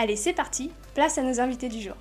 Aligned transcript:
Allez, 0.00 0.14
c'est 0.14 0.32
parti, 0.32 0.70
place 0.94 1.18
à 1.18 1.22
nos 1.22 1.40
invités 1.40 1.68
du 1.68 1.82
jour. 1.82 1.96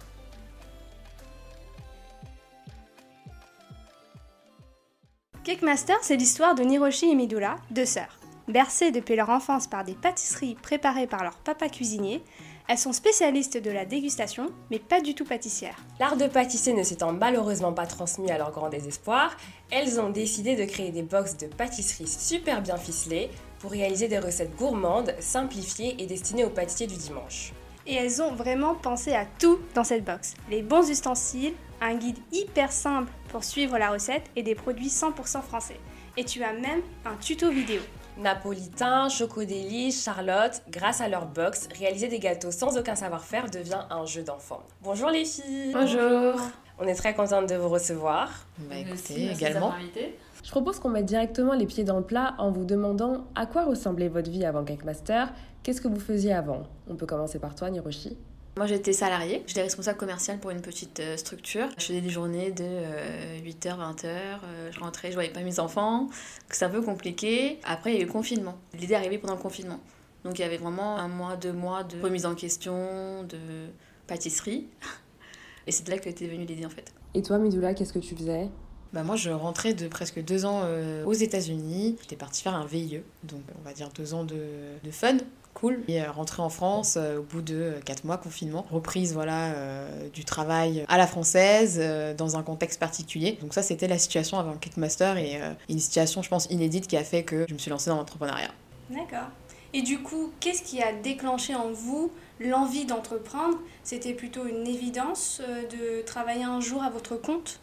Cake 5.43 5.63
Master, 5.63 5.97
c'est 6.03 6.15
l'histoire 6.15 6.53
de 6.53 6.61
Niroshi 6.61 7.09
et 7.09 7.15
Midula, 7.15 7.55
deux 7.71 7.85
sœurs. 7.85 8.19
Bercées 8.47 8.91
depuis 8.91 9.15
leur 9.15 9.31
enfance 9.31 9.65
par 9.65 9.83
des 9.83 9.95
pâtisseries 9.95 10.53
préparées 10.61 11.07
par 11.07 11.23
leur 11.23 11.37
papa 11.37 11.69
cuisinier, 11.69 12.21
elles 12.67 12.77
sont 12.77 12.93
spécialistes 12.93 13.57
de 13.57 13.71
la 13.71 13.85
dégustation, 13.85 14.51
mais 14.69 14.77
pas 14.77 15.01
du 15.01 15.15
tout 15.15 15.25
pâtissières. 15.25 15.83
L'art 15.99 16.17
de 16.17 16.27
pâtisser 16.27 16.73
ne 16.73 16.83
s'étant 16.83 17.13
malheureusement 17.13 17.73
pas 17.73 17.87
transmis 17.87 18.29
à 18.29 18.37
leur 18.37 18.51
grand 18.51 18.69
désespoir, 18.69 19.35
elles 19.71 19.99
ont 19.99 20.11
décidé 20.11 20.55
de 20.55 20.65
créer 20.65 20.91
des 20.91 21.01
box 21.01 21.35
de 21.37 21.47
pâtisserie 21.47 22.07
super 22.07 22.61
bien 22.61 22.77
ficelées 22.77 23.31
pour 23.57 23.71
réaliser 23.71 24.07
des 24.07 24.19
recettes 24.19 24.55
gourmandes, 24.55 25.15
simplifiées 25.19 25.95
et 25.99 26.05
destinées 26.05 26.45
aux 26.45 26.51
pâtissiers 26.51 26.87
du 26.87 26.95
dimanche. 26.95 27.53
Et 27.87 27.95
elles 27.95 28.21
ont 28.21 28.33
vraiment 28.33 28.75
pensé 28.75 29.13
à 29.13 29.25
tout 29.39 29.59
dans 29.73 29.85
cette 29.85 30.03
box. 30.03 30.35
Les 30.49 30.61
bons 30.61 30.89
ustensiles, 30.89 31.53
un 31.79 31.95
guide 31.95 32.17
hyper 32.33 32.71
simple 32.71 33.11
pour 33.29 33.45
suivre 33.45 33.77
la 33.77 33.91
recette 33.91 34.29
et 34.35 34.43
des 34.43 34.55
produits 34.55 34.89
100% 34.89 35.41
français. 35.41 35.79
Et 36.17 36.25
tu 36.25 36.43
as 36.43 36.51
même 36.51 36.81
un 37.05 37.15
tuto 37.15 37.49
vidéo. 37.49 37.81
Napolitain, 38.17 39.07
Chocodéli, 39.09 39.91
Charlotte, 39.91 40.61
grâce 40.69 41.01
à 41.01 41.07
leur 41.07 41.27
box, 41.27 41.69
réaliser 41.77 42.07
des 42.09 42.19
gâteaux 42.19 42.51
sans 42.51 42.77
aucun 42.77 42.95
savoir-faire 42.95 43.49
devient 43.49 43.85
un 43.89 44.05
jeu 44.05 44.23
d'enfant. 44.23 44.63
Bonjour 44.81 45.09
les 45.09 45.23
filles 45.23 45.71
Bonjour 45.71 46.41
On 46.79 46.87
est 46.87 46.95
très 46.95 47.15
contente 47.15 47.49
de 47.49 47.55
vous 47.55 47.69
recevoir. 47.69 48.45
Bah 48.59 48.75
écoutez, 48.77 49.31
également. 49.31 49.73
Je 50.43 50.51
propose 50.51 50.79
qu'on 50.79 50.89
mette 50.89 51.05
directement 51.05 51.53
les 51.53 51.65
pieds 51.65 51.83
dans 51.83 51.97
le 51.97 52.03
plat 52.03 52.35
en 52.37 52.51
vous 52.51 52.65
demandant 52.65 53.25
à 53.35 53.45
quoi 53.45 53.65
ressemblait 53.65 54.07
votre 54.07 54.29
vie 54.29 54.45
avant 54.45 54.63
Cake 54.63 54.85
Master, 54.85 55.33
qu'est-ce 55.63 55.81
que 55.81 55.87
vous 55.87 55.99
faisiez 55.99 56.33
avant? 56.33 56.63
On 56.87 56.95
peut 56.95 57.07
commencer 57.07 57.39
par 57.39 57.55
toi, 57.55 57.69
Niroshi. 57.69 58.17
Moi 58.57 58.65
j'étais 58.65 58.93
salariée, 58.93 59.43
j'étais 59.45 59.61
responsable 59.61 59.99
commercial 59.99 60.39
pour 60.39 60.49
une 60.49 60.61
petite 60.61 60.99
euh, 60.99 61.17
structure. 61.17 61.67
Je 61.77 61.85
faisais 61.85 62.01
des 62.01 62.09
journées 62.09 62.51
de 62.51 62.63
8h, 63.43 63.77
20h, 63.77 64.07
je 64.71 64.79
rentrais, 64.79 65.09
je 65.09 65.13
voyais 65.13 65.29
pas 65.29 65.41
mes 65.41 65.59
enfants, 65.59 66.07
c'est 66.49 66.65
un 66.65 66.69
peu 66.69 66.81
compliqué. 66.81 67.59
Après 67.65 67.91
il 67.91 67.97
y 67.97 67.99
a 67.99 68.01
eu 68.01 68.07
le 68.07 68.11
confinement. 68.11 68.57
L'idée 68.73 68.93
est 68.93 68.97
arrivée 68.97 69.19
pendant 69.19 69.35
le 69.35 69.41
confinement. 69.41 69.79
Donc 70.23 70.39
il 70.39 70.41
y 70.41 70.45
avait 70.45 70.57
vraiment 70.57 70.97
un 70.97 71.07
mois, 71.07 71.35
deux 71.35 71.53
mois 71.53 71.83
de 71.83 72.01
remise 72.01 72.25
en 72.25 72.33
question, 72.33 73.23
de 73.25 73.37
pâtisserie. 74.07 74.67
Et 75.67 75.71
c'est 75.71 75.85
de 75.85 75.91
là 75.91 75.97
que 75.97 76.07
était 76.07 76.27
venue 76.27 76.45
l'idée 76.45 76.65
en 76.65 76.69
fait. 76.69 76.93
Et 77.13 77.21
toi 77.21 77.37
Midula, 77.37 77.73
qu'est-ce 77.73 77.93
que 77.93 77.99
tu 77.99 78.15
faisais? 78.15 78.49
Bah 78.93 79.03
moi, 79.03 79.17
je 79.17 79.29
rentrais 79.29 79.73
de 79.73 79.89
presque 79.89 80.23
deux 80.23 80.45
ans 80.45 80.61
euh, 80.63 81.03
aux 81.03 81.13
États-Unis. 81.13 81.97
J'étais 82.01 82.15
partie 82.15 82.41
faire 82.41 82.55
un 82.55 82.65
VIE, 82.65 83.01
donc 83.23 83.41
on 83.59 83.67
va 83.67 83.73
dire 83.73 83.89
deux 83.93 84.13
ans 84.13 84.23
de, 84.23 84.45
de 84.81 84.91
fun, 84.91 85.17
cool. 85.53 85.81
Et 85.89 86.01
euh, 86.01 86.09
rentrer 86.09 86.41
en 86.41 86.49
France 86.49 86.95
euh, 86.97 87.19
au 87.19 87.23
bout 87.23 87.41
de 87.41 87.73
quatre 87.83 88.05
mois 88.05 88.17
confinement, 88.17 88.65
reprise 88.71 89.13
voilà 89.13 89.53
du 90.13 90.23
travail 90.23 90.85
à 90.87 90.97
la 90.97 91.05
française 91.05 91.81
dans 92.17 92.37
un 92.37 92.43
contexte 92.43 92.79
particulier. 92.79 93.37
Donc 93.41 93.53
ça, 93.53 93.61
c'était 93.61 93.87
la 93.87 93.97
situation 93.97 94.39
avant 94.39 94.55
Kickmaster 94.55 95.17
et 95.17 95.39
une 95.69 95.79
situation, 95.79 96.21
je 96.21 96.29
pense, 96.29 96.45
inédite 96.49 96.87
qui 96.87 96.95
a 96.95 97.03
fait 97.03 97.23
que 97.23 97.45
je 97.47 97.53
me 97.53 97.59
suis 97.59 97.69
lancée 97.69 97.89
dans 97.89 97.97
l'entrepreneuriat. 97.97 98.51
D'accord. 98.89 99.27
Et 99.73 99.81
du 99.81 99.99
coup, 99.99 100.31
qu'est-ce 100.39 100.63
qui 100.63 100.81
a 100.81 100.93
déclenché 100.93 101.55
en 101.55 101.71
vous 101.71 102.11
l'envie 102.39 102.85
d'entreprendre? 102.85 103.57
C'était 103.83 104.13
plutôt 104.13 104.45
une 104.45 104.67
évidence 104.67 105.41
de 105.71 106.01
travailler 106.03 106.43
un 106.43 106.61
jour 106.61 106.83
à 106.83 106.89
votre 106.89 107.15
compte? 107.15 107.59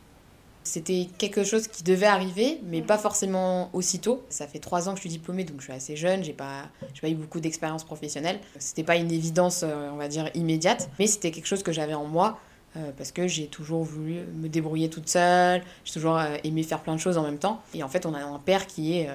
C'était 0.65 1.09
quelque 1.19 1.45
chose 1.45 1.69
qui 1.69 1.83
devait 1.83 2.07
arriver, 2.07 2.59
mais 2.65 2.81
pas 2.81 2.97
forcément 2.97 3.69
aussitôt. 3.75 4.25
Ça 4.31 4.47
fait 4.47 4.59
trois 4.59 4.89
ans 4.89 4.93
que 4.93 4.97
je 4.97 5.03
suis 5.03 5.11
diplômée, 5.11 5.45
donc 5.45 5.59
je 5.61 5.65
suis 5.65 5.73
assez 5.75 5.95
jeune, 5.95 6.25
j'ai 6.25 6.33
pas, 6.33 6.71
pas 7.03 7.09
eu 7.11 7.15
beaucoup 7.15 7.39
d'expérience 7.39 7.85
professionnelle. 7.85 8.41
C'était 8.59 8.83
pas 8.83 8.97
une 8.97 9.13
évidence, 9.13 9.63
euh, 9.63 9.91
on 9.93 9.97
va 9.97 10.09
dire, 10.09 10.31
immédiate, 10.35 10.89
mais 10.99 11.07
c'était 11.07 11.31
quelque 11.31 11.47
chose 11.47 11.63
que 11.63 11.71
j'avais 11.71 11.93
en 11.93 12.07
moi. 12.07 12.39
Euh, 12.77 12.91
parce 12.97 13.13
que 13.13 13.29
j'ai 13.29 13.47
toujours 13.47 13.85
voulu 13.85 14.23
me 14.35 14.49
débrouiller 14.49 14.91
toute 14.91 15.09
seule, 15.09 15.63
j'ai 15.85 15.93
toujours 15.93 16.19
euh, 16.19 16.37
aimé 16.43 16.65
faire 16.65 16.81
plein 16.81 16.95
de 16.95 17.01
choses 17.01 17.19
en 17.19 17.23
même 17.23 17.39
temps. 17.39 17.63
Et 17.73 17.85
en 17.85 17.89
fait, 17.89 18.05
on 18.05 18.15
a 18.15 18.19
un 18.25 18.39
père 18.41 18.67
qui 18.67 18.99
est, 18.99 19.09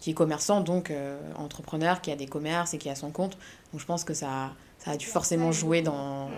qui 0.00 0.10
est 0.10 0.14
commerçant, 0.14 0.60
donc 0.60 0.92
entrepreneur, 1.36 2.00
qui 2.00 2.10
a 2.10 2.16
des 2.16 2.26
commerces 2.26 2.74
et 2.74 2.78
qui 2.78 2.88
a 2.88 2.94
son 2.94 3.10
compte. 3.10 3.36
Donc 3.72 3.80
je 3.80 3.86
pense 3.86 4.02
que 4.04 4.14
ça, 4.14 4.52
ça 4.78 4.92
a 4.92 4.96
dû 4.96 5.06
forcément 5.06 5.52
jouer 5.52 5.82
dans, 5.82 6.30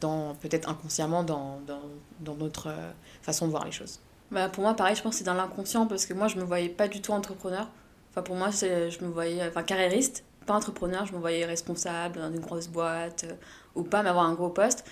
dans 0.00 0.34
peut-être 0.36 0.68
inconsciemment 0.68 1.22
dans, 1.22 1.60
dans, 1.66 1.80
dans, 2.20 2.34
notre 2.34 2.74
façon 3.22 3.46
de 3.46 3.52
voir 3.52 3.64
les 3.64 3.72
choses. 3.72 4.00
Bah 4.30 4.48
pour 4.48 4.64
moi, 4.64 4.74
pareil, 4.74 4.96
je 4.96 5.02
pense 5.02 5.12
que 5.12 5.18
c'est 5.18 5.24
dans 5.24 5.34
l'inconscient 5.34 5.86
parce 5.86 6.06
que 6.06 6.14
moi, 6.14 6.28
je 6.28 6.36
me 6.36 6.42
voyais 6.42 6.68
pas 6.68 6.88
du 6.88 7.00
tout 7.00 7.12
entrepreneur. 7.12 7.68
Enfin, 8.10 8.22
pour 8.22 8.34
moi, 8.34 8.50
je 8.50 9.04
me 9.04 9.10
voyais 9.10 9.46
enfin, 9.46 9.62
carriériste, 9.62 10.24
pas 10.48 10.54
entrepreneur, 10.54 11.06
je 11.06 11.12
me 11.12 11.18
voyais 11.18 11.44
responsable 11.44 12.18
dans 12.18 12.32
une 12.32 12.40
grosse 12.40 12.66
boîte 12.66 13.24
euh, 13.24 13.34
ou 13.76 13.84
pas, 13.84 14.02
mais 14.02 14.08
avoir 14.08 14.24
un 14.24 14.34
gros 14.34 14.48
poste. 14.48 14.84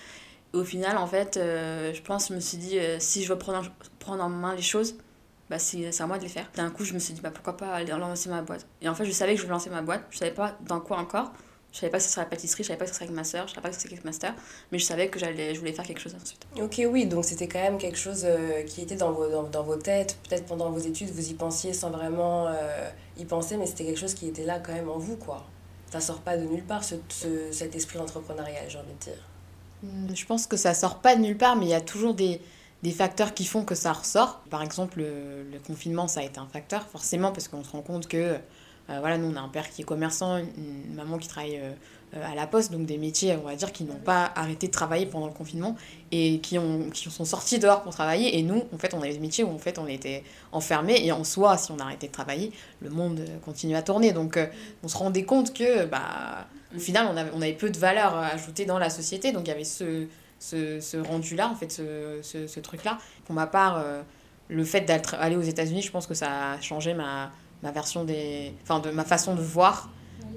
Et 0.55 0.57
au 0.57 0.65
final, 0.65 0.97
en 0.99 1.07
fait, 1.07 1.37
euh, 1.37 1.93
je 1.93 2.03
pense, 2.03 2.29
je 2.29 2.35
me 2.35 2.41
suis 2.41 2.59
dit, 2.59 2.79
euh, 2.79 2.99
si 3.01 3.25
je 3.25 3.33
veux 3.33 3.39
prendre, 3.39 3.69
prendre 3.99 4.23
en 4.23 4.29
main 4.29 4.55
les 4.55 4.63
choses, 4.63 4.95
bah 5.51 5.59
c'est 5.59 6.01
à 6.01 6.07
moi 6.07 6.19
de 6.19 6.25
les 6.25 6.29
faire. 6.29 6.51
D'un 6.57 6.71
coup, 6.71 6.85
je 6.85 6.93
me 6.95 6.99
suis 6.99 7.15
dit, 7.15 7.21
bah 7.21 7.31
pourquoi 7.31 7.57
pas 7.57 7.73
aller 7.73 7.93
lancer 7.93 8.29
ma 8.29 8.43
boîte. 8.43 8.67
Et 8.83 8.89
en 8.89 8.95
fait, 8.95 9.05
je 9.05 9.13
savais 9.13 9.35
que 9.35 9.39
je 9.39 9.43
voulais 9.43 9.55
lancer 9.55 9.71
ma 9.71 9.83
boîte, 9.83 10.03
je 10.11 10.19
savais 10.19 10.33
pas 10.33 10.57
dans 10.67 10.81
quoi 10.81 10.99
encore. 10.99 11.33
Je 11.73 11.81
savais 11.81 11.91
pas 11.91 11.99
que 11.99 12.05
ce 12.05 12.09
serait 12.09 12.23
la 12.23 12.31
pâtisserie, 12.31 12.63
je 12.63 12.69
savais 12.69 12.79
pas 12.79 12.87
que 12.87 12.91
ce 12.91 12.95
serait 12.95 13.05
avec 13.05 13.15
ma 13.15 13.25
soeur, 13.25 13.47
je 13.49 13.55
savais 13.55 13.63
pas 13.63 13.69
que 13.69 13.75
ce 13.75 13.83
serait 13.83 13.93
avec 13.93 14.05
master, 14.05 14.35
mais 14.73 14.79
je 14.79 14.87
savais 14.87 15.09
que 15.09 15.19
j'allais, 15.19 15.55
je 15.55 15.59
voulais 15.59 15.75
faire 15.75 15.85
quelque 15.85 16.01
chose 16.01 16.15
ensuite. 16.15 16.47
Ok, 16.59 16.81
oui, 16.91 17.05
donc 17.05 17.27
c'était 17.27 17.49
quand 17.49 17.61
même 17.61 17.77
quelque 17.77 17.99
chose 17.99 18.23
euh, 18.25 18.63
qui 18.63 18.81
était 18.81 18.97
dans 18.97 19.13
vos, 19.13 19.29
dans, 19.43 19.63
vos 19.63 19.77
têtes. 19.77 20.17
Peut-être 20.27 20.47
pendant 20.47 20.71
vos 20.71 20.79
études, 20.79 21.11
vous 21.11 21.29
y 21.29 21.35
pensiez 21.35 21.75
sans 21.75 21.91
vraiment 21.91 22.47
euh, 22.47 22.89
y 23.19 23.27
penser, 23.27 23.59
mais 23.59 23.67
c'était 23.67 23.85
quelque 23.85 24.01
chose 24.01 24.15
qui 24.15 24.27
était 24.27 24.47
là 24.47 24.59
quand 24.59 24.73
même 24.73 24.89
en 24.89 24.97
vous, 24.97 25.17
quoi. 25.17 25.45
Ça 25.91 26.01
sort 26.01 26.21
pas 26.21 26.39
de 26.39 26.45
nulle 26.45 26.65
part, 26.65 26.83
ce, 26.83 26.95
cet 27.51 27.77
esprit 27.77 27.99
entrepreneurial, 27.99 28.65
j'ai 28.69 28.79
envie 28.79 28.95
de 28.95 29.05
dire. 29.05 29.29
Hmm, 29.83 30.15
je 30.15 30.25
pense 30.25 30.47
que 30.47 30.57
ça 30.57 30.73
sort 30.73 31.01
pas 31.01 31.15
de 31.15 31.21
nulle 31.21 31.37
part, 31.37 31.57
mais 31.57 31.67
il 31.67 31.71
y 31.71 31.75
a 31.75 31.83
toujours 31.83 32.15
des, 32.15 32.41
des 32.83 32.91
facteurs 32.91 33.35
qui 33.35 33.45
font 33.45 33.65
que 33.65 33.75
ça 33.75 33.93
ressort. 33.93 34.41
Par 34.51 34.63
exemple, 34.63 34.99
le, 34.99 35.45
le 35.51 35.59
confinement, 35.59 36.09
ça 36.09 36.21
a 36.21 36.23
été 36.23 36.39
un 36.39 36.47
facteur, 36.47 36.87
forcément, 36.87 37.33
parce 37.33 37.49
qu'on 37.49 37.65
se 37.65 37.71
rend 37.71 37.83
compte 37.83 38.07
que 38.07 38.39
euh, 38.91 38.99
voilà, 39.01 39.19
nous, 39.19 39.33
on 39.33 39.37
a 39.37 39.41
un 39.41 39.49
père 39.49 39.69
qui 39.69 39.83
est 39.83 39.85
commerçant, 39.85 40.37
une, 40.37 40.95
maman 40.95 41.19
qui 41.19 41.27
travaille 41.27 41.57
euh, 41.57 41.73
euh, 42.15 42.25
à 42.25 42.35
la 42.37 42.47
poste, 42.47 42.71
donc 42.71 42.87
des 42.87 42.99
métiers, 42.99 43.37
on 43.37 43.47
va 43.47 43.57
dire, 43.57 43.73
qui 43.73 43.85
n'ont 43.85 43.95
pas 43.95 44.31
arrêté 44.37 44.69
de 44.69 44.73
travailler 44.73 45.07
pendant 45.07 45.27
le 45.27 45.33
confinement 45.33 45.75
et 46.13 46.39
qui, 46.39 46.57
ont, 46.57 46.91
qui 46.91 47.11
sont 47.11 47.25
sortis 47.25 47.59
dehors 47.59 47.83
pour 47.83 47.93
travailler. 47.93 48.39
Et 48.39 48.43
nous, 48.43 48.63
en 48.73 48.79
fait, 48.79 48.95
on 48.95 49.03
avait 49.03 49.13
des 49.13 49.19
métiers 49.19 49.43
où 49.43 49.51
en 49.51 49.59
fait, 49.59 49.79
on 49.79 49.89
était 49.89 50.23
enfermés 50.53 51.05
et 51.05 51.11
en 51.11 51.25
soi, 51.25 51.57
si 51.57 51.73
on 51.73 51.79
arrêtait 51.79 52.07
de 52.07 52.13
travailler, 52.13 52.53
le 52.81 52.91
monde 52.91 53.25
continue 53.45 53.75
à 53.75 53.83
tourner. 53.83 54.13
Donc, 54.13 54.39
on 54.85 54.89
se 54.89 54.97
rendait 54.97 55.25
compte 55.25 55.53
que, 55.53 55.85
bah, 55.87 56.47
au 56.75 56.79
final, 56.79 57.09
on 57.13 57.17
avait, 57.17 57.31
on 57.35 57.43
avait 57.43 57.55
peu 57.55 57.71
de 57.71 57.79
valeur 57.79 58.15
ajoutée 58.15 58.67
dans 58.67 58.79
la 58.79 58.91
société. 58.91 59.33
Donc, 59.33 59.47
il 59.47 59.49
y 59.49 59.53
avait 59.53 59.65
ce, 59.65 60.07
ce, 60.39 60.81
ce 60.81 60.97
rendu-là, 60.97 61.49
en 61.49 61.55
fait, 61.55 61.71
ce, 61.73 62.21
ce, 62.23 62.47
ce 62.47 62.61
truc-là. 62.61 62.99
Pour 63.25 63.35
ma 63.35 63.47
part, 63.47 63.85
le 64.49 64.65
fait 64.65 64.83
d'aller 64.83 65.37
aux 65.37 65.43
États-Unis, 65.43 65.83
je 65.83 65.91
pense 65.91 66.07
que 66.07 66.15
ça 66.15 66.53
a 66.53 66.61
changé 66.61 66.95
ma 66.95 67.31
ma 67.63 67.73
version 67.73 68.05
des 68.05 68.55
enfin 68.63 68.81
de 68.81 68.91
ma 68.91 69.05
façon 69.05 69.35
de 69.35 69.41
voir 69.41 69.91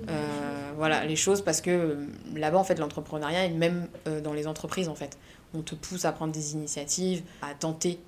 euh, 0.10 0.72
voilà 0.78 1.06
les 1.06 1.16
choses 1.16 1.42
parce 1.42 1.62
que 1.62 1.70
euh, 1.70 2.08
là-bas 2.36 2.58
en 2.58 2.64
fait 2.64 2.80
l'entrepreneuriat 2.80 3.46
et 3.46 3.50
même 3.50 3.88
euh, 4.08 4.22
dans 4.22 4.34
les 4.34 4.48
entreprises 4.48 4.90
en 4.90 4.96
fait 4.96 5.18
on 5.54 5.62
te 5.62 5.76
pousse 5.76 6.06
à 6.06 6.12
prendre 6.12 6.32
des 6.32 6.54
initiatives 6.54 7.24
à 7.42 7.54
tenter 7.54 8.00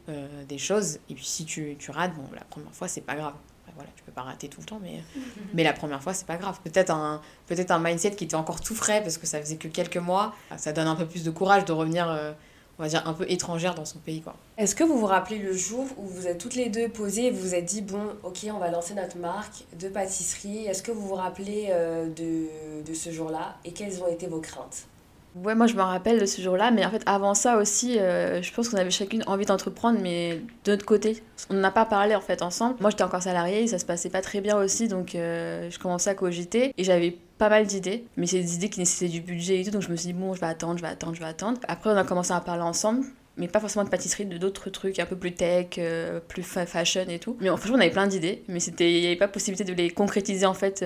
des 0.47 0.57
choses 0.59 0.99
et 1.09 1.15
puis 1.15 1.25
si 1.25 1.43
tu, 1.43 1.75
tu 1.79 1.89
rates 1.91 2.13
bon 2.15 2.23
la 2.35 2.43
première 2.43 2.71
fois 2.71 2.87
c'est 2.87 3.01
pas 3.01 3.15
grave 3.15 3.33
voilà 3.75 3.89
tu 3.95 4.03
peux 4.03 4.11
pas 4.11 4.21
rater 4.21 4.47
tout 4.47 4.59
le 4.59 4.65
temps 4.65 4.79
mais 4.81 5.03
mais 5.53 5.63
la 5.63 5.73
première 5.73 6.01
fois 6.01 6.13
c'est 6.13 6.27
pas 6.27 6.37
grave 6.37 6.59
peut-être 6.63 6.91
un 6.91 7.21
peut-être 7.47 7.71
un 7.71 7.79
mindset 7.79 8.11
qui 8.11 8.25
était 8.25 8.35
encore 8.35 8.61
tout 8.61 8.75
frais 8.75 9.01
parce 9.01 9.17
que 9.17 9.27
ça 9.27 9.39
faisait 9.39 9.57
que 9.57 9.67
quelques 9.67 9.97
mois 9.97 10.33
ça 10.57 10.73
donne 10.73 10.87
un 10.87 10.95
peu 10.95 11.05
plus 11.05 11.23
de 11.23 11.31
courage 11.31 11.65
de 11.65 11.73
revenir 11.73 12.35
on 12.81 12.83
va 12.83 12.89
dire, 12.89 13.07
un 13.07 13.13
peu 13.13 13.25
étrangère 13.29 13.75
dans 13.75 13.85
son 13.85 13.99
pays. 13.99 14.21
quoi. 14.21 14.35
Est-ce 14.57 14.73
que 14.73 14.83
vous 14.83 14.97
vous 14.97 15.05
rappelez 15.05 15.37
le 15.37 15.53
jour 15.53 15.85
où 15.97 16.07
vous 16.07 16.25
êtes 16.25 16.39
toutes 16.39 16.55
les 16.55 16.69
deux 16.69 16.89
posées 16.89 17.27
et 17.27 17.31
vous 17.31 17.41
vous 17.41 17.53
êtes 17.53 17.65
dit, 17.65 17.83
bon, 17.83 18.15
ok, 18.23 18.47
on 18.51 18.57
va 18.57 18.71
lancer 18.71 18.95
notre 18.95 19.17
marque 19.17 19.65
de 19.79 19.87
pâtisserie 19.87 20.65
Est-ce 20.65 20.81
que 20.81 20.91
vous 20.91 21.07
vous 21.07 21.13
rappelez 21.13 21.67
euh, 21.69 22.07
de, 22.07 22.83
de 22.83 22.93
ce 22.95 23.11
jour-là 23.11 23.57
et 23.65 23.71
quelles 23.71 24.01
ont 24.01 24.07
été 24.07 24.25
vos 24.25 24.39
craintes? 24.39 24.87
Ouais, 25.33 25.55
moi 25.55 25.65
je 25.65 25.75
me 25.75 25.81
rappelle 25.81 26.19
de 26.19 26.25
ce 26.25 26.41
jour-là, 26.41 26.71
mais 26.71 26.85
en 26.85 26.91
fait 26.91 27.03
avant 27.05 27.33
ça 27.33 27.57
aussi, 27.57 27.97
euh, 27.97 28.41
je 28.41 28.51
pense 28.53 28.67
qu'on 28.67 28.77
avait 28.77 28.91
chacune 28.91 29.23
envie 29.27 29.45
d'entreprendre, 29.45 29.97
mais 30.01 30.41
de 30.65 30.71
notre 30.71 30.85
côté. 30.85 31.23
On 31.49 31.53
n'a 31.53 31.71
pas 31.71 31.85
parlé 31.85 32.15
en 32.15 32.21
fait 32.21 32.41
ensemble. 32.41 32.75
Moi 32.81 32.89
j'étais 32.89 33.03
encore 33.03 33.23
salariée, 33.23 33.65
ça 33.67 33.79
se 33.79 33.85
passait 33.85 34.09
pas 34.09 34.21
très 34.21 34.41
bien 34.41 34.57
aussi, 34.57 34.89
donc 34.89 35.15
euh, 35.15 35.69
je 35.69 35.79
commençais 35.79 36.09
à 36.09 36.15
cogiter 36.15 36.73
et 36.77 36.83
j'avais 36.83 37.17
pas 37.37 37.47
mal 37.47 37.65
d'idées, 37.65 38.03
mais 38.17 38.27
c'est 38.27 38.39
des 38.41 38.55
idées 38.55 38.69
qui 38.69 38.79
nécessitaient 38.79 39.09
du 39.09 39.21
budget 39.21 39.61
et 39.61 39.63
tout, 39.63 39.71
donc 39.71 39.83
je 39.83 39.89
me 39.89 39.95
suis 39.95 40.07
dit 40.07 40.13
bon, 40.13 40.33
je 40.33 40.41
vais 40.41 40.47
attendre, 40.47 40.77
je 40.77 40.81
vais 40.81 40.89
attendre, 40.89 41.15
je 41.15 41.21
vais 41.21 41.27
attendre. 41.27 41.59
Après 41.69 41.89
on 41.89 41.95
a 41.95 42.03
commencé 42.03 42.33
à 42.33 42.41
parler 42.41 42.63
ensemble, 42.63 43.05
mais 43.37 43.47
pas 43.47 43.61
forcément 43.61 43.85
de 43.85 43.89
pâtisserie, 43.89 44.25
de 44.25 44.37
d'autres 44.37 44.69
trucs 44.69 44.99
un 44.99 45.05
peu 45.05 45.15
plus 45.15 45.33
tech, 45.33 45.67
euh, 45.77 46.19
plus 46.19 46.43
fashion 46.43 47.05
et 47.07 47.19
tout. 47.19 47.37
Mais 47.39 47.47
franchement, 47.47 47.77
on 47.77 47.79
avait 47.79 47.89
plein 47.89 48.07
d'idées, 48.07 48.43
mais 48.49 48.59
c'était, 48.59 48.91
il 48.91 48.99
n'y 48.99 49.07
avait 49.07 49.15
pas 49.15 49.29
possibilité 49.29 49.63
de 49.63 49.73
les 49.77 49.91
concrétiser 49.91 50.45
en 50.45 50.53
fait 50.53 50.85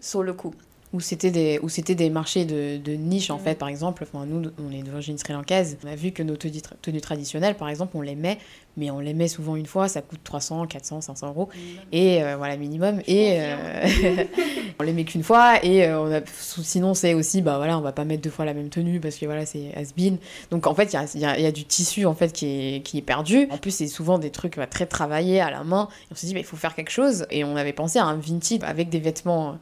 sur 0.00 0.24
le 0.24 0.32
coup 0.32 0.54
où 0.92 1.00
c'était 1.00 1.30
des, 1.30 1.58
où 1.62 1.68
c'était 1.68 1.94
des 1.94 2.10
marchés 2.10 2.44
de, 2.44 2.76
de 2.78 2.92
niche 2.92 3.30
en 3.30 3.38
mm. 3.38 3.40
fait. 3.40 3.54
Par 3.56 3.68
exemple 3.68 4.04
enfin, 4.06 4.26
nous 4.26 4.50
on 4.58 4.72
est 4.72 4.82
d'origine 4.82 5.18
sri 5.18 5.32
lankaise 5.32 5.78
on 5.84 5.88
a 5.88 5.94
vu 5.94 6.12
que 6.12 6.22
nos 6.22 6.36
tenues, 6.36 6.62
tenues 6.82 7.00
traditionnelles 7.00 7.56
par 7.56 7.68
exemple 7.68 7.96
on 7.96 8.02
les 8.02 8.16
met 8.16 8.38
mais 8.76 8.90
on 8.90 9.00
les 9.00 9.14
met 9.14 9.28
souvent 9.28 9.56
une 9.56 9.66
fois, 9.66 9.88
ça 9.88 10.00
coûte 10.00 10.20
300, 10.22 10.66
400, 10.66 11.00
500 11.00 11.28
euros, 11.28 11.48
et 11.92 12.22
euh, 12.22 12.36
voilà, 12.36 12.56
minimum, 12.56 13.00
et 13.06 13.38
euh, 13.40 14.24
on 14.78 14.82
les 14.82 14.92
met 14.92 15.04
qu'une 15.04 15.22
fois, 15.22 15.64
et 15.64 15.84
euh, 15.84 16.00
on 16.00 16.12
a, 16.12 16.20
sinon 16.26 16.94
c'est 16.94 17.14
aussi, 17.14 17.42
bah 17.42 17.56
voilà, 17.56 17.76
on 17.76 17.80
va 17.80 17.92
pas 17.92 18.04
mettre 18.04 18.22
deux 18.22 18.30
fois 18.30 18.44
la 18.44 18.54
même 18.54 18.68
tenue, 18.68 19.00
parce 19.00 19.16
que 19.16 19.26
voilà, 19.26 19.44
c'est 19.44 19.74
has-been. 19.74 20.18
Donc 20.50 20.66
en 20.66 20.74
fait, 20.74 20.92
il 21.14 21.20
y 21.20 21.24
a, 21.24 21.38
y 21.38 21.46
a, 21.46 21.52
du 21.52 21.64
tissu 21.64 22.06
en 22.06 22.14
fait 22.14 22.32
qui 22.32 22.46
est, 22.46 22.82
qui 22.82 22.98
est 22.98 23.02
perdu. 23.02 23.48
En 23.50 23.58
plus, 23.58 23.72
c'est 23.72 23.88
souvent 23.88 24.18
des 24.18 24.30
trucs 24.30 24.56
bah, 24.56 24.66
très 24.66 24.86
travaillés 24.86 25.40
à 25.40 25.50
la 25.50 25.64
main, 25.64 25.88
et 26.04 26.12
on 26.12 26.14
s'est 26.14 26.26
dit, 26.26 26.34
bah, 26.34 26.40
il 26.40 26.46
faut 26.46 26.56
faire 26.56 26.74
quelque 26.74 26.92
chose, 26.92 27.26
et 27.30 27.44
on 27.44 27.56
avait 27.56 27.72
pensé 27.72 27.98
à 27.98 28.04
un 28.04 28.16
vintage 28.16 28.40
avec 28.62 28.88
des 28.88 29.00
vêtements 29.00 29.58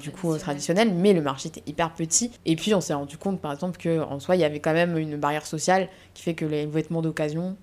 du 0.00 0.10
coup 0.10 0.36
traditionnels, 0.36 0.92
mais 0.92 1.12
le 1.12 1.22
marché 1.22 1.48
était 1.48 1.62
hyper 1.66 1.92
petit, 1.94 2.30
et 2.44 2.56
puis 2.56 2.74
on 2.74 2.80
s'est 2.80 2.94
rendu 2.94 3.16
compte 3.16 3.40
par 3.40 3.52
exemple 3.52 3.80
qu'en 3.82 4.20
soi, 4.20 4.36
il 4.36 4.40
y 4.40 4.44
avait 4.44 4.60
quand 4.60 4.72
même 4.72 4.98
une 4.98 5.16
barrière 5.16 5.46
sociale 5.46 5.88
qui 6.14 6.22
fait 6.22 6.34
que 6.34 6.44
les 6.44 6.66
vêtements 6.66 7.02
d'occasion, 7.02 7.56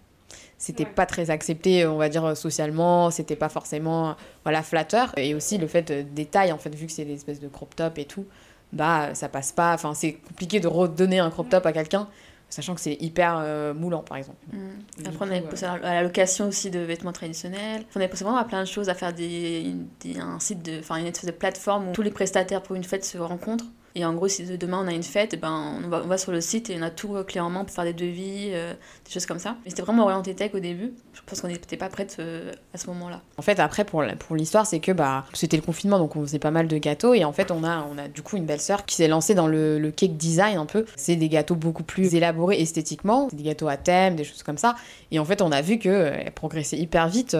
c'était 0.57 0.85
pas 0.85 1.05
très 1.05 1.29
accepté 1.29 1.85
on 1.85 1.97
va 1.97 2.09
dire 2.09 2.35
socialement 2.35 3.11
c'était 3.11 3.35
pas 3.35 3.49
forcément 3.49 4.15
voilà 4.43 4.63
flatteur. 4.63 5.13
Et 5.17 5.35
aussi 5.35 5.57
le 5.57 5.67
fait 5.67 5.91
des 6.13 6.25
tailles 6.25 6.51
en 6.51 6.57
fait 6.57 6.73
vu 6.73 6.87
que 6.87 6.91
c'est 6.91 7.05
des 7.05 7.13
espèces 7.13 7.39
de 7.39 7.47
crop 7.47 7.75
top 7.75 7.97
et 7.99 8.05
tout 8.05 8.25
bah 8.73 9.13
ça 9.13 9.29
passe 9.29 9.51
pas. 9.51 9.73
Enfin 9.73 9.93
c'est 9.93 10.13
compliqué 10.13 10.59
de 10.59 10.67
redonner 10.67 11.19
un 11.19 11.29
crop 11.29 11.49
top 11.49 11.65
à 11.65 11.71
quelqu'un 11.71 12.07
sachant 12.49 12.75
que 12.75 12.81
c'est 12.81 12.97
hyper 12.99 13.37
euh, 13.39 13.73
moulant 13.73 14.03
par 14.03 14.17
exemple. 14.17 14.37
Mmh. 14.51 15.05
Après 15.05 15.25
on 15.25 15.31
avait 15.31 15.41
pensé 15.41 15.65
à 15.65 15.77
la 15.77 16.03
location 16.03 16.47
aussi 16.47 16.69
de 16.69 16.79
vêtements 16.79 17.11
traditionnels. 17.11 17.83
On 17.95 17.99
avait 17.99 18.07
pensé 18.07 18.23
vraiment 18.23 18.39
à 18.39 18.45
plein 18.45 18.61
de 18.61 18.67
choses, 18.67 18.89
à 18.89 18.93
faire 18.93 19.13
des, 19.13 19.75
des 20.01 20.17
un 20.19 20.39
site 20.39 20.63
de, 20.63 20.79
enfin 20.79 20.97
une 20.97 21.07
espèce 21.07 21.25
de 21.25 21.31
plateforme 21.31 21.89
où 21.89 21.91
tous 21.91 22.01
les 22.01 22.11
prestataires 22.11 22.61
pour 22.61 22.75
une 22.75 22.83
fête 22.83 23.05
se 23.05 23.17
rencontrent 23.17 23.65
et 23.97 24.05
en 24.05 24.13
gros, 24.13 24.27
si 24.27 24.43
demain 24.43 24.79
on 24.83 24.87
a 24.87 24.93
une 24.93 25.01
fête, 25.01 25.41
ben, 25.41 25.81
on, 25.83 25.87
va, 25.87 26.01
on 26.03 26.07
va 26.07 26.19
sur 26.19 26.31
le 26.31 26.39
site 26.39 26.69
et 26.69 26.77
on 26.77 26.83
a 26.83 26.91
tout 26.91 27.15
euh, 27.15 27.23
clairement 27.23 27.47
en 27.47 27.49
main 27.49 27.63
pour 27.63 27.73
faire 27.73 27.83
des 27.83 27.93
devis, 27.93 28.51
euh, 28.51 28.73
des 29.05 29.11
choses 29.11 29.25
comme 29.25 29.39
ça. 29.39 29.55
Mais 29.63 29.71
c'était 29.71 29.81
vraiment 29.81 30.03
orienté 30.03 30.35
tech 30.35 30.53
au 30.53 30.59
début. 30.59 30.93
Je 31.13 31.21
pense 31.25 31.41
qu'on 31.41 31.47
n'était 31.47 31.77
pas 31.77 31.89
prête 31.89 32.17
euh, 32.19 32.51
à 32.75 32.77
ce 32.77 32.85
moment-là. 32.87 33.21
En 33.37 33.41
fait, 33.41 33.59
après, 33.59 33.85
pour, 33.85 34.03
pour 34.19 34.35
l'histoire, 34.35 34.67
c'est 34.67 34.79
que 34.79 34.91
bah, 34.91 35.25
c'était 35.33 35.57
le 35.57 35.63
confinement, 35.63 35.97
donc 35.97 36.15
on 36.15 36.21
faisait 36.21 36.37
pas 36.37 36.51
mal 36.51 36.67
de 36.67 36.77
gâteaux. 36.77 37.15
Et 37.15 37.25
en 37.25 37.31
fait, 37.33 37.49
on 37.49 37.63
a, 37.63 37.87
on 37.91 37.97
a 37.97 38.07
du 38.07 38.21
coup 38.21 38.37
une 38.37 38.45
belle 38.45 38.61
sœur 38.61 38.85
qui 38.85 38.95
s'est 38.95 39.07
lancée 39.07 39.33
dans 39.33 39.47
le, 39.47 39.79
le, 39.79 39.89
cake 39.89 40.15
design 40.15 40.59
un 40.59 40.67
peu. 40.67 40.85
C'est 40.95 41.15
des 41.15 41.29
gâteaux 41.29 41.55
beaucoup 41.55 41.83
plus 41.83 42.13
élaborés 42.13 42.61
esthétiquement, 42.61 43.29
des 43.33 43.41
gâteaux 43.41 43.67
à 43.67 43.77
thème, 43.77 44.15
des 44.15 44.25
choses 44.25 44.43
comme 44.43 44.59
ça. 44.59 44.75
Et 45.09 45.17
en 45.17 45.25
fait, 45.25 45.41
on 45.41 45.51
a 45.51 45.63
vu 45.63 45.79
qu'elle 45.79 46.31
progressait 46.35 46.77
hyper 46.77 47.07
vite 47.07 47.35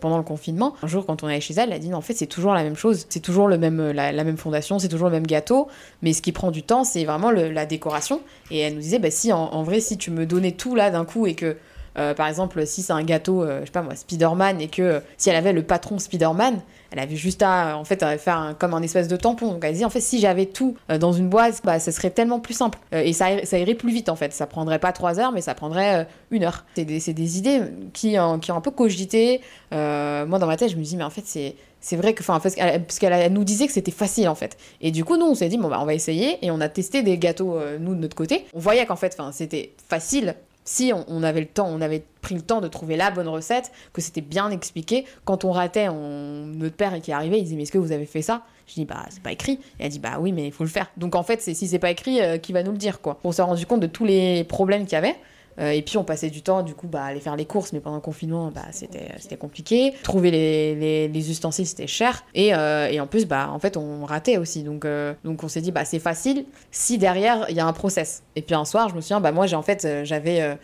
pendant 0.00 0.16
le 0.16 0.22
confinement. 0.22 0.74
Un 0.82 0.86
jour, 0.86 1.04
quand 1.04 1.22
on 1.22 1.26
allait 1.26 1.40
chez 1.42 1.54
elle, 1.54 1.68
elle 1.68 1.74
a 1.74 1.78
dit 1.78 1.92
en 1.92 2.00
fait, 2.00 2.14
c'est 2.14 2.26
toujours 2.26 2.54
la 2.54 2.62
même 2.62 2.76
chose. 2.76 3.04
C'est 3.10 3.20
toujours 3.20 3.48
le 3.48 3.58
même, 3.58 3.90
la, 3.90 4.10
la 4.12 4.24
même 4.24 4.38
fondation, 4.38 4.78
c'est 4.78 4.88
toujours 4.88 5.08
le 5.08 5.14
même 5.14 5.26
gâteau. 5.26 5.68
Mais 6.02 6.12
ce 6.12 6.22
qui 6.22 6.32
prend 6.32 6.50
du 6.50 6.62
temps, 6.62 6.84
c'est 6.84 7.04
vraiment 7.04 7.30
la 7.30 7.66
décoration. 7.66 8.20
Et 8.50 8.60
elle 8.60 8.74
nous 8.74 8.80
disait, 8.80 8.98
bah 8.98 9.10
si, 9.10 9.32
en, 9.32 9.62
vrai, 9.62 9.80
si 9.80 9.98
tu 9.98 10.10
me 10.10 10.26
donnais 10.26 10.52
tout 10.52 10.74
là 10.74 10.90
d'un 10.90 11.04
coup 11.04 11.26
et 11.26 11.34
que, 11.34 11.56
euh, 11.98 12.14
par 12.14 12.28
exemple, 12.28 12.64
si 12.66 12.82
c'est 12.82 12.92
un 12.92 13.02
gâteau, 13.02 13.42
euh, 13.42 13.60
je 13.60 13.66
sais 13.66 13.72
pas 13.72 13.82
moi, 13.82 13.96
Spider-Man, 13.96 14.60
et 14.60 14.68
que 14.68 14.82
euh, 14.82 15.00
si 15.16 15.30
elle 15.30 15.36
avait 15.36 15.52
le 15.52 15.64
patron 15.64 15.98
Spider-Man, 15.98 16.60
elle 16.92 17.00
avait 17.00 17.16
juste 17.16 17.42
à, 17.42 17.76
en 17.76 17.84
fait, 17.84 18.04
faire 18.18 18.54
comme 18.58 18.74
un 18.74 18.82
espèce 18.82 19.08
de 19.08 19.16
tampon. 19.16 19.52
Donc 19.52 19.64
elle 19.64 19.72
disait, 19.72 19.84
en 19.84 19.90
fait, 19.90 20.00
si 20.00 20.20
j'avais 20.20 20.46
tout 20.46 20.76
dans 21.00 21.12
une 21.12 21.28
boîte, 21.28 21.60
bah, 21.64 21.80
ça 21.80 21.92
serait 21.92 22.10
tellement 22.10 22.38
plus 22.40 22.54
simple. 22.54 22.78
et 22.92 23.12
ça, 23.12 23.44
ça 23.44 23.58
irait 23.58 23.74
plus 23.74 23.92
vite, 23.92 24.08
en 24.08 24.16
fait. 24.16 24.32
Ça 24.32 24.46
prendrait 24.46 24.78
pas 24.78 24.92
trois 24.92 25.20
heures, 25.20 25.32
mais 25.32 25.42
ça 25.42 25.54
prendrait 25.54 26.06
une 26.30 26.44
heure. 26.44 26.64
C'est 26.74 26.86
des, 26.86 26.98
des, 27.12 27.38
idées 27.38 27.60
qui, 27.92 28.16
qui 28.40 28.52
ont 28.52 28.56
un 28.56 28.60
peu 28.62 28.70
cogité. 28.70 29.42
moi, 29.70 30.38
dans 30.38 30.46
ma 30.46 30.56
tête, 30.56 30.70
je 30.70 30.76
me 30.76 30.82
dis, 30.82 30.96
mais 30.96 31.04
en 31.04 31.10
fait, 31.10 31.24
c'est 31.26 31.56
c'est 31.80 31.96
vrai 31.96 32.14
que, 32.14 32.22
enfin, 32.22 32.40
parce 32.40 32.98
qu'elle 32.98 33.32
nous 33.32 33.44
disait 33.44 33.66
que 33.66 33.72
c'était 33.72 33.90
facile 33.90 34.28
en 34.28 34.34
fait. 34.34 34.56
Et 34.80 34.90
du 34.90 35.04
coup, 35.04 35.16
nous, 35.16 35.26
on 35.26 35.34
s'est 35.34 35.48
dit, 35.48 35.58
bon, 35.58 35.68
bah, 35.68 35.78
on 35.80 35.86
va 35.86 35.94
essayer. 35.94 36.44
Et 36.44 36.50
on 36.50 36.60
a 36.60 36.68
testé 36.68 37.02
des 37.02 37.18
gâteaux, 37.18 37.56
euh, 37.56 37.78
nous, 37.78 37.94
de 37.94 38.00
notre 38.00 38.16
côté. 38.16 38.46
On 38.54 38.58
voyait 38.58 38.84
qu'en 38.86 38.96
fait, 38.96 39.14
enfin, 39.18 39.32
c'était 39.32 39.72
facile 39.88 40.34
si 40.68 40.92
on, 40.92 41.22
avait 41.22 41.40
le 41.40 41.46
temps, 41.46 41.66
on 41.66 41.80
avait 41.80 42.02
pris 42.20 42.34
le 42.34 42.42
temps 42.42 42.60
de 42.60 42.68
trouver 42.68 42.96
la 42.96 43.10
bonne 43.10 43.28
recette, 43.28 43.72
que 43.94 44.02
c'était 44.02 44.20
bien 44.20 44.50
expliqué. 44.50 45.06
Quand 45.24 45.46
on 45.46 45.50
ratait, 45.50 45.88
on... 45.88 46.44
notre 46.44 46.76
père 46.76 47.00
qui 47.00 47.10
est 47.10 47.14
arrivé, 47.14 47.38
il 47.38 47.44
disait, 47.44 47.56
mais 47.56 47.62
est-ce 47.62 47.72
que 47.72 47.78
vous 47.78 47.90
avez 47.90 48.04
fait 48.04 48.20
ça? 48.20 48.42
Je 48.66 48.74
dis, 48.74 48.84
bah, 48.84 49.06
c'est 49.08 49.22
pas 49.22 49.32
écrit. 49.32 49.54
Et 49.80 49.84
elle 49.84 49.88
dit, 49.88 49.98
bah 49.98 50.18
oui, 50.20 50.32
mais 50.32 50.46
il 50.46 50.52
faut 50.52 50.64
le 50.64 50.68
faire. 50.68 50.90
Donc 50.98 51.14
en 51.14 51.22
fait, 51.22 51.40
si 51.40 51.54
c'est 51.54 51.78
pas 51.78 51.90
écrit, 51.90 52.20
euh, 52.20 52.36
qui 52.36 52.52
va 52.52 52.62
nous 52.62 52.72
le 52.72 52.76
dire, 52.76 53.00
quoi 53.00 53.18
On 53.24 53.32
s'est 53.32 53.40
rendu 53.40 53.64
compte 53.64 53.80
de 53.80 53.86
tous 53.86 54.04
les 54.04 54.44
problèmes 54.44 54.84
qu'il 54.84 54.92
y 54.92 54.96
avait. 54.96 55.16
Euh, 55.58 55.70
et 55.70 55.82
puis 55.82 55.98
on 55.98 56.04
passait 56.04 56.30
du 56.30 56.42
temps, 56.42 56.62
du 56.62 56.74
coup, 56.74 56.86
bah, 56.86 57.02
à 57.02 57.06
aller 57.06 57.20
faire 57.20 57.36
les 57.36 57.44
courses, 57.44 57.72
mais 57.72 57.80
pendant 57.80 57.96
le 57.96 58.02
confinement, 58.02 58.50
bah, 58.54 58.66
c'était, 58.70 59.08
c'était 59.18 59.36
compliqué. 59.36 59.92
Trouver 60.02 60.30
les, 60.30 60.74
les, 60.74 61.08
les 61.08 61.30
ustensiles, 61.30 61.66
c'était 61.66 61.86
cher. 61.86 62.24
Et, 62.34 62.54
euh, 62.54 62.88
et, 62.88 63.00
en 63.00 63.06
plus, 63.06 63.26
bah, 63.26 63.50
en 63.52 63.58
fait, 63.58 63.76
on 63.76 64.04
ratait 64.04 64.36
aussi. 64.36 64.62
Donc, 64.62 64.84
euh, 64.84 65.14
donc 65.24 65.42
on 65.42 65.48
s'est 65.48 65.60
dit, 65.60 65.72
bah, 65.72 65.84
c'est 65.84 65.98
facile 65.98 66.46
si 66.70 66.98
derrière, 66.98 67.46
il 67.48 67.56
y 67.56 67.60
a 67.60 67.66
un 67.66 67.72
process. 67.72 68.22
Et 68.36 68.42
puis 68.42 68.54
un 68.54 68.64
soir, 68.64 68.88
je 68.88 68.94
me 68.94 69.00
souviens, 69.00 69.20
bah, 69.20 69.32
moi, 69.32 69.46
j'ai, 69.46 69.56
en 69.56 69.62
fait, 69.62 69.86
j'avais... 70.04 70.56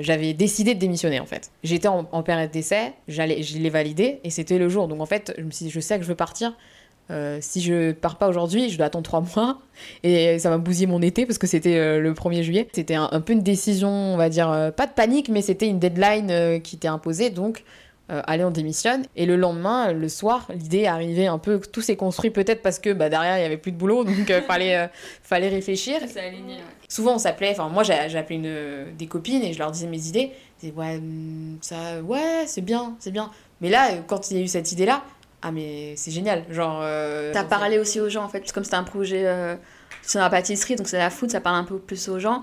j'avais 0.00 0.32
décidé 0.32 0.74
de 0.74 0.78
démissionner 0.80 1.20
en 1.20 1.26
fait. 1.26 1.50
J'étais 1.62 1.88
en, 1.88 2.08
en 2.10 2.22
période 2.22 2.50
d'essai, 2.50 2.94
j'allais, 3.06 3.42
je 3.42 3.58
l'ai 3.58 3.68
validé 3.68 4.18
et 4.24 4.30
c'était 4.30 4.56
le 4.56 4.70
jour. 4.70 4.88
Donc 4.88 5.02
en 5.02 5.04
fait, 5.04 5.34
je 5.36 5.42
me 5.42 5.50
suis 5.50 5.66
dit, 5.66 5.70
je 5.70 5.80
sais 5.80 5.98
que 5.98 6.04
je 6.04 6.08
veux 6.08 6.14
partir, 6.14 6.56
euh, 7.10 7.38
si 7.40 7.60
je 7.60 7.92
pars 7.92 8.16
pas 8.16 8.28
aujourd'hui, 8.28 8.70
je 8.70 8.78
dois 8.78 8.86
attendre 8.86 9.04
trois 9.04 9.20
mois 9.36 9.60
et 10.02 10.38
ça 10.38 10.50
va 10.50 10.58
bousiller 10.58 10.86
mon 10.86 11.02
été 11.02 11.26
parce 11.26 11.38
que 11.38 11.46
c'était 11.46 11.76
euh, 11.76 12.00
le 12.00 12.12
1er 12.14 12.42
juillet. 12.42 12.68
C'était 12.72 12.94
un, 12.94 13.20
peu 13.20 13.32
une 13.32 13.42
décision, 13.42 13.88
on 13.88 14.16
va 14.16 14.28
dire, 14.28 14.50
euh, 14.50 14.70
pas 14.70 14.86
de 14.86 14.92
panique, 14.92 15.28
mais 15.28 15.42
c'était 15.42 15.68
une 15.68 15.78
deadline 15.78 16.60
qui 16.62 16.76
était 16.76 16.88
imposée, 16.88 17.30
donc 17.30 17.64
allez, 18.08 18.44
on 18.44 18.50
démissionne. 18.50 19.04
Et 19.16 19.24
le 19.24 19.36
lendemain, 19.36 19.92
le 19.92 20.08
soir, 20.10 20.46
l'idée 20.54 20.80
est 20.80 20.86
arrivée 20.86 21.26
un 21.26 21.38
peu, 21.38 21.58
tout 21.58 21.80
s'est 21.80 21.96
construit 21.96 22.30
peut-être 22.30 22.60
parce 22.60 22.78
que 22.78 22.92
bah, 22.92 23.08
derrière 23.08 23.38
il 23.38 23.42
y 23.42 23.44
avait 23.46 23.56
plus 23.56 23.72
de 23.72 23.78
boulot, 23.78 24.04
donc 24.04 24.30
fallait, 24.46 24.90
fallait 25.22 25.48
réfléchir. 25.48 25.96
Aligné, 26.16 26.58
Souvent 26.86 27.14
on 27.14 27.18
s'appelait, 27.18 27.52
enfin 27.52 27.70
moi 27.70 27.82
j'appelais 27.82 28.36
une, 28.36 28.94
des 28.96 29.06
copines 29.06 29.42
et 29.42 29.54
je 29.54 29.58
leur 29.58 29.70
disais 29.70 29.86
mes 29.86 30.06
idées. 30.06 30.32
Ils 30.62 30.70
disaient 30.70 30.78
ouais, 30.78 30.98
hmm, 30.98 31.58
ça, 31.62 32.02
ouais, 32.02 32.44
c'est 32.46 32.60
bien, 32.60 32.94
c'est 32.98 33.10
bien. 33.10 33.30
Mais 33.62 33.70
là, 33.70 33.88
quand 34.06 34.30
il 34.30 34.36
y 34.36 34.40
a 34.40 34.42
eu 34.42 34.48
cette 34.48 34.70
idée-là, 34.72 35.02
ah 35.46 35.52
mais 35.52 35.94
c'est 35.96 36.10
génial 36.10 36.42
genre 36.48 36.80
euh, 36.82 37.30
t'as 37.34 37.44
parlé 37.44 37.78
aussi 37.78 38.00
aux 38.00 38.08
gens 38.08 38.24
en 38.24 38.28
fait. 38.28 38.50
Comme 38.50 38.64
c'était 38.64 38.76
un 38.76 38.82
projet 38.82 39.26
euh, 39.26 39.56
sur 40.02 40.18
la 40.18 40.30
pâtisserie 40.30 40.74
donc 40.74 40.88
c'est 40.88 40.96
la 40.96 41.10
food 41.10 41.30
ça 41.30 41.40
parle 41.40 41.56
un 41.56 41.64
peu 41.64 41.78
plus 41.78 42.08
aux 42.08 42.18
gens. 42.18 42.42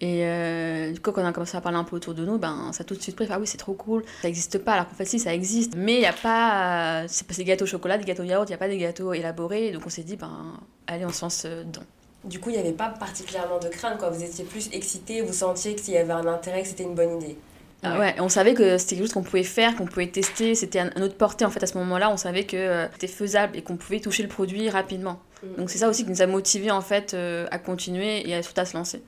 Et 0.00 0.22
euh, 0.22 0.92
du 0.92 1.00
coup 1.00 1.12
quand 1.12 1.22
on 1.22 1.26
a 1.26 1.32
commencé 1.32 1.56
à 1.58 1.60
parler 1.60 1.76
un 1.76 1.84
peu 1.84 1.96
autour 1.96 2.14
de 2.14 2.24
nous 2.24 2.38
ben 2.38 2.70
ça 2.72 2.84
tout 2.84 2.94
de 2.94 3.02
suite 3.02 3.16
pris 3.16 3.26
ah 3.30 3.38
oui 3.38 3.46
c'est 3.46 3.58
trop 3.58 3.74
cool. 3.74 4.02
Ça 4.22 4.28
existe 4.28 4.58
pas 4.58 4.72
alors 4.72 4.88
qu'en 4.88 4.94
fait 4.94 5.04
si 5.04 5.18
ça 5.18 5.34
existe. 5.34 5.74
Mais 5.76 5.96
il 5.96 6.00
y 6.00 6.06
a 6.06 6.14
pas 6.14 7.06
c'est 7.06 7.26
pas 7.26 7.34
des 7.34 7.44
gâteaux 7.44 7.64
au 7.64 7.68
chocolat 7.68 7.98
des 7.98 8.06
gâteaux 8.06 8.24
yaourt 8.24 8.48
il 8.48 8.52
y 8.52 8.54
a 8.54 8.58
pas 8.58 8.68
des 8.68 8.78
gâteaux 8.78 9.12
élaborés. 9.12 9.70
Donc 9.70 9.82
on 9.84 9.90
s'est 9.90 10.04
dit 10.04 10.16
ben 10.16 10.58
allez 10.86 11.04
on 11.04 11.12
se 11.12 11.20
lance 11.20 11.44
dedans. 11.44 11.84
Du 12.24 12.40
coup, 12.40 12.50
il 12.50 12.54
n'y 12.54 12.58
avait 12.58 12.72
pas 12.72 12.88
particulièrement 12.88 13.60
de 13.60 13.68
crainte 13.68 13.98
quand 14.00 14.10
vous 14.10 14.24
étiez 14.24 14.44
plus 14.44 14.68
excité, 14.72 15.22
vous 15.22 15.32
sentiez 15.32 15.76
qu'il 15.76 15.94
y 15.94 15.96
avait 15.96 16.12
un 16.12 16.26
intérêt, 16.26 16.62
que 16.62 16.68
c'était 16.68 16.82
une 16.82 16.96
bonne 16.96 17.22
idée. 17.22 17.38
Ah 17.82 17.98
ouais, 17.98 18.14
on 18.18 18.28
savait 18.28 18.54
que 18.54 18.76
c'était 18.76 18.96
quelque 18.96 19.04
chose 19.04 19.12
qu'on 19.12 19.22
pouvait 19.22 19.44
faire, 19.44 19.76
qu'on 19.76 19.86
pouvait 19.86 20.08
tester, 20.08 20.56
c'était 20.56 20.80
un, 20.80 20.90
autre 21.00 21.14
portée 21.14 21.44
en 21.44 21.50
fait 21.50 21.62
à 21.62 21.66
ce 21.66 21.78
moment-là, 21.78 22.10
on 22.10 22.16
savait 22.16 22.44
que 22.44 22.56
euh, 22.56 22.88
c'était 22.92 23.06
faisable 23.06 23.56
et 23.56 23.62
qu'on 23.62 23.76
pouvait 23.76 24.00
toucher 24.00 24.24
le 24.24 24.28
produit 24.28 24.68
rapidement. 24.68 25.20
Mm. 25.42 25.56
Donc 25.58 25.70
c'est 25.70 25.78
ça 25.78 25.88
aussi 25.88 26.04
qui 26.04 26.10
nous 26.10 26.22
a 26.22 26.26
motivés 26.26 26.72
en 26.72 26.80
fait 26.80 27.14
euh, 27.14 27.46
à 27.52 27.58
continuer 27.58 28.28
et 28.28 28.34
à, 28.34 28.42
surtout 28.42 28.60
à 28.60 28.64
se 28.64 28.76
lancer. 28.76 29.02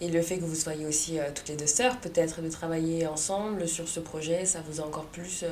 Et 0.00 0.08
le 0.08 0.22
fait 0.22 0.38
que 0.38 0.44
vous 0.44 0.54
soyez 0.54 0.86
aussi 0.86 1.18
euh, 1.18 1.24
toutes 1.34 1.48
les 1.48 1.56
deux 1.56 1.66
sœurs, 1.66 1.98
peut-être 1.98 2.40
de 2.40 2.48
travailler 2.48 3.06
ensemble 3.06 3.68
sur 3.68 3.86
ce 3.88 4.00
projet, 4.00 4.46
ça 4.46 4.60
vous 4.66 4.80
a 4.80 4.84
encore 4.84 5.06
plus 5.06 5.44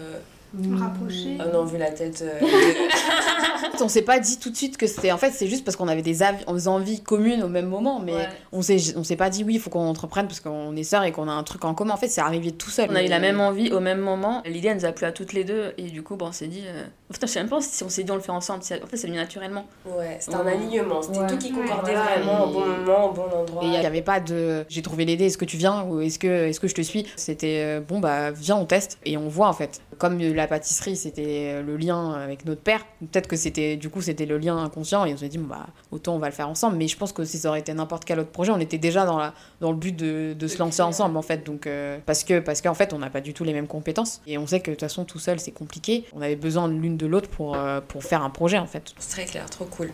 rapproché. 0.78 1.38
Oh 1.40 1.48
non, 1.52 1.64
vu 1.64 1.78
la 1.78 1.90
tête. 1.90 2.22
Euh, 2.22 2.46
on 3.80 3.88
s'est 3.88 4.02
pas 4.02 4.18
dit 4.18 4.38
tout 4.38 4.50
de 4.50 4.56
suite 4.56 4.76
que 4.76 4.86
c'était. 4.86 5.12
En 5.12 5.18
fait, 5.18 5.30
c'est 5.30 5.46
juste 5.46 5.64
parce 5.64 5.76
qu'on 5.76 5.88
avait 5.88 6.02
des 6.02 6.22
envies 6.66 7.02
communes 7.02 7.42
au 7.42 7.48
même 7.48 7.66
moment, 7.66 8.00
mais 8.00 8.28
on 8.52 8.62
s'est 8.62 8.96
on 8.96 9.04
s'est 9.04 9.16
pas 9.16 9.30
dit 9.30 9.44
oui, 9.44 9.54
il 9.54 9.60
faut 9.60 9.70
qu'on 9.70 9.86
entreprenne 9.86 10.26
parce 10.26 10.40
qu'on 10.40 10.74
est 10.76 10.82
sœurs 10.82 11.04
et 11.04 11.12
qu'on 11.12 11.28
a 11.28 11.32
un 11.32 11.42
truc 11.42 11.64
en 11.64 11.74
commun. 11.74 11.94
En 11.94 11.96
fait, 11.96 12.08
c'est 12.08 12.20
arrivé 12.20 12.52
tout 12.52 12.70
seul. 12.70 12.88
On 12.90 12.94
a 12.94 13.02
eu 13.02 13.08
la 13.08 13.18
même 13.18 13.40
envie 13.40 13.72
au 13.72 13.80
même 13.80 14.00
moment. 14.00 14.42
L'idée, 14.44 14.68
elle 14.68 14.76
nous 14.76 14.84
a 14.84 14.92
plu 14.92 15.06
à 15.06 15.12
toutes 15.12 15.32
les 15.32 15.44
deux, 15.44 15.72
et 15.78 15.84
du 15.84 16.02
coup, 16.02 16.16
bon, 16.16 16.28
on 16.28 16.32
s'est 16.32 16.46
dit. 16.46 16.64
Euh... 16.66 16.84
je 17.20 17.26
sais 17.26 17.40
même 17.40 17.48
pas 17.48 17.60
si 17.60 17.82
on 17.84 17.88
s'est 17.88 18.04
dit 18.04 18.10
on 18.10 18.16
le 18.16 18.20
fait 18.20 18.30
ensemble. 18.30 18.60
En 18.60 18.86
fait, 18.86 18.96
c'est 18.96 19.06
venu 19.06 19.18
naturellement. 19.18 19.66
Ouais, 19.86 20.16
c'était 20.20 20.36
un 20.36 20.46
alignement. 20.46 21.02
C'était 21.02 21.26
tout 21.26 21.38
qui 21.38 21.52
concordait 21.52 21.94
vraiment 21.94 22.44
au 22.44 22.52
bon 22.52 22.66
moment, 22.66 23.10
au 23.10 23.12
bon 23.12 23.24
endroit. 23.32 23.64
Et 23.64 23.66
il 23.66 23.72
y 23.72 23.86
avait 23.86 24.02
pas 24.02 24.20
de. 24.20 24.64
J'ai 24.68 24.82
trouvé 24.82 25.04
l'idée, 25.04 25.26
est-ce 25.26 25.38
que 25.38 25.44
tu 25.44 25.56
viens 25.56 25.84
ou 25.84 26.00
est-ce 26.00 26.18
que, 26.18 26.48
est 26.48 26.52
-ce 26.52 26.60
que 26.60 26.68
je 26.68 26.74
te 26.74 26.82
suis? 26.82 27.06
C'était 27.16 27.62
euh, 27.64 27.80
bon, 27.80 28.00
bah, 28.00 28.30
viens, 28.30 28.56
on 28.56 28.64
teste 28.64 28.98
et 29.04 29.16
on 29.16 29.28
voit 29.28 29.48
en 29.48 29.52
fait. 29.52 29.80
Comme 29.98 30.18
la 30.18 30.46
pâtisserie, 30.46 30.96
c'était 30.96 31.62
le 31.62 31.76
lien 31.76 32.12
avec 32.12 32.44
notre 32.44 32.60
père, 32.60 32.84
peut-être 33.00 33.28
que 33.28 33.36
c'était 33.36 33.76
du 33.76 33.88
coup 33.88 34.02
c'était 34.02 34.26
le 34.26 34.38
lien 34.38 34.56
inconscient 34.56 35.04
et 35.04 35.14
on 35.14 35.16
s'est 35.16 35.28
dit 35.28 35.38
bon, 35.38 35.48
bah 35.48 35.66
autant 35.90 36.14
on 36.14 36.18
va 36.18 36.28
le 36.28 36.34
faire 36.34 36.48
ensemble. 36.48 36.76
Mais 36.76 36.88
je 36.88 36.96
pense 36.96 37.12
que 37.12 37.24
si 37.24 37.38
ça 37.38 37.48
aurait 37.48 37.60
été 37.60 37.72
n'importe 37.72 38.04
quel 38.04 38.20
autre 38.20 38.30
projet, 38.30 38.52
on 38.52 38.60
était 38.60 38.78
déjà 38.78 39.06
dans, 39.06 39.18
la, 39.18 39.34
dans 39.60 39.70
le 39.70 39.76
but 39.76 39.96
de, 39.96 40.34
de 40.38 40.46
se 40.48 40.58
lancer 40.58 40.82
ensemble 40.82 41.16
en 41.16 41.22
fait. 41.22 41.44
Donc 41.44 41.66
euh, 41.66 41.98
parce 42.04 42.24
que 42.24 42.40
parce 42.40 42.60
qu'en 42.60 42.74
fait 42.74 42.92
on 42.92 42.98
n'a 42.98 43.10
pas 43.10 43.20
du 43.20 43.32
tout 43.34 43.44
les 43.44 43.52
mêmes 43.52 43.66
compétences 43.66 44.20
et 44.26 44.38
on 44.38 44.46
sait 44.46 44.60
que 44.60 44.70
de 44.70 44.74
toute 44.76 44.80
façon 44.80 45.04
tout 45.04 45.18
seul 45.18 45.40
c'est 45.40 45.52
compliqué. 45.52 46.04
On 46.12 46.20
avait 46.20 46.36
besoin 46.36 46.68
l'une 46.68 46.96
de 46.96 47.06
l'autre 47.06 47.28
pour, 47.28 47.56
euh, 47.56 47.80
pour 47.80 48.02
faire 48.02 48.22
un 48.22 48.30
projet 48.30 48.58
en 48.58 48.66
fait. 48.66 48.92
C'est 48.98 49.10
très 49.10 49.24
clair, 49.24 49.48
trop 49.48 49.64
cool. 49.64 49.90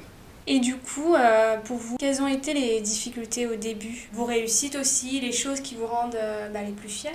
Et 0.49 0.59
du 0.59 0.77
coup, 0.77 1.15
euh, 1.15 1.57
pour 1.59 1.77
vous, 1.77 1.97
quelles 1.99 2.21
ont 2.21 2.27
été 2.27 2.53
les 2.53 2.81
difficultés 2.81 3.47
au 3.47 3.55
début? 3.55 4.09
Vos 4.13 4.25
réussites 4.25 4.75
aussi, 4.75 5.21
les 5.21 5.31
choses 5.31 5.61
qui 5.61 5.77
vous 5.77 5.87
rendent 5.87 6.19
bah, 6.53 6.63
les 6.67 6.73
plus 6.73 6.89
fiers? 6.89 7.11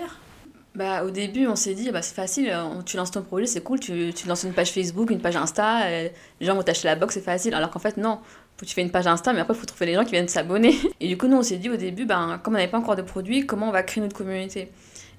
Bah, 0.78 1.04
au 1.04 1.10
début, 1.10 1.48
on 1.48 1.56
s'est 1.56 1.74
dit, 1.74 1.92
bah, 1.92 2.02
c'est 2.02 2.16
facile, 2.16 2.56
tu 2.86 2.98
lances 2.98 3.12
ton 3.12 3.22
projet, 3.22 3.46
c'est 3.46 3.62
cool, 3.62 3.80
tu, 3.80 4.14
tu 4.14 4.28
lances 4.28 4.44
une 4.44 4.54
page 4.54 4.72
Facebook, 4.72 5.10
une 5.10 5.22
page 5.22 5.36
Insta, 5.36 5.90
les 5.90 6.12
gens 6.46 6.56
vont 6.56 6.64
t'acheter 6.64 6.88
la 6.88 6.96
box, 6.96 7.16
c'est 7.16 7.22
facile. 7.22 7.54
Alors 7.54 7.72
qu'en 7.72 7.80
fait, 7.80 7.98
non, 7.98 8.20
tu 8.66 8.74
fais 8.74 8.82
une 8.82 8.92
page 8.92 9.06
Insta, 9.06 9.34
mais 9.34 9.42
après, 9.42 9.54
il 9.54 9.60
faut 9.60 9.66
trouver 9.66 9.86
les 9.88 9.94
gens 9.94 10.04
qui 10.04 10.12
viennent 10.12 10.28
s'abonner. 10.28 10.76
Et 11.00 11.08
du 11.08 11.18
coup, 11.18 11.28
nous, 11.28 11.38
on 11.38 11.44
s'est 11.44 11.58
dit 11.58 11.70
au 11.70 11.78
début, 11.78 12.06
ben, 12.06 12.40
comme 12.42 12.56
on 12.56 12.58
n'avait 12.58 12.72
pas 12.72 12.80
encore 12.80 12.96
de 12.96 13.02
produits, 13.02 13.46
comment 13.46 13.70
on 13.70 13.72
va 13.72 13.84
créer 13.84 14.02
notre 14.02 14.16
communauté? 14.16 14.72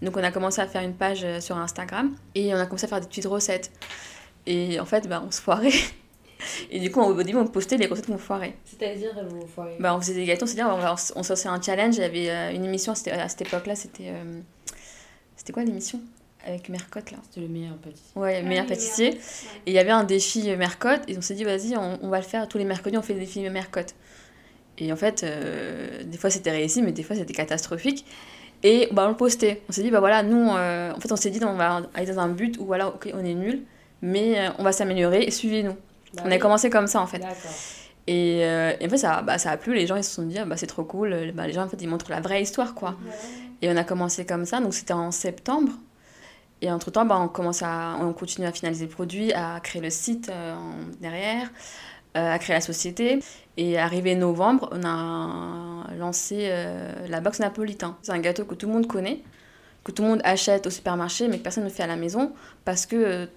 Donc, 0.02 0.16
on 0.16 0.24
a 0.24 0.30
commencé 0.30 0.60
à 0.60 0.66
faire 0.66 0.82
une 0.82 0.94
page 0.94 1.24
euh, 1.24 1.40
sur 1.40 1.56
Instagram 1.56 2.14
et 2.34 2.54
on 2.54 2.58
a 2.58 2.66
commencé 2.66 2.86
à 2.86 2.88
faire 2.88 3.00
des 3.00 3.06
petites 3.06 3.26
recettes. 3.26 3.70
Et 4.46 4.80
en 4.80 4.84
fait, 4.84 5.08
ben, 5.08 5.22
on 5.26 5.30
se 5.30 5.40
foirait. 5.40 5.70
Et 6.70 6.78
du 6.78 6.90
coup, 6.92 7.00
au 7.00 7.20
début, 7.20 7.36
on 7.36 7.46
postait 7.48 7.76
les 7.76 7.86
recettes 7.86 8.06
qu'on 8.06 8.18
foirait. 8.18 8.54
C'est-à-dire, 8.64 9.10
vous 9.28 9.46
foirez 9.46 9.76
bah, 9.80 9.94
On 9.94 10.00
faisait 10.00 10.14
des 10.14 10.24
gâteaux, 10.24 10.46
c'est-à-dire, 10.46 10.72
on, 10.72 11.20
on, 11.20 11.22
on 11.22 11.48
un 11.48 11.62
challenge. 11.62 11.96
Il 11.96 12.00
y 12.00 12.04
avait 12.04 12.30
euh, 12.30 12.54
une 12.54 12.64
émission 12.64 12.92
à 12.92 13.28
cette 13.28 13.42
époque-là, 13.42 13.74
c'était. 13.74 14.10
Euh, 14.10 14.40
c'était 15.38 15.52
quoi 15.52 15.62
l'émission 15.62 16.00
avec 16.44 16.68
Mercotte 16.68 17.12
là? 17.12 17.18
C'était 17.22 17.40
le 17.40 17.48
meilleur 17.48 17.76
pâtissier. 17.76 18.12
Ouais, 18.16 18.42
le 18.42 18.48
meilleur 18.48 18.64
ah, 18.66 18.68
pâtissier. 18.68 19.14
Et 19.66 19.70
il 19.70 19.72
y 19.72 19.78
avait 19.78 19.90
un 19.90 20.04
défi 20.04 20.54
Mercotte 20.56 21.02
et 21.08 21.16
on 21.16 21.20
s'est 21.22 21.34
dit 21.34 21.44
vas-y, 21.44 21.76
on, 21.76 21.98
on, 22.02 22.08
va 22.08 22.18
le 22.18 22.24
faire 22.24 22.48
tous 22.48 22.58
les 22.58 22.64
mercredis, 22.64 22.98
on 22.98 23.02
fait 23.02 23.14
le 23.14 23.20
défi 23.20 23.48
Mercotte. 23.48 23.94
Et 24.78 24.92
en 24.92 24.96
fait, 24.96 25.22
euh, 25.22 26.02
des 26.04 26.18
fois 26.18 26.30
c'était 26.30 26.50
réussi, 26.50 26.82
mais 26.82 26.92
des 26.92 27.02
fois 27.02 27.16
c'était 27.16 27.32
catastrophique. 27.32 28.04
Et 28.62 28.88
bah, 28.92 29.04
on 29.06 29.10
le 29.10 29.16
postait. 29.16 29.62
On 29.68 29.72
s'est 29.72 29.82
dit 29.82 29.90
bah 29.90 30.00
voilà, 30.00 30.22
nous, 30.22 30.50
euh, 30.50 30.92
en 30.92 31.00
fait, 31.00 31.12
on 31.12 31.16
s'est 31.16 31.30
dit 31.30 31.40
on 31.44 31.54
va 31.54 31.82
aller 31.94 32.06
dans 32.12 32.20
un 32.20 32.28
but 32.28 32.58
où 32.58 32.64
voilà, 32.64 32.88
ok, 32.88 33.10
on 33.14 33.24
est 33.24 33.34
nul, 33.34 33.62
mais 34.02 34.38
euh, 34.38 34.50
on 34.58 34.64
va 34.64 34.72
s'améliorer 34.72 35.22
et 35.22 35.30
suivez-nous. 35.30 35.76
Bah 36.14 36.22
on 36.24 36.30
a 36.30 36.38
commencé 36.38 36.70
comme 36.70 36.86
ça 36.86 37.00
en 37.00 37.06
fait. 37.06 37.22
Et, 38.10 38.38
et, 38.38 38.86
en 38.86 38.88
fait, 38.88 38.96
ça, 38.96 39.20
bah, 39.20 39.36
ça 39.36 39.50
a 39.50 39.56
plu, 39.58 39.74
les 39.74 39.86
gens 39.86 39.96
ils 39.96 40.02
se 40.02 40.14
sont 40.14 40.22
dit, 40.22 40.38
ah, 40.38 40.46
bah, 40.46 40.56
c'est 40.56 40.66
trop 40.66 40.82
cool, 40.82 41.32
bah, 41.34 41.46
les 41.46 41.52
gens 41.52 41.64
en 41.64 41.68
fait 41.68 41.76
ils 41.80 41.88
montrent 41.88 42.10
la 42.10 42.20
vraie 42.20 42.40
histoire 42.40 42.74
quoi. 42.74 42.96
Et 43.60 43.70
on 43.70 43.76
a 43.76 43.84
commencé 43.84 44.24
comme 44.24 44.44
ça, 44.44 44.60
donc 44.60 44.72
c'était 44.72 44.94
en 44.94 45.10
septembre. 45.10 45.72
Et 46.60 46.70
entre-temps, 46.70 47.04
bah, 47.04 47.18
on, 47.20 47.28
commence 47.28 47.62
à, 47.62 47.96
on 48.00 48.12
continue 48.12 48.46
à 48.46 48.52
finaliser 48.52 48.86
le 48.86 48.90
produit, 48.90 49.32
à 49.32 49.60
créer 49.60 49.80
le 49.80 49.90
site 49.90 50.28
euh, 50.28 50.56
derrière, 51.00 51.50
euh, 52.16 52.32
à 52.32 52.38
créer 52.38 52.54
la 52.54 52.60
société. 52.60 53.20
Et 53.56 53.78
arrivé 53.78 54.14
novembre, 54.14 54.68
on 54.72 54.84
a 54.84 55.86
lancé 55.96 56.48
euh, 56.50 57.06
la 57.08 57.20
box 57.20 57.40
napolitain. 57.40 57.96
C'est 58.02 58.12
un 58.12 58.18
gâteau 58.18 58.44
que 58.44 58.54
tout 58.54 58.66
le 58.66 58.72
monde 58.72 58.86
connaît, 58.86 59.22
que 59.84 59.92
tout 59.92 60.02
le 60.02 60.08
monde 60.08 60.20
achète 60.24 60.66
au 60.66 60.70
supermarché, 60.70 61.28
mais 61.28 61.38
que 61.38 61.42
personne 61.42 61.64
ne 61.64 61.68
fait 61.68 61.84
à 61.84 61.88
la 61.88 61.96
maison 61.96 62.32
parce 62.64 62.86
que 62.86 63.28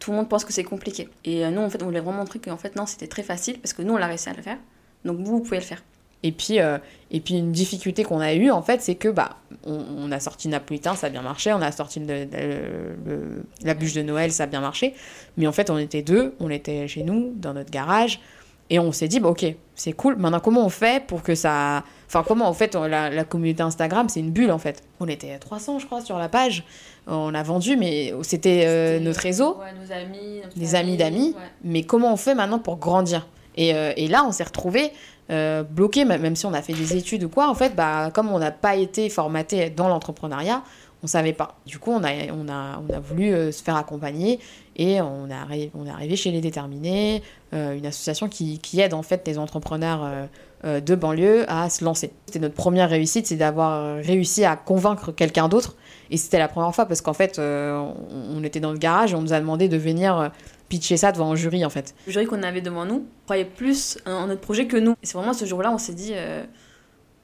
tout 0.00 0.10
le 0.10 0.16
monde 0.16 0.28
pense 0.28 0.44
que 0.44 0.52
c'est 0.52 0.64
compliqué. 0.64 1.08
Et 1.24 1.48
nous, 1.50 1.60
en 1.60 1.70
fait, 1.70 1.80
on 1.82 1.86
voulait 1.86 2.00
vraiment 2.00 2.18
montrer 2.18 2.40
qu'en 2.40 2.56
fait, 2.56 2.74
non, 2.74 2.86
c'était 2.86 3.06
très 3.06 3.22
facile 3.22 3.60
parce 3.60 3.72
que 3.72 3.82
nous, 3.82 3.94
on 3.94 3.96
l'a 3.96 4.06
réussi 4.06 4.28
à 4.28 4.32
le 4.32 4.42
faire. 4.42 4.58
Donc 5.04 5.18
vous, 5.18 5.36
vous 5.36 5.40
pouvez 5.40 5.58
le 5.58 5.64
faire. 5.64 5.82
Et 6.22 6.32
puis, 6.32 6.60
euh, 6.60 6.78
et 7.10 7.20
puis 7.20 7.34
une 7.34 7.52
difficulté 7.52 8.04
qu'on 8.04 8.20
a 8.20 8.34
eue, 8.34 8.50
en 8.50 8.62
fait, 8.62 8.82
c'est 8.82 8.94
que 8.94 9.08
bah, 9.08 9.38
on, 9.64 9.82
on, 9.96 10.12
a 10.12 10.20
sorti 10.20 10.48
Napolitain, 10.48 10.94
ça 10.94 11.06
a 11.06 11.10
bien 11.10 11.22
marché, 11.22 11.52
on 11.52 11.62
a 11.62 11.72
sorti 11.72 12.00
le, 12.00 12.24
le, 12.24 13.42
la 13.62 13.74
bûche 13.74 13.94
de 13.94 14.02
Noël, 14.02 14.30
ça 14.30 14.42
a 14.42 14.46
bien 14.46 14.60
marché. 14.60 14.94
Mais 15.38 15.46
en 15.46 15.52
fait, 15.52 15.70
on 15.70 15.78
était 15.78 16.02
deux, 16.02 16.34
on 16.38 16.50
était 16.50 16.86
chez 16.88 17.04
nous, 17.04 17.32
dans 17.36 17.54
notre 17.54 17.70
garage, 17.70 18.20
et 18.68 18.78
on 18.78 18.92
s'est 18.92 19.08
dit, 19.08 19.18
bah, 19.18 19.30
ok, 19.30 19.46
c'est 19.80 19.92
cool, 19.92 20.16
maintenant 20.16 20.40
comment 20.40 20.64
on 20.64 20.68
fait 20.68 21.02
pour 21.06 21.22
que 21.22 21.34
ça... 21.34 21.84
Enfin, 22.06 22.22
comment, 22.26 22.46
en 22.46 22.52
fait, 22.52 22.74
la, 22.74 23.08
la 23.08 23.24
communauté 23.24 23.62
Instagram, 23.62 24.10
c'est 24.10 24.20
une 24.20 24.30
bulle, 24.30 24.50
en 24.50 24.58
fait. 24.58 24.82
On 24.98 25.08
était 25.08 25.32
à 25.32 25.38
300, 25.38 25.78
je 25.78 25.86
crois, 25.86 26.02
sur 26.02 26.18
la 26.18 26.28
page. 26.28 26.64
On 27.06 27.34
a 27.34 27.42
vendu, 27.42 27.78
mais 27.78 28.12
c'était 28.22 28.64
euh, 28.66 29.00
notre 29.00 29.20
réseau. 29.20 29.56
Ouais, 29.58 29.72
nos 29.80 29.90
amis. 29.90 30.42
Des 30.54 30.74
amis 30.74 30.96
d'amis. 30.98 31.28
Ouais. 31.28 31.44
Mais 31.64 31.82
comment 31.84 32.12
on 32.12 32.16
fait 32.16 32.34
maintenant 32.34 32.58
pour 32.58 32.76
grandir? 32.76 33.26
Et, 33.56 33.74
euh, 33.74 33.92
et, 33.96 34.06
là, 34.06 34.24
on 34.26 34.32
s'est 34.32 34.44
retrouvés 34.44 34.92
euh, 35.30 35.62
bloqués, 35.62 36.04
même 36.04 36.36
si 36.36 36.44
on 36.44 36.52
a 36.52 36.60
fait 36.60 36.74
des 36.74 36.96
études 36.96 37.24
ou 37.24 37.28
quoi. 37.30 37.48
En 37.48 37.54
fait, 37.54 37.74
bah, 37.74 38.10
comme 38.12 38.30
on 38.30 38.38
n'a 38.38 38.50
pas 38.50 38.76
été 38.76 39.08
formaté 39.08 39.70
dans 39.70 39.88
l'entrepreneuriat, 39.88 40.62
on 41.02 41.06
savait 41.06 41.32
pas. 41.32 41.56
Du 41.66 41.78
coup, 41.78 41.92
on 41.92 42.04
a, 42.04 42.10
on 42.32 42.48
a, 42.48 42.82
on 42.86 42.92
a 42.92 43.00
voulu 43.00 43.32
euh, 43.32 43.52
se 43.52 43.62
faire 43.62 43.76
accompagner 43.76 44.40
et 44.80 45.02
on 45.02 45.28
est 45.28 45.34
arrivé, 45.34 45.70
on 45.74 45.84
est 45.84 45.90
arrivé 45.90 46.16
chez 46.16 46.30
Les 46.30 46.40
Déterminés, 46.40 47.22
euh, 47.52 47.76
une 47.76 47.84
association 47.84 48.30
qui, 48.30 48.58
qui, 48.60 48.80
aide 48.80 48.94
en 48.94 49.02
fait 49.02 49.26
les 49.26 49.36
entrepreneurs 49.38 50.02
euh, 50.02 50.26
euh 50.64 50.80
de 50.80 50.94
banlieue 50.94 51.44
à 51.48 51.68
se 51.68 51.84
lancer. 51.84 52.12
C'était 52.24 52.38
notre 52.38 52.54
première 52.54 52.88
réussite, 52.88 53.26
c'est 53.26 53.36
d'avoir 53.36 53.96
réussi 53.96 54.42
à 54.46 54.56
convaincre 54.56 55.12
quelqu'un 55.12 55.50
d'autre. 55.50 55.76
Et 56.10 56.16
c'était 56.16 56.38
la 56.38 56.48
première 56.48 56.74
fois 56.74 56.86
parce 56.86 57.02
qu'en 57.02 57.12
fait, 57.12 57.38
on, 57.38 57.94
on, 58.10 58.42
était 58.42 58.60
dans 58.60 58.72
le 58.72 58.78
garage 58.78 59.12
et 59.12 59.16
on 59.16 59.20
nous 59.20 59.34
a 59.34 59.40
demandé 59.40 59.68
de 59.68 59.76
venir 59.76 60.32
pitcher 60.70 60.96
ça 60.96 61.12
devant 61.12 61.30
un 61.30 61.36
jury 61.36 61.62
en 61.62 61.70
fait. 61.70 61.94
Le 62.06 62.12
jury 62.12 62.24
qu'on 62.24 62.42
avait 62.42 62.62
devant 62.62 62.86
nous 62.86 63.06
croyait 63.26 63.44
plus 63.44 63.98
en 64.06 64.28
notre 64.28 64.40
projet 64.40 64.66
que 64.66 64.78
nous. 64.78 64.92
Et 65.02 65.06
c'est 65.06 65.18
vraiment 65.18 65.34
ce 65.34 65.44
jour-là, 65.44 65.70
on 65.72 65.78
s'est 65.78 65.92
dit, 65.92 66.14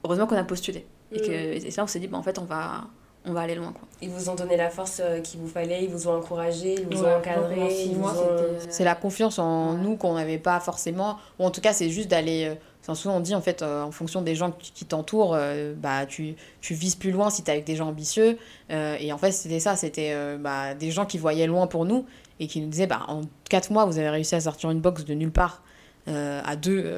heureusement 0.03 0.27
qu'on 0.27 0.37
a 0.37 0.43
postulé. 0.43 0.85
Et, 1.11 1.21
que, 1.21 1.31
et 1.31 1.59
là, 1.75 1.83
on 1.83 1.87
s'est 1.87 1.99
dit, 1.99 2.07
bah, 2.07 2.17
en 2.17 2.23
fait, 2.23 2.37
on 2.37 2.45
va, 2.45 2.85
on 3.27 3.33
va 3.33 3.41
aller 3.41 3.55
loin. 3.55 3.71
Quoi. 3.71 3.87
Ils 4.01 4.09
vous 4.09 4.29
ont 4.29 4.35
donné 4.35 4.57
la 4.57 4.69
force 4.69 5.01
qu'il 5.23 5.39
vous 5.39 5.47
fallait, 5.47 5.83
ils 5.83 5.89
vous 5.89 6.07
ont 6.07 6.17
encouragé, 6.17 6.75
ils 6.75 6.85
vous 6.85 7.03
ouais, 7.03 7.13
ont 7.13 7.17
encadré. 7.17 7.89
Ont... 7.95 8.69
C'est 8.69 8.83
la 8.83 8.95
confiance 8.95 9.37
en 9.39 9.73
ouais. 9.73 9.81
nous 9.81 9.95
qu'on 9.95 10.13
n'avait 10.15 10.37
pas 10.37 10.59
forcément. 10.59 11.17
Ou 11.39 11.45
en 11.45 11.51
tout 11.51 11.61
cas, 11.61 11.73
c'est 11.73 11.89
juste 11.89 12.09
d'aller. 12.09 12.55
Enfin, 12.87 12.95
souvent 12.95 13.17
on 13.17 13.19
dit 13.19 13.35
en 13.35 13.41
fait, 13.41 13.63
euh, 13.63 13.83
en 13.83 13.91
fonction 13.91 14.21
des 14.21 14.33
gens 14.33 14.51
qui 14.51 14.85
t'entourent, 14.85 15.35
euh, 15.35 15.73
bah, 15.75 16.05
tu, 16.05 16.35
tu 16.61 16.73
vises 16.73 16.95
plus 16.95 17.11
loin 17.11 17.29
si 17.29 17.43
tu 17.43 17.49
es 17.49 17.53
avec 17.53 17.65
des 17.65 17.75
gens 17.75 17.89
ambitieux. 17.89 18.37
Euh, 18.71 18.95
et 18.97 19.11
en 19.11 19.17
fait, 19.17 19.33
c'était 19.33 19.59
ça, 19.59 19.75
c'était 19.75 20.15
bah, 20.37 20.73
des 20.73 20.91
gens 20.91 21.05
qui 21.05 21.17
voyaient 21.17 21.47
loin 21.47 21.67
pour 21.67 21.83
nous 21.83 22.05
et 22.39 22.47
qui 22.47 22.61
nous 22.61 22.69
disaient 22.69 22.87
bah, 22.87 23.01
en 23.09 23.21
4 23.49 23.71
mois, 23.71 23.83
vous 23.83 23.97
avez 23.97 24.07
réussi 24.07 24.35
à 24.35 24.39
sortir 24.39 24.71
une 24.71 24.79
box 24.79 25.03
de 25.03 25.13
nulle 25.13 25.31
part 25.31 25.63
à 26.07 26.55
deux 26.55 26.89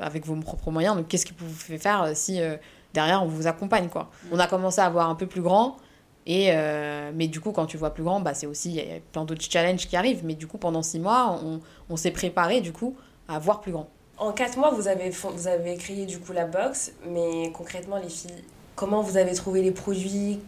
avec 0.00 0.24
vos 0.24 0.34
propres 0.36 0.70
moyens. 0.70 0.96
Donc, 0.96 1.08
qu'est-ce 1.08 1.26
qui 1.26 1.34
vous 1.36 1.52
fait 1.52 1.76
faire 1.76 2.12
si 2.14 2.40
derrière 2.94 3.22
on 3.22 3.26
vous 3.26 3.46
accompagne 3.46 3.88
quoi. 3.88 4.08
On 4.32 4.38
a 4.38 4.46
commencé 4.46 4.80
à 4.80 4.88
voir 4.88 5.10
un 5.10 5.14
peu 5.14 5.26
plus 5.26 5.42
grand 5.42 5.76
et 6.26 6.52
euh, 6.52 7.10
mais 7.14 7.26
du 7.26 7.40
coup 7.40 7.52
quand 7.52 7.66
tu 7.66 7.76
vois 7.76 7.90
plus 7.90 8.02
grand 8.04 8.20
bah 8.20 8.32
c'est 8.32 8.46
aussi 8.46 8.70
il 8.70 8.76
y 8.76 8.80
a 8.80 9.00
plein 9.12 9.26
d'autres 9.26 9.44
challenges 9.44 9.86
qui 9.86 9.96
arrivent 9.96 10.24
mais 10.24 10.34
du 10.34 10.46
coup 10.46 10.56
pendant 10.56 10.82
six 10.82 10.98
mois 11.00 11.38
on, 11.44 11.60
on 11.90 11.96
s'est 11.96 12.12
préparé 12.12 12.62
du 12.62 12.72
coup 12.72 12.96
à 13.28 13.38
voir 13.38 13.60
plus 13.60 13.72
grand. 13.72 13.88
En 14.16 14.32
quatre 14.32 14.56
mois 14.56 14.70
vous 14.70 14.88
avez 14.88 15.10
vous 15.10 15.46
avez 15.48 15.76
créé 15.76 16.06
du 16.06 16.18
coup 16.20 16.32
la 16.32 16.46
box 16.46 16.92
mais 17.06 17.50
concrètement 17.52 17.98
les 17.98 18.08
filles 18.08 18.44
comment 18.76 19.02
vous 19.02 19.16
avez 19.16 19.34
trouvé 19.34 19.60
les 19.62 19.70
produits 19.70 20.40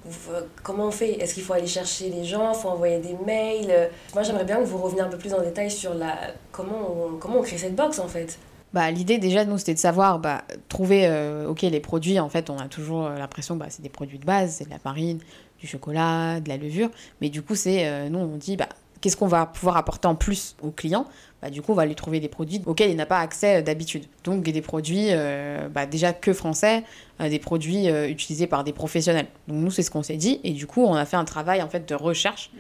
comment 0.63 0.87
on 0.87 0.91
fait? 0.91 1.13
Est-ce 1.21 1.35
qu'il 1.35 1.43
faut 1.43 1.53
aller 1.53 1.67
chercher 1.67 2.09
les 2.11 2.25
gens 2.25 2.55
faut 2.55 2.69
envoyer 2.69 2.99
des 2.99 3.17
mails? 3.27 3.91
Moi 4.15 4.23
j'aimerais 4.23 4.45
bien 4.45 4.57
que 4.59 4.65
vous 4.65 4.79
reveniez 4.79 5.03
un 5.03 5.09
peu 5.09 5.19
plus 5.19 5.35
en 5.35 5.43
détail 5.43 5.71
sur 5.71 5.95
la 5.95 6.17
comment 6.53 6.91
on, 6.91 7.19
comment 7.19 7.39
on 7.39 7.43
crée 7.43 7.59
cette 7.59 7.77
box 7.77 7.99
en 7.99 8.09
fait 8.09 8.39
bah, 8.73 8.91
l'idée 8.91 9.19
déjà 9.19 9.45
nous 9.45 9.59
c'était 9.59 9.75
de 9.75 9.79
savoir 9.79 10.19
bah, 10.19 10.45
trouver 10.69 11.07
euh, 11.07 11.49
ok 11.49 11.63
les 11.63 11.81
produits. 11.81 12.21
En 12.21 12.29
fait 12.29 12.51
on 12.51 12.59
a 12.59 12.69
toujours 12.69 13.09
l'impression 13.09 13.57
bah, 13.57 13.67
c'est 13.69 13.83
des 13.83 13.89
produits 13.89 14.19
de 14.19 14.27
base 14.27 14.57
c'est 14.59 14.65
de 14.65 14.71
la 14.71 14.79
farine 14.79 15.19
du 15.59 15.67
chocolat 15.67 16.41
de 16.41 16.49
la 16.49 16.57
levure. 16.57 16.91
Mais 17.21 17.29
du 17.31 17.43
coup 17.43 17.55
c'est 17.55 17.87
euh, 17.87 18.09
nous 18.09 18.19
on 18.19 18.37
dit 18.37 18.57
bah 18.57 18.69
qu'est-ce 19.01 19.17
qu'on 19.17 19.27
va 19.27 19.47
pouvoir 19.47 19.77
apporter 19.77 20.09
en 20.09 20.15
plus 20.15 20.57
aux 20.63 20.71
clients? 20.71 21.07
Bah, 21.43 21.51
du 21.51 21.63
coup 21.63 21.73
on 21.73 21.75
va 21.75 21.87
lui 21.87 21.95
trouver 21.95 22.19
des 22.19 22.29
produits 22.29 22.63
auxquels 22.67 22.91
il 22.91 22.97
n'a 22.97 23.07
pas 23.07 23.21
accès 23.21 23.63
d'habitude. 23.63 24.07
Donc 24.25 24.43
des 24.43 24.63
produits 24.63 25.09
euh, 25.11 25.69
bah, 25.69 25.87
déjà 25.87 26.13
que 26.13 26.33
français 26.33 26.83
euh, 27.21 27.29
des 27.29 27.39
produits 27.39 27.89
euh, 27.89 28.09
utilisés 28.09 28.47
par 28.47 28.65
des 28.65 28.73
professionnels. 28.73 29.27
Donc 29.49 29.59
nous 29.59 29.71
c'est 29.71 29.83
ce 29.83 29.91
qu'on 29.91 30.03
s'est 30.03 30.17
dit. 30.17 30.41
Et 30.45 30.53
du 30.53 30.67
coup 30.67 30.83
on 30.85 30.95
a 30.95 31.05
fait 31.05 31.17
un 31.17 31.25
travail 31.25 31.63
en 31.63 31.69
fait 31.69 31.89
de 31.89 31.95
recherche 31.95 32.51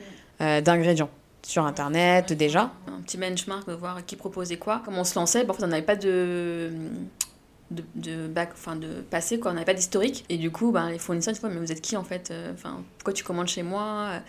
euh, 0.40 0.60
d'ingrédients 0.60 1.10
sur 1.46 1.64
internet 1.64 2.32
déjà. 2.32 2.72
Un 2.86 3.00
petit 3.02 3.16
benchmark 3.16 3.68
de 3.68 3.74
voir 3.74 4.04
qui 4.04 4.16
proposait 4.16 4.56
quoi, 4.56 4.82
comment 4.84 5.02
on 5.02 5.04
se 5.04 5.18
lançait. 5.18 5.44
Bon, 5.44 5.52
en 5.52 5.54
fait, 5.54 5.64
on 5.64 5.68
n'avait 5.68 5.82
pas 5.82 5.96
de 5.96 6.70
de, 7.72 7.82
de 7.96 8.28
bac, 8.28 8.50
enfin 8.52 8.76
de 8.76 9.00
passé 9.10 9.40
quoi, 9.40 9.50
on 9.50 9.54
n'avait 9.54 9.66
pas 9.66 9.74
d'historique. 9.74 10.24
Et 10.28 10.36
du 10.36 10.52
coup 10.52 10.70
ben, 10.70 10.90
les 10.90 10.98
fournisseurs 10.98 11.34
disent 11.34 11.42
mais 11.42 11.56
vous 11.56 11.72
êtes 11.72 11.80
qui 11.80 11.96
en 11.96 12.04
fait, 12.04 12.32
enfin 12.52 12.84
pourquoi 12.98 13.12
tu 13.12 13.24
commandes 13.24 13.48
chez 13.48 13.64
moi 13.64 14.20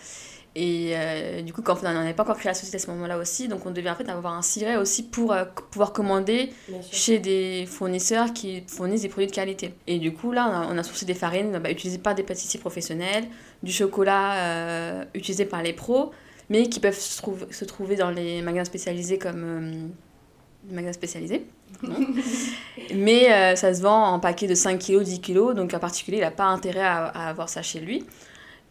et 0.59 0.93
euh, 0.95 1.43
du 1.43 1.53
coup 1.53 1.61
quand 1.61 1.77
on 1.81 1.83
n'avait 1.83 2.15
pas 2.15 2.23
encore 2.23 2.35
créé 2.35 2.49
la 2.49 2.55
société 2.55 2.77
à 2.77 2.79
ce 2.79 2.87
moment-là 2.87 3.19
aussi 3.19 3.47
donc 3.47 3.67
on 3.67 3.69
devait 3.69 3.91
en 3.91 3.95
fait 3.95 4.09
avoir 4.09 4.33
un 4.33 4.41
siret 4.41 4.75
aussi 4.75 5.03
pour 5.03 5.31
euh, 5.31 5.45
pouvoir 5.69 5.93
commander 5.93 6.51
chez 6.91 7.19
des 7.19 7.67
fournisseurs 7.67 8.33
qui 8.33 8.63
fournissent 8.67 9.03
des 9.03 9.09
produits 9.09 9.27
de 9.27 9.35
qualité. 9.35 9.75
Et 9.85 9.99
du 9.99 10.13
coup 10.13 10.31
là 10.31 10.49
on 10.49 10.55
a, 10.55 10.73
on 10.73 10.77
a 10.79 10.81
sourcé 10.81 11.05
des 11.05 11.13
farines 11.13 11.59
bah, 11.59 11.69
utilisées 11.69 11.99
par 11.99 12.15
des 12.15 12.23
pâtissiers 12.23 12.59
professionnels 12.59 13.25
du 13.61 13.71
chocolat 13.71 14.33
euh, 14.33 15.05
utilisé 15.13 15.45
par 15.45 15.61
les 15.61 15.73
pros 15.73 16.11
mais 16.49 16.69
qui 16.69 16.79
peuvent 16.79 16.97
se, 16.97 17.17
trouve, 17.17 17.45
se 17.51 17.65
trouver 17.65 17.95
dans 17.95 18.09
les 18.09 18.41
magasins 18.41 18.65
spécialisés 18.65 19.17
comme 19.17 19.43
euh, 19.43 20.73
magasins 20.73 20.93
spécialisés. 20.93 21.45
mais 22.95 23.31
euh, 23.31 23.55
ça 23.55 23.73
se 23.73 23.81
vend 23.81 24.13
en 24.13 24.19
paquet 24.19 24.47
de 24.47 24.55
5 24.55 24.79
kg, 24.79 25.01
10 25.01 25.21
kg, 25.21 25.53
donc 25.53 25.73
en 25.73 25.79
particulier, 25.79 26.17
il 26.17 26.21
n'a 26.21 26.31
pas 26.31 26.45
intérêt 26.45 26.81
à, 26.81 27.05
à, 27.05 27.29
avoir 27.29 27.49
ça 27.49 27.61
chez 27.61 27.79
lui. 27.79 28.05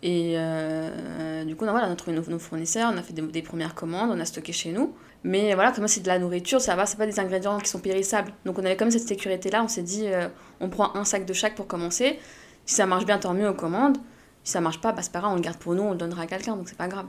Et 0.03 0.35
euh, 0.37 1.45
du 1.45 1.57
coup, 1.57 1.65
on 1.65 1.69
a, 1.69 1.71
voilà, 1.71 1.89
on 1.89 1.93
a 1.93 1.97
trouvé 1.97 2.17
nos, 2.17 2.23
nos 2.29 2.39
fournisseurs, 2.39 2.93
on 2.95 2.99
a 2.99 3.03
fait 3.03 3.13
des, 3.13 3.23
des 3.23 3.43
premières 3.43 3.75
commandes, 3.75 4.11
on 4.13 4.21
a 4.21 4.25
stocké 4.25 4.53
chez 4.53 4.73
nous. 4.73 4.95
Mais 5.25 5.55
voilà, 5.55 5.73
comme 5.73 5.89
c'est 5.89 6.03
de 6.03 6.07
la 6.07 6.19
nourriture, 6.19 6.61
ça 6.61 6.77
va, 6.77 6.87
c'est 6.87 6.97
pas 6.97 7.07
des 7.07 7.19
ingrédients 7.19 7.59
qui 7.59 7.69
sont 7.69 7.81
périssables. 7.81 8.33
Donc 8.45 8.59
on 8.59 8.65
avait 8.65 8.77
comme 8.77 8.91
cette 8.91 9.09
sécurité-là, 9.09 9.65
on 9.65 9.69
s'est 9.69 9.83
dit, 9.83 10.07
euh, 10.07 10.29
on 10.61 10.69
prend 10.69 10.95
un 10.95 11.05
sac 11.05 11.27
de 11.27 11.33
chaque 11.33 11.55
pour 11.55 11.67
commencer. 11.67 12.19
Si 12.65 12.77
ça 12.77 12.87
marche 12.87 13.07
bien, 13.07 13.19
tant 13.19 13.35
mieux, 13.35 13.49
on 13.49 13.55
commande. 13.55 13.99
Si 14.45 14.53
ça 14.53 14.61
marche 14.61 14.81
pas, 14.81 14.93
bah, 14.93 15.03
c'est 15.03 15.11
pas 15.13 15.21
grave, 15.21 15.33
on 15.33 15.37
le 15.37 15.41
garde 15.41 15.59
pour 15.59 15.75
nous, 15.75 15.83
on 15.83 15.91
le 15.91 15.97
donnera 15.97 16.23
à 16.23 16.27
quelqu'un, 16.27 16.57
donc 16.57 16.69
c'est 16.69 16.79
pas 16.79 16.89
grave. 16.89 17.07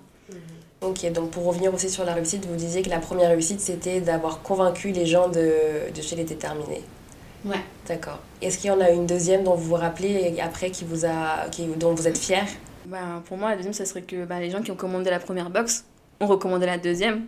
Ok, 0.82 1.12
donc 1.12 1.32
pour 1.32 1.46
revenir 1.46 1.74
aussi 1.74 1.90
sur 1.90 2.06
la 2.06 2.14
réussite, 2.14 2.46
vous 2.46 2.56
disiez 2.56 2.84
que 2.84 2.90
la 2.90 3.00
première 3.00 3.30
réussite, 3.30 3.60
c'était 3.60 4.00
d'avoir 4.00 4.44
convaincu 4.44 4.92
les 4.92 5.08
gens 5.08 5.28
de, 5.28 5.92
de 5.94 6.02
chez 6.02 6.16
les 6.16 6.24
déterminés. 6.24 6.84
Ouais. 7.46 7.60
D'accord. 7.88 8.20
Est-ce 8.42 8.58
qu'il 8.58 8.68
y 8.68 8.72
en 8.72 8.80
a 8.80 8.90
une 8.92 9.06
deuxième 9.06 9.44
dont 9.44 9.56
vous 9.56 9.70
vous 9.70 9.76
rappelez 9.76 10.34
et 10.36 10.42
après 10.42 10.70
qui 10.70 10.86
vous 10.86 11.06
a, 11.06 11.50
qui, 11.50 11.66
dont 11.66 11.94
vous 11.94 12.08
êtes 12.08 12.18
fier 12.18 12.46
Bah, 12.86 13.24
pour 13.26 13.38
moi, 13.38 13.50
la 13.50 13.56
deuxième, 13.56 13.74
ça 13.74 13.86
serait 13.86 14.04
que 14.04 14.26
bah, 14.26 14.40
les 14.40 14.52
gens 14.52 14.62
qui 14.62 14.72
ont 14.72 14.76
commandé 14.76 15.10
la 15.10 15.20
première 15.20 15.50
box 15.50 15.86
ont 16.20 16.28
recommandé 16.28 16.66
la 16.66 16.78
deuxième, 16.78 17.26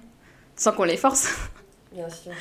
sans 0.56 0.72
qu'on 0.72 0.84
les 0.84 0.98
force. 0.98 1.30
Bien 1.92 2.10
sûr. 2.10 2.32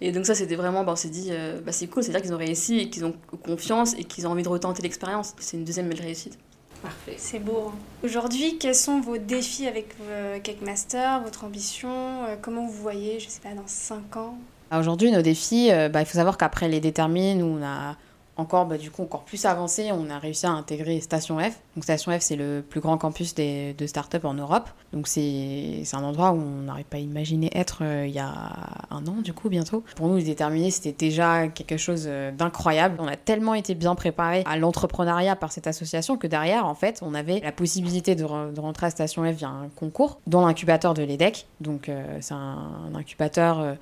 Et 0.00 0.10
donc 0.10 0.26
ça, 0.26 0.34
c'était 0.34 0.56
vraiment, 0.56 0.82
bah, 0.82 0.92
on 0.92 0.96
s'est 0.96 1.08
dit, 1.08 1.28
euh, 1.30 1.60
bah, 1.64 1.70
c'est 1.70 1.86
cool, 1.86 2.02
c'est-à-dire 2.02 2.22
qu'ils 2.22 2.34
ont 2.34 2.38
réussi 2.38 2.80
et 2.80 2.90
qu'ils 2.90 3.04
ont 3.04 3.14
confiance 3.44 3.94
et 3.94 4.04
qu'ils 4.04 4.26
ont 4.26 4.30
envie 4.30 4.42
de 4.42 4.48
retenter 4.48 4.82
l'expérience. 4.82 5.34
C'est 5.38 5.56
une 5.56 5.64
deuxième 5.64 5.88
belle 5.88 6.00
réussite. 6.00 6.38
Parfait. 6.82 7.14
C'est 7.18 7.38
beau. 7.38 7.68
hein. 7.72 7.74
Aujourd'hui, 8.04 8.58
quels 8.58 8.74
sont 8.74 9.00
vos 9.00 9.16
défis 9.18 9.66
avec 9.66 9.88
euh, 10.08 10.38
Cake 10.40 10.62
Master, 10.62 11.22
votre 11.22 11.44
ambition 11.44 11.88
euh, 12.24 12.36
Comment 12.40 12.66
vous 12.66 12.72
voyez, 12.72 13.18
je 13.18 13.28
sais 13.28 13.40
pas, 13.40 13.54
dans 13.54 13.66
5 13.66 14.16
ans? 14.16 14.36
Ah, 14.70 14.78
Aujourd'hui, 14.80 15.10
nos 15.10 15.22
défis, 15.22 15.70
euh, 15.72 15.88
bah, 15.88 16.00
il 16.02 16.06
faut 16.06 16.18
savoir 16.18 16.36
qu'après 16.38 16.68
les 16.68 16.80
détermines, 16.80 17.42
on 17.42 17.62
a 17.64 17.96
encore, 18.36 18.66
bah, 18.66 18.78
du 18.78 18.90
coup, 18.90 19.02
encore 19.02 19.24
plus 19.24 19.44
avancé, 19.46 19.90
on 19.92 20.10
a 20.10 20.18
réussi 20.18 20.46
à 20.46 20.50
intégrer 20.50 21.00
Station 21.00 21.38
F. 21.38 21.60
Donc 21.74 21.84
Station 21.84 22.12
F, 22.12 22.20
c'est 22.20 22.36
le 22.36 22.62
plus 22.68 22.80
grand 22.80 22.98
campus 22.98 23.34
des, 23.34 23.74
de 23.74 23.86
start-up 23.86 24.24
en 24.24 24.34
Europe. 24.34 24.68
Donc 24.92 25.08
c'est 25.08 25.82
un 25.92 26.02
endroit 26.02 26.32
où 26.32 26.36
on 26.36 26.62
n'aurait 26.62 26.84
pas 26.84 26.98
imaginé 26.98 27.50
être 27.54 27.78
euh, 27.82 28.06
il 28.06 28.14
y 28.14 28.18
a 28.18 28.32
un 28.90 29.06
an, 29.06 29.16
du 29.22 29.32
coup, 29.32 29.48
bientôt. 29.48 29.84
Pour 29.96 30.08
nous, 30.08 30.16
les 30.16 30.24
déterminés, 30.24 30.70
c'était 30.70 30.92
déjà 30.92 31.48
quelque 31.48 31.76
chose 31.76 32.04
euh, 32.06 32.30
d'incroyable. 32.30 32.96
On 32.98 33.08
a 33.08 33.16
tellement 33.16 33.54
été 33.54 33.74
bien 33.74 33.94
préparés 33.94 34.42
à 34.46 34.56
l'entrepreneuriat 34.56 35.36
par 35.36 35.52
cette 35.52 35.66
association 35.66 36.16
que 36.16 36.26
derrière, 36.26 36.66
en 36.66 36.74
fait, 36.74 37.00
on 37.02 37.14
avait 37.14 37.40
la 37.40 37.52
possibilité 37.52 38.14
de, 38.14 38.24
re- 38.24 38.52
de 38.52 38.60
rentrer 38.60 38.86
à 38.86 38.90
Station 38.90 39.24
F 39.24 39.36
via 39.36 39.48
un 39.48 39.68
concours 39.76 40.20
dans 40.26 40.46
l'incubateur 40.46 40.94
de 40.94 41.02
l'EDEC. 41.02 41.46
Donc 41.60 41.88
euh, 41.88 42.18
c'est 42.20 42.34
un, 42.34 42.58
un 42.90 42.94
incubateur... 42.94 43.60
euh, 43.60 43.74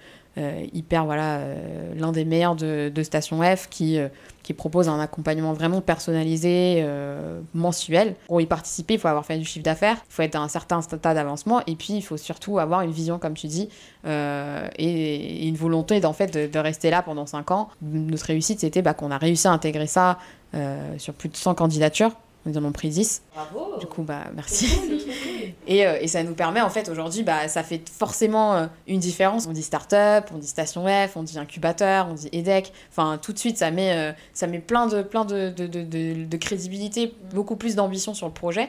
hyper 0.72 1.04
voilà 1.04 1.36
euh, 1.38 1.94
l'un 1.96 2.12
des 2.12 2.24
meilleurs 2.24 2.56
de, 2.56 2.90
de 2.92 3.02
Station 3.02 3.40
F 3.42 3.68
qui, 3.68 3.98
euh, 3.98 4.08
qui 4.42 4.52
propose 4.52 4.88
un 4.88 4.98
accompagnement 5.00 5.52
vraiment 5.52 5.80
personnalisé 5.80 6.82
euh, 6.84 7.40
mensuel. 7.54 8.14
Pour 8.26 8.40
y 8.40 8.46
participer 8.46 8.94
il 8.94 9.00
faut 9.00 9.08
avoir 9.08 9.24
fait 9.24 9.38
du 9.38 9.44
chiffre 9.44 9.64
d'affaires 9.64 9.96
il 10.08 10.12
faut 10.12 10.22
être 10.22 10.36
à 10.36 10.40
un 10.40 10.48
certain 10.48 10.82
stade 10.82 11.00
d'avancement 11.00 11.62
et 11.66 11.76
puis 11.76 11.94
il 11.94 12.02
faut 12.02 12.16
surtout 12.16 12.58
avoir 12.58 12.82
une 12.82 12.90
vision 12.90 13.18
comme 13.18 13.34
tu 13.34 13.46
dis 13.46 13.68
euh, 14.06 14.68
et, 14.76 15.44
et 15.44 15.46
une 15.46 15.56
volonté 15.56 16.00
d'en 16.00 16.12
fait 16.12 16.32
de, 16.32 16.46
de 16.46 16.58
rester 16.58 16.90
là 16.90 17.02
pendant 17.02 17.26
5 17.26 17.50
ans. 17.50 17.68
Notre 17.82 18.26
réussite 18.26 18.60
c'était 18.60 18.82
bah, 18.82 18.94
qu'on 18.94 19.10
a 19.10 19.18
réussi 19.18 19.48
à 19.48 19.52
intégrer 19.52 19.86
ça 19.86 20.18
euh, 20.54 20.98
sur 20.98 21.14
plus 21.14 21.28
de 21.28 21.36
100 21.36 21.54
candidatures 21.54 22.12
nous 22.46 22.54
en 22.54 22.58
avons 22.58 22.72
pris 22.72 22.88
10 22.90 23.22
Bravo. 23.34 23.78
du 23.78 23.86
coup 23.86 24.02
bah 24.02 24.24
merci 24.34 24.66
et, 25.66 25.86
euh, 25.86 25.98
et 26.00 26.08
ça 26.08 26.22
nous 26.22 26.34
permet, 26.34 26.60
en 26.60 26.68
fait, 26.70 26.88
aujourd'hui, 26.88 27.22
bah, 27.22 27.48
ça 27.48 27.62
fait 27.62 27.82
forcément 27.88 28.54
euh, 28.54 28.66
une 28.86 29.00
différence. 29.00 29.46
On 29.46 29.52
dit 29.52 29.62
start-up, 29.62 30.26
on 30.34 30.38
dit 30.38 30.46
station 30.46 30.84
F, 30.86 31.16
on 31.16 31.22
dit 31.22 31.38
incubateur, 31.38 32.06
on 32.10 32.14
dit 32.14 32.28
EDEC. 32.32 32.72
Enfin, 32.90 33.18
tout 33.20 33.32
de 33.32 33.38
suite, 33.38 33.56
ça 33.58 33.70
met, 33.70 33.96
euh, 33.96 34.12
ça 34.32 34.46
met 34.46 34.58
plein, 34.58 34.86
de, 34.86 35.02
plein 35.02 35.24
de, 35.24 35.48
de, 35.50 35.66
de- 35.66 36.24
de 36.24 36.36
crédibilité, 36.36 37.14
beaucoup 37.32 37.56
plus 37.56 37.74
d'ambition 37.76 38.12
sur 38.14 38.26
le 38.26 38.32
projet. 38.32 38.68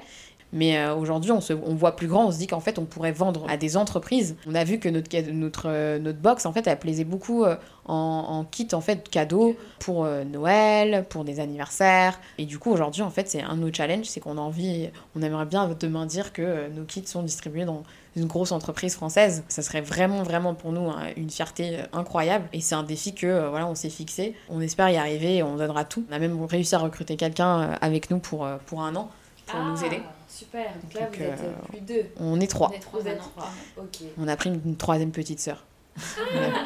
Mais 0.55 0.77
euh, 0.77 0.95
aujourd'hui, 0.95 1.31
on, 1.31 1.41
se, 1.41 1.51
on 1.51 1.75
voit 1.75 1.97
plus 1.97 2.07
grand, 2.07 2.27
on 2.27 2.31
se 2.31 2.37
dit 2.37 2.47
qu'en 2.47 2.61
fait, 2.61 2.79
on 2.79 2.85
pourrait 2.85 3.11
vendre 3.11 3.45
à 3.49 3.57
des 3.57 3.75
entreprises. 3.75 4.37
On 4.47 4.55
a 4.55 4.63
vu 4.63 4.79
que 4.79 4.87
notre, 4.87 5.09
notre, 5.31 5.65
euh, 5.67 5.99
notre 5.99 6.19
box, 6.19 6.45
en 6.45 6.53
fait, 6.53 6.65
elle 6.65 6.79
plaisait 6.79 7.03
beaucoup 7.03 7.43
euh, 7.43 7.57
en, 7.83 7.93
en 8.29 8.45
kit, 8.45 8.69
en 8.71 8.79
fait, 8.79 9.09
cadeaux 9.09 9.57
pour 9.79 10.05
euh, 10.05 10.23
Noël, 10.23 11.05
pour 11.09 11.25
des 11.25 11.41
anniversaires. 11.41 12.19
Et 12.37 12.45
du 12.45 12.57
coup, 12.57 12.71
aujourd'hui, 12.71 13.01
en 13.01 13.09
fait, 13.09 13.27
c'est 13.27 13.41
un 13.41 13.55
de 13.57 13.61
nos 13.61 13.73
challenges, 13.73 14.05
c'est 14.05 14.21
qu'on 14.21 14.37
a 14.37 14.41
envie, 14.41 14.89
on 15.15 15.21
aimerait 15.21 15.45
bien 15.45 15.69
demain 15.77 16.05
dire 16.05 16.31
que 16.31 16.41
euh, 16.41 16.69
nos 16.69 16.85
kits 16.85 17.05
sont 17.05 17.21
distribués 17.21 17.65
dans 17.65 17.83
une 18.15 18.25
grosse 18.25 18.53
entreprise 18.53 18.95
française. 18.95 19.43
Ça 19.49 19.61
serait 19.61 19.81
vraiment, 19.81 20.23
vraiment 20.23 20.53
pour 20.53 20.71
nous 20.71 20.89
hein, 20.89 20.99
une 21.17 21.29
fierté 21.29 21.79
incroyable. 21.91 22.45
Et 22.53 22.61
c'est 22.61 22.75
un 22.75 22.83
défi 22.83 23.13
que, 23.13 23.27
euh, 23.27 23.49
voilà, 23.49 23.67
on 23.67 23.75
s'est 23.75 23.89
fixé. 23.89 24.37
On 24.49 24.61
espère 24.61 24.89
y 24.89 24.95
arriver 24.95 25.35
et 25.35 25.43
on 25.43 25.57
donnera 25.57 25.83
tout. 25.83 26.05
On 26.09 26.13
a 26.13 26.19
même 26.19 26.41
réussi 26.45 26.75
à 26.75 26.79
recruter 26.79 27.17
quelqu'un 27.17 27.75
avec 27.81 28.09
nous 28.09 28.19
pour, 28.19 28.47
pour 28.67 28.83
un 28.83 28.95
an, 28.95 29.09
pour 29.47 29.59
nous 29.59 29.83
aider. 29.83 29.99
Super. 30.37 30.65
Donc 30.83 30.93
là, 30.93 31.01
Donc, 31.01 31.15
vous 31.17 31.23
êtes 31.23 31.29
euh, 31.39 31.43
euh, 31.43 31.67
plus 31.69 31.79
deux. 31.81 32.05
On 32.19 32.39
est 32.41 32.47
trois. 32.47 32.69
On 32.69 32.75
est 32.75 32.79
trois 32.79 32.99
Vous 32.99 33.07
êtes 33.07 33.17
trois. 33.19 33.49
Ok. 33.77 33.99
On 34.19 34.27
a 34.27 34.35
pris 34.35 34.49
une, 34.49 34.61
une 34.65 34.75
troisième 34.75 35.11
petite 35.11 35.39
sœur. 35.39 35.63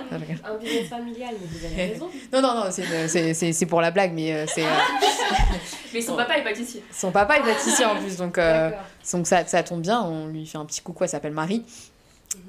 Voilà. 0.10 0.24
Un 0.44 0.58
business 0.58 0.88
familial, 0.90 1.36
mais 1.40 1.48
vous 1.48 1.66
avez 1.66 1.92
raison. 1.94 2.10
non, 2.34 2.42
non, 2.42 2.56
non, 2.56 2.64
c'est 2.72 3.30
une- 3.30 3.54
c'est- 3.54 3.66
pour 3.68 3.80
la 3.82 3.92
blague, 3.92 4.12
mais 4.14 4.34
euh, 4.34 4.46
c'est... 4.48 4.66
euh, 4.66 4.70
Mais 5.94 6.02
son 6.02 6.16
papa 6.16 6.38
est 6.38 6.44
pâtissier. 6.44 6.84
son 6.92 7.12
papa 7.12 7.38
est 7.38 7.42
pâtissier 7.44 7.86
en 7.86 7.96
plus, 7.98 8.18
donc... 8.18 8.38
euh, 8.40 8.70
D'accord. 8.72 8.86
Donc 9.14 9.28
ça, 9.28 9.46
ça 9.46 9.62
tombe 9.64 9.82
bien, 9.82 10.02
on 10.02 10.28
lui 10.28 10.46
fait 10.48 10.58
un 10.58 10.66
petit 10.66 10.82
coucou, 10.82 11.04
elle 11.04 11.10
s'appelle 11.10 11.34
Marie. 11.34 11.64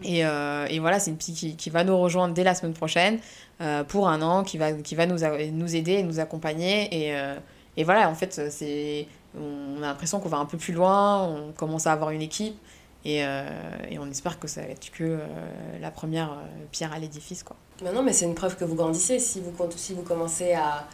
Et, 0.05 0.25
euh, 0.27 0.67
et 0.71 0.79
voilà, 0.79 1.01
c'est 1.01 1.11
une 1.11 1.17
petie 1.19 1.35
qui, 1.35 1.57
qui 1.57 1.69
va 1.71 1.85
nous 1.85 1.99
rejoindre 1.99 2.33
dès 2.35 2.45
la 2.45 2.55
semaine 2.55 2.75
prochaine 2.75 3.19
euh, 3.61 3.83
pour 3.85 4.09
un 4.09 4.21
an, 4.23 4.43
qui 4.45 4.57
va, 4.59 4.73
qui 4.73 4.95
va 4.95 5.05
nous, 5.07 5.23
a- 5.25 5.47
nous 5.53 5.77
aider 5.77 5.93
et 5.93 6.03
nous 6.03 6.19
accompagner. 6.21 6.89
Et, 7.09 7.15
euh, 7.15 7.35
et 7.77 7.85
voilà, 7.85 8.09
en 8.11 8.15
fait, 8.15 8.41
c'est, 8.51 9.07
on 9.39 9.83
a 9.83 9.87
l'impression 9.87 10.21
qu'on 10.21 10.29
va 10.29 10.39
un 10.39 10.47
peu 10.47 10.59
plus 10.59 10.73
loin, 10.73 11.25
on 11.25 11.53
commence 11.53 11.87
à 11.87 11.93
avoir 11.93 12.11
une 12.11 12.23
équipe. 12.23 12.57
Et, 13.03 13.25
euh, 13.25 13.49
et 13.89 13.99
on 13.99 14.11
espère 14.11 14.39
que 14.39 14.47
ça 14.47 14.61
va 14.61 14.69
être 14.69 14.91
que 14.91 15.05
euh, 15.05 15.27
la 15.81 15.91
première 15.91 16.33
euh, 16.33 16.45
pierre 16.71 16.93
à 16.93 16.99
l'édifice. 16.99 17.43
Quoi. 17.43 17.57
Mais 17.83 17.93
non, 17.93 18.03
mais 18.03 18.13
c'est 18.13 18.27
une 18.27 18.35
preuve 18.35 18.57
que 18.57 18.65
vous 18.65 18.75
grandissez. 18.75 19.19
Si 19.19 19.41
vous, 19.41 19.55
si 19.75 19.95
vous 19.95 20.03
commencez 20.03 20.53
à, 20.53 20.87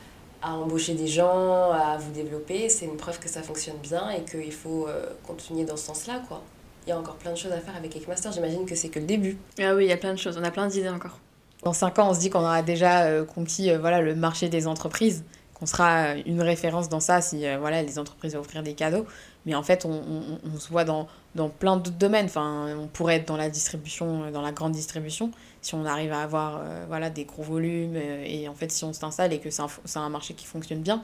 à 0.43 0.55
embaucher 0.55 0.95
des 0.95 1.07
gens, 1.07 1.73
à 1.73 1.97
vous 1.99 2.13
développer, 2.13 2.69
c'est 2.69 2.85
une 2.85 2.97
preuve 2.97 3.19
que 3.19 3.29
ça 3.29 3.43
fonctionne 3.43 3.79
bien 3.83 4.11
et 4.11 4.23
qu'il 4.25 4.53
faut 4.53 4.87
euh, 4.87 5.07
continuer 5.27 5.65
dans 5.65 5.77
ce 5.77 5.87
sens-là, 5.87 6.23
quoi. 6.29 6.43
Il 6.87 6.91
y 6.91 6.93
a 6.93 6.99
encore 6.99 7.17
plein 7.17 7.33
de 7.33 7.37
choses 7.37 7.51
à 7.51 7.59
faire 7.59 7.75
avec 7.75 7.93
Cakemaster. 7.93 8.31
J'imagine 8.31 8.65
que 8.65 8.77
c'est 8.77 8.89
que 8.89 9.01
le 9.01 9.07
début. 9.07 9.37
Ah 9.61 9.75
oui, 9.75 9.87
il 9.87 9.89
y 9.89 9.93
a 9.93 9.97
plein 9.97 10.13
de 10.13 10.19
choses, 10.19 10.39
on 10.39 10.45
a 10.45 10.53
plein 10.53 10.69
d'idées 10.69 10.89
encore. 10.89 11.19
Dans 11.65 11.73
5 11.73 11.99
ans, 11.99 12.11
on 12.11 12.15
se 12.15 12.21
dit 12.21 12.31
qu'on 12.31 12.41
aura 12.41 12.63
déjà 12.63 13.07
euh, 13.07 13.25
conquis 13.25 13.71
euh, 13.71 13.79
voilà, 13.79 14.01
le 14.01 14.15
marché 14.15 14.49
des 14.49 14.69
entreprises, 14.69 15.25
qu'on 15.59 15.67
sera 15.67 16.09
euh, 16.09 16.23
une 16.27 16.43
référence 16.43 16.89
dans 16.91 17.01
ça 17.01 17.23
si 17.23 17.47
euh, 17.47 17.57
voilà, 17.59 17.83
les 17.83 17.99
entreprises 17.99 18.35
vont 18.35 18.41
offrir 18.41 18.63
des 18.63 18.75
cadeaux. 18.75 19.07
Mais 19.47 19.55
en 19.55 19.63
fait, 19.63 19.85
on, 19.87 19.91
on- 19.93 20.39
on 20.55 20.59
se 20.59 20.69
voit 20.69 20.85
dans, 20.85 21.09
dans 21.35 21.49
plein 21.49 21.77
d'autres 21.77 21.97
domaines. 21.97 22.27
Enfin, 22.27 22.67
on 22.79 22.89
pourrait 22.89 23.17
être 23.17 23.29
dans 23.29 23.37
la 23.39 23.49
distribution, 23.49 24.25
euh, 24.25 24.31
dans 24.31 24.43
la 24.43 24.53
grande 24.53 24.73
distribution, 24.73 25.31
si 25.63 25.75
on 25.75 25.87
arrive 25.87 26.13
à 26.13 26.23
avoir 26.23 26.59
euh, 26.59 26.85
voilà, 26.89 27.09
des 27.11 27.25
gros 27.25 27.43
volumes. 27.43 27.97
euh, 27.97 28.25
et 28.27 28.49
en 28.49 28.55
fait, 28.55 28.71
si 28.71 28.85
on 28.85 28.93
s'installe 28.93 29.33
et 29.33 29.39
que 29.39 29.51
c'est 29.51 29.63
un, 29.63 29.69
un 30.03 30.09
marché 30.11 30.35
qui 30.35 30.47
fonctionne 30.47 30.81
bien. 30.81 31.03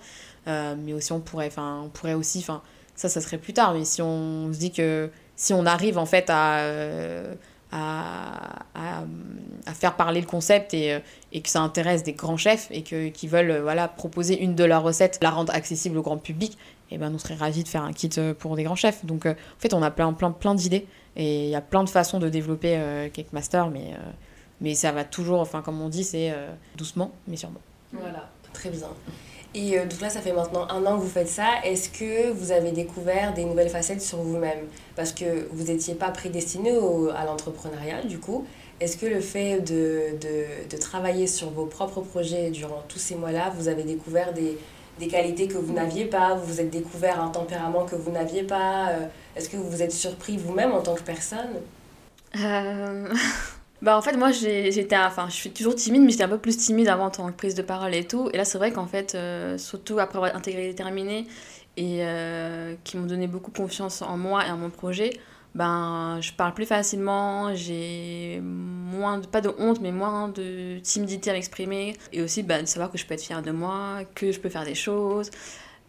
Euh, 0.49 0.75
mais 0.79 0.93
aussi, 0.93 1.12
on 1.12 1.21
pourrait, 1.21 1.47
enfin, 1.47 1.83
on 1.85 1.88
pourrait 1.88 2.15
aussi... 2.15 2.41
Enfin, 2.41 2.61
ça, 2.95 3.09
ça 3.09 3.21
serait 3.23 3.38
plus 3.38 3.55
tard. 3.55 3.73
Mais 3.75 3.85
si 3.87 4.03
on 4.03 4.53
se 4.53 4.59
dit 4.59 4.73
que 4.73 5.09
si 5.37 5.55
on 5.55 5.65
arrive 5.65 5.97
en 5.97 6.07
fait 6.07 6.29
à... 6.29 6.59
à, 7.73 8.65
à, 8.75 9.05
à 9.67 9.75
faire 9.75 9.97
parler 9.97 10.21
le 10.21 10.27
concept 10.27 10.75
et, 10.75 10.93
euh, 10.93 11.01
et 11.33 11.41
que 11.41 11.49
ça 11.49 11.61
intéresse 11.63 12.03
des 12.03 12.13
grands 12.13 12.37
chefs 12.37 12.69
et 12.71 12.83
que, 12.83 13.09
qui 13.09 13.27
veulent 13.27 13.51
euh, 13.51 13.63
voilà, 13.63 13.89
proposer 13.89 14.41
une 14.41 14.55
de 14.55 14.65
leurs 14.65 14.83
recettes, 14.83 15.19
la 15.23 15.31
rendre 15.31 15.53
accessible 15.55 15.97
au 15.99 16.03
grand 16.03 16.19
public, 16.19 16.59
et 16.91 16.99
ben, 16.99 17.13
on 17.15 17.19
serait 17.19 17.35
ravis 17.35 17.65
de 17.65 17.69
faire 17.69 17.83
un 17.83 17.93
kit 17.93 18.11
euh, 18.19 18.35
pour 18.35 18.55
des 18.57 18.63
grands 18.63 18.77
chefs. 18.77 19.05
Donc 19.05 19.27
en 19.27 19.35
fait, 19.59 19.73
on 19.75 19.83
a 19.83 19.91
plein, 19.91 20.13
plein, 20.13 20.31
plein 20.31 20.55
d'idées 20.55 20.87
et 21.17 21.45
il 21.45 21.51
y 21.51 21.57
a 21.57 21.63
plein 21.63 21.83
de 21.83 21.89
façons 21.89 22.19
de 22.19 22.29
développer 22.29 22.79
Cake 23.13 23.33
Master, 23.33 23.69
mais, 23.69 23.95
mais 24.63 24.75
ça 24.75 24.93
va 24.93 25.05
toujours, 25.05 25.41
enfin 25.41 25.61
comme 25.61 25.81
on 25.83 25.91
dit, 25.91 26.05
c'est 26.05 26.35
doucement, 26.77 27.11
mais 27.29 27.37
sûrement. 27.37 27.61
Voilà, 27.93 28.31
très 28.55 28.71
bien. 28.71 28.89
Et 29.55 29.79
euh, 29.79 29.85
donc 29.87 30.01
là, 30.01 30.09
ça 30.09 30.21
fait 30.21 30.33
maintenant 30.33 30.67
un 30.71 30.85
an 30.87 30.97
que 30.97 31.03
vous 31.03 31.09
faites 31.11 31.29
ça. 31.29 31.47
Est-ce 31.65 31.91
que 31.91 32.31
vous 32.33 32.53
avez 32.53 32.73
découvert 32.73 33.35
des 33.35 33.45
nouvelles 33.45 33.69
facettes 33.69 34.01
sur 34.03 34.19
vous-même? 34.19 34.67
Parce 34.97 35.12
que 35.12 35.47
vous 35.53 35.65
n'étiez 35.65 35.95
pas 35.95 36.11
prédestiné 36.11 36.77
au- 36.77 37.11
à 37.11 37.25
l'entrepreneuriat, 37.25 38.03
du 38.03 38.19
coup. 38.19 38.47
Est-ce 38.81 38.97
que 38.97 39.07
le 39.07 39.21
fait 39.21 39.61
de, 39.61 40.17
de, 40.21 40.45
de 40.71 40.77
travailler 40.81 41.27
sur 41.27 41.51
vos 41.51 41.67
propres 41.67 42.01
projets 42.01 42.51
durant 42.51 42.83
tous 42.88 42.99
ces 42.99 43.15
mois-là, 43.15 43.53
vous 43.57 43.69
avez 43.69 43.83
découvert 43.85 44.33
des, 44.33 44.57
des 44.99 45.07
qualités 45.09 45.47
que 45.49 45.59
vous 45.59 45.73
n'aviez 45.75 46.07
pas? 46.07 46.35
Vous 46.35 46.47
vous 46.55 46.61
êtes 46.61 46.71
découvert 46.71 47.21
un 47.21 47.29
tempérament 47.29 47.85
que 47.85 47.95
vous 47.95 48.11
n'aviez 48.11 48.43
pas? 48.45 48.88
Euh, 48.88 49.07
Est-ce 49.37 49.49
que 49.51 49.57
vous 49.59 49.69
vous 49.71 49.83
êtes 49.83 49.93
surpris 49.93 50.38
vous-même 50.38 50.73
en 50.73 50.81
tant 50.81 50.95
que 50.95 51.03
personne? 51.03 51.61
Euh, 52.43 53.12
bah 53.83 53.99
en 53.99 54.03
fait 54.03 54.16
moi 54.16 54.31
j'étais 54.31 54.97
enfin 54.97 55.27
je 55.29 55.35
suis 55.35 55.51
toujours 55.51 55.75
timide 55.75 56.03
mais 56.03 56.12
j'étais 56.12 56.25
un 56.25 56.29
peu 56.29 56.38
plus 56.38 56.57
timide 56.57 56.88
avant 56.88 57.11
en 57.18 57.33
prise 57.33 57.55
de 57.55 57.62
parole 57.62 57.95
et 57.95 58.05
tout 58.05 58.31
et 58.33 58.37
là 58.37 58.45
c'est 58.45 58.57
vrai 58.57 58.73
qu'en 58.73 58.87
fait 58.87 59.14
euh, 59.14 59.59
surtout 59.59 59.99
après 59.99 60.18
avoir 60.18 60.35
intégré 60.35 60.68
déterminé 60.68 61.27
et 61.77 61.99
euh, 62.01 62.75
qui 62.85 62.97
m'ont 62.97 63.07
donné 63.07 63.27
beaucoup 63.27 63.51
confiance 63.51 64.01
en 64.01 64.16
moi 64.16 64.47
et 64.47 64.51
en 64.51 64.57
mon 64.57 64.71
projet 64.71 65.11
ben 65.57 66.18
je 66.21 66.33
parle 66.33 66.55
plus 66.55 66.64
facilement 66.64 67.55
j'ai 67.55 68.40
moins 68.40 69.18
de, 69.18 69.27
pas 69.27 69.40
de 69.40 69.51
honte 69.59 69.81
mais 69.81 69.92
moins 69.92 70.29
de 70.29 70.79
timidité 70.79 71.31
à 71.31 71.33
m'exprimer 71.33 71.97
et 72.12 72.23
aussi 72.23 72.45
ben, 72.45 72.62
de 72.62 72.68
savoir 72.68 72.90
que 72.90 72.99
je 72.99 73.05
peux 73.05 73.14
être 73.14 73.23
fière 73.23 73.42
de 73.42 73.51
moi 73.51 73.99
que 74.14 74.31
je 74.31 74.38
peux 74.38 74.49
faire 74.49 74.64
des 74.64 74.77
choses 74.77 75.31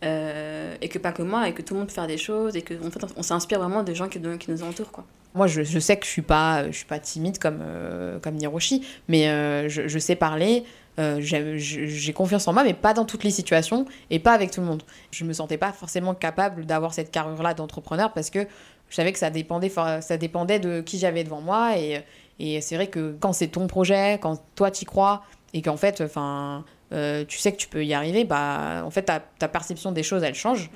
euh, 0.04 0.76
et 0.82 0.90
que 0.90 1.00
pas 1.00 1.14
que 1.14 1.22
moi, 1.22 1.48
et 1.48 1.54
que 1.54 1.62
tout 1.62 1.74
le 1.76 1.80
monde 1.80 1.88
peut 1.88 1.94
faire 1.94 2.08
des 2.08 2.18
choses, 2.18 2.58
et 2.58 2.62
que 2.62 2.74
en 2.86 2.92
fait, 2.92 3.06
on 3.16 3.24
s'inspire 3.24 3.60
vraiment 3.60 3.84
des 3.84 3.96
gens 3.96 4.10
qui, 4.10 4.20
qui 4.38 4.52
nous 4.52 4.64
entourent. 4.64 4.92
Quoi. 4.92 5.06
Moi, 5.36 5.48
je, 5.48 5.64
je, 5.64 5.80
sais 5.80 5.98
que 5.98 6.06
je 6.06 6.12
suis 6.12 6.22
pas, 6.22 6.68
je 6.68 6.78
suis 6.78 6.86
pas 6.86 7.00
timide 7.00 7.40
comme, 7.40 7.60
euh, 7.62 8.20
comme 8.20 8.36
Niroshi, 8.36 8.86
mais 9.08 9.30
euh, 9.30 9.68
je, 9.68 9.88
je, 9.88 10.00
sais 10.00 10.16
parler. 10.16 10.64
Euh, 11.00 11.18
j'ai 11.20 12.14
confiance 12.14 12.48
en 12.48 12.54
moi, 12.54 12.64
mais 12.64 12.76
pas 12.76 12.94
dans 12.94 13.06
toutes 13.06 13.24
les 13.24 13.32
situations 13.32 13.86
et 14.12 14.20
pas 14.20 14.34
avec 14.34 14.52
tout 14.52 14.62
le 14.62 14.68
monde. 14.68 14.84
Je 15.12 15.24
me 15.26 15.34
sentais 15.34 15.58
pas 15.58 15.72
forcément 15.72 16.14
capable 16.14 16.66
d'avoir 16.66 16.94
cette 16.94 17.10
carrure-là 17.10 17.56
d'entrepreneur 17.56 18.14
parce 18.14 18.30
que 18.30 18.46
je 18.90 18.96
savais 18.96 19.12
que 19.12 19.18
ça 19.18 19.32
dépendait, 19.32 19.70
ça 19.70 20.18
dépendait 20.18 20.60
de 20.60 20.82
qui 20.82 21.00
j'avais 21.00 21.24
devant 21.24 21.42
moi. 21.42 21.80
Et, 21.80 22.04
et 22.40 22.62
c'est 22.62 22.76
vrai 22.76 22.88
que 22.88 23.16
quand 23.20 23.34
c'est 23.34 23.48
ton 23.48 23.66
projet, 23.66 24.20
quand 24.22 24.40
toi 24.54 24.70
t'y 24.70 24.86
crois, 24.86 25.24
et 25.54 25.62
qu'en 25.62 25.78
fait, 25.78 26.02
enfin, 26.02 26.66
euh, 26.92 27.24
tu 27.28 27.38
sais 27.38 27.52
que 27.52 27.58
tu 27.58 27.68
peux 27.68 27.86
y 27.86 27.94
arriver, 27.94 28.24
bah, 28.24 28.84
en 28.86 28.92
fait, 28.92 29.04
ta, 29.04 29.20
ta 29.20 29.48
perception 29.48 29.92
des 29.92 30.04
choses, 30.04 30.24
elle 30.24 30.36
change. 30.36 30.70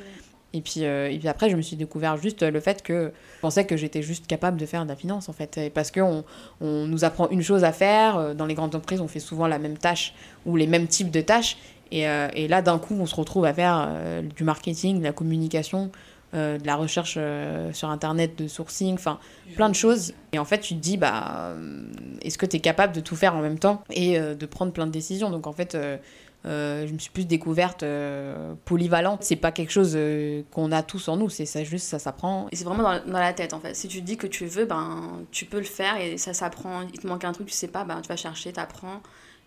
Et 0.53 0.61
puis, 0.61 0.85
euh, 0.85 1.11
et 1.11 1.19
puis 1.19 1.27
après, 1.27 1.49
je 1.49 1.55
me 1.57 1.61
suis 1.61 1.75
découvert 1.75 2.17
juste 2.17 2.41
le 2.41 2.59
fait 2.59 2.81
que 2.81 3.11
je 3.35 3.41
pensais 3.41 3.65
que 3.65 3.75
j'étais 3.75 4.01
juste 4.01 4.27
capable 4.27 4.57
de 4.57 4.65
faire 4.65 4.83
de 4.83 4.89
la 4.89 4.95
finance, 4.95 5.27
en 5.29 5.33
fait. 5.33 5.57
Et 5.57 5.69
parce 5.69 5.91
qu'on 5.91 6.23
on 6.61 6.87
nous 6.87 7.03
apprend 7.03 7.29
une 7.29 7.41
chose 7.43 7.63
à 7.63 7.73
faire. 7.73 8.17
euh, 8.17 8.33
Dans 8.33 8.45
les 8.45 8.53
grandes 8.53 8.73
entreprises, 8.73 9.01
on 9.01 9.07
fait 9.07 9.19
souvent 9.19 9.47
la 9.47 9.59
même 9.59 9.77
tâche 9.77 10.13
ou 10.45 10.55
les 10.55 10.67
mêmes 10.67 10.87
types 10.87 11.11
de 11.11 11.21
tâches. 11.21 11.57
Et, 11.91 12.07
euh, 12.07 12.27
et 12.33 12.47
là, 12.47 12.61
d'un 12.61 12.79
coup, 12.79 12.95
on 12.99 13.05
se 13.05 13.15
retrouve 13.15 13.45
à 13.45 13.53
faire 13.53 13.87
euh, 13.89 14.21
du 14.21 14.43
marketing, 14.43 14.99
de 14.99 15.03
la 15.03 15.13
communication, 15.13 15.91
euh, 16.33 16.57
de 16.57 16.65
la 16.67 16.75
recherche 16.75 17.15
euh, 17.17 17.71
sur 17.71 17.89
Internet, 17.89 18.37
de 18.37 18.47
sourcing, 18.47 18.93
enfin, 18.95 19.19
plein 19.55 19.69
de 19.69 19.75
choses. 19.75 20.13
Et 20.33 20.39
en 20.39 20.45
fait, 20.45 20.59
tu 20.59 20.75
te 20.75 20.79
dis, 20.79 20.97
bah, 20.97 21.53
euh, 21.55 21.89
est-ce 22.21 22.37
que 22.37 22.45
tu 22.45 22.57
es 22.57 22.59
capable 22.59 22.93
de 22.93 22.99
tout 22.99 23.15
faire 23.15 23.35
en 23.35 23.41
même 23.41 23.59
temps 23.59 23.83
et 23.89 24.17
euh, 24.19 24.33
de 24.35 24.45
prendre 24.45 24.71
plein 24.73 24.85
de 24.87 24.91
décisions? 24.91 25.29
Donc, 25.29 25.47
en 25.47 25.53
fait, 25.53 25.75
euh, 25.75 25.77
euh, 25.85 25.97
je 26.45 26.93
me 26.93 26.97
suis 26.97 27.11
plus 27.11 27.25
découverte 27.25 27.83
euh, 27.83 28.53
polyvalente. 28.65 29.23
C'est 29.23 29.35
pas 29.35 29.51
quelque 29.51 29.71
chose 29.71 29.93
euh, 29.95 30.43
qu'on 30.51 30.71
a 30.71 30.83
tous 30.83 31.07
en 31.07 31.17
nous, 31.17 31.29
c'est 31.29 31.45
ça 31.45 31.63
juste, 31.63 31.87
ça 31.87 31.99
s'apprend. 31.99 32.47
Et 32.51 32.55
c'est 32.55 32.63
vraiment 32.63 32.83
dans, 32.83 33.05
dans, 33.05 33.19
la 33.19 33.33
tête 33.33 33.53
en 33.53 33.59
fait. 33.59 33.73
Si 33.73 33.87
tu 33.87 34.01
dis 34.01 34.17
que 34.17 34.27
tu 34.27 34.45
veux, 34.45 34.65
ben 34.65 35.25
tu 35.31 35.45
peux 35.45 35.57
le 35.57 35.63
faire 35.63 35.99
et 35.99 36.17
ça 36.17 36.33
s'apprend. 36.33 36.81
Il 36.93 36.99
te 36.99 37.07
manque 37.07 37.25
un 37.25 37.33
truc, 37.33 37.47
tu 37.47 37.53
sais 37.53 37.67
pas, 37.67 37.83
ben 37.83 38.01
tu 38.01 38.07
vas 38.07 38.15
chercher, 38.15 38.53
t'apprends 38.53 39.01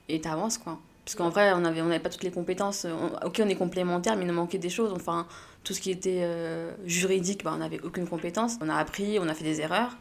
et 0.08 0.20
t'avances 0.20 0.58
quoi. 0.58 0.78
Parce 1.04 1.16
qu'en 1.16 1.30
vrai, 1.30 1.52
on 1.54 1.64
avait, 1.64 1.80
on 1.80 1.86
avait 1.86 1.98
pas 1.98 2.10
toutes 2.10 2.22
les 2.22 2.30
compétences. 2.30 2.84
On, 2.86 3.26
ok, 3.26 3.40
on 3.44 3.48
est 3.48 3.56
complémentaires, 3.56 4.16
mais 4.16 4.24
il 4.24 4.28
nous 4.28 4.34
manquait 4.34 4.58
des 4.58 4.68
choses. 4.68 4.92
Enfin, 4.94 5.26
tout 5.64 5.72
ce 5.72 5.80
qui 5.80 5.90
était 5.90 6.20
euh, 6.22 6.70
juridique, 6.84 7.42
ben, 7.42 7.52
on 7.54 7.58
n'avait 7.58 7.80
aucune 7.80 8.06
compétence. 8.06 8.58
On 8.60 8.68
a 8.68 8.76
appris, 8.76 9.18
on 9.18 9.28
a 9.28 9.34
fait 9.34 9.44
des 9.44 9.60
erreurs. 9.60 9.96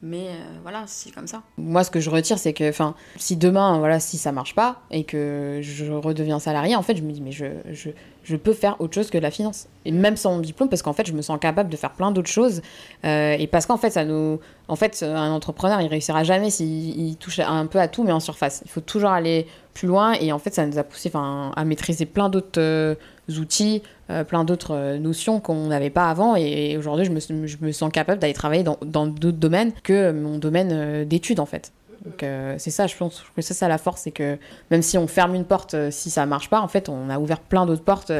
Mais 0.00 0.28
euh, 0.28 0.58
voilà, 0.62 0.84
c'est 0.86 1.10
comme 1.10 1.26
ça. 1.26 1.42
Moi, 1.56 1.82
ce 1.82 1.90
que 1.90 1.98
je 1.98 2.08
retire, 2.08 2.38
c'est 2.38 2.52
que 2.52 2.70
si 3.16 3.36
demain, 3.36 3.78
voilà, 3.78 3.98
si 3.98 4.16
ça 4.16 4.30
marche 4.30 4.54
pas 4.54 4.80
et 4.92 5.02
que 5.02 5.58
je 5.60 5.90
redeviens 5.90 6.38
salarié, 6.38 6.76
en 6.76 6.82
fait, 6.82 6.96
je 6.96 7.02
me 7.02 7.10
dis, 7.10 7.20
mais 7.20 7.32
je, 7.32 7.46
je, 7.72 7.90
je 8.22 8.36
peux 8.36 8.52
faire 8.52 8.80
autre 8.80 8.94
chose 8.94 9.10
que 9.10 9.18
de 9.18 9.22
la 9.24 9.32
finance. 9.32 9.66
Et 9.84 9.90
même 9.90 10.16
sans 10.16 10.34
mon 10.34 10.40
diplôme, 10.40 10.68
parce 10.68 10.82
qu'en 10.82 10.92
fait, 10.92 11.06
je 11.06 11.12
me 11.12 11.22
sens 11.22 11.40
capable 11.40 11.68
de 11.68 11.76
faire 11.76 11.90
plein 11.90 12.12
d'autres 12.12 12.30
choses. 12.30 12.62
Euh, 13.04 13.36
et 13.36 13.48
parce 13.48 13.66
qu'en 13.66 13.76
fait, 13.76 13.90
ça 13.90 14.04
nous. 14.04 14.38
En 14.68 14.76
fait, 14.76 15.02
un 15.02 15.32
entrepreneur, 15.32 15.80
il 15.80 15.88
réussira 15.88 16.22
jamais 16.22 16.50
s'il 16.50 17.16
touche 17.16 17.40
un 17.40 17.66
peu 17.66 17.80
à 17.80 17.88
tout, 17.88 18.04
mais 18.04 18.12
en 18.12 18.20
surface. 18.20 18.62
Il 18.66 18.70
faut 18.70 18.82
toujours 18.82 19.10
aller 19.10 19.46
plus 19.74 19.88
loin. 19.88 20.12
Et 20.12 20.30
en 20.30 20.38
fait, 20.38 20.54
ça 20.54 20.64
nous 20.64 20.78
a 20.78 20.84
poussé 20.84 21.10
à 21.14 21.64
maîtriser 21.64 22.06
plein 22.06 22.28
d'autres 22.28 22.60
euh, 22.60 22.94
outils, 23.36 23.82
euh, 24.10 24.24
plein 24.24 24.44
d'autres 24.44 24.74
euh, 24.74 24.98
notions 24.98 25.40
qu'on 25.40 25.66
n'avait 25.66 25.90
pas 25.90 26.08
avant. 26.08 26.36
Et, 26.36 26.70
et 26.70 26.76
aujourd'hui, 26.76 27.04
je 27.04 27.10
me, 27.10 27.46
je 27.46 27.56
me, 27.60 27.72
sens 27.72 27.90
capable 27.92 28.20
d'aller 28.20 28.32
travailler 28.32 28.62
dans 28.62 29.06
d'autres 29.06 29.38
domaines 29.38 29.72
que 29.82 30.12
mon 30.12 30.38
domaine 30.38 30.70
euh, 30.72 31.04
d'études, 31.04 31.40
en 31.40 31.46
fait. 31.46 31.72
Donc 32.04 32.22
euh, 32.22 32.54
c'est 32.58 32.70
ça, 32.70 32.86
je 32.86 32.96
pense 32.96 33.24
que 33.34 33.42
c'est 33.42 33.54
ça 33.54 33.66
la 33.66 33.76
force, 33.76 34.02
c'est 34.02 34.12
que 34.12 34.38
même 34.70 34.82
si 34.82 34.96
on 34.96 35.08
ferme 35.08 35.34
une 35.34 35.44
porte, 35.44 35.74
euh, 35.74 35.90
si 35.90 36.10
ça 36.10 36.26
marche 36.26 36.48
pas, 36.48 36.60
en 36.60 36.68
fait, 36.68 36.88
on 36.88 37.10
a 37.10 37.18
ouvert 37.18 37.40
plein 37.40 37.66
d'autres 37.66 37.82
portes 37.82 38.12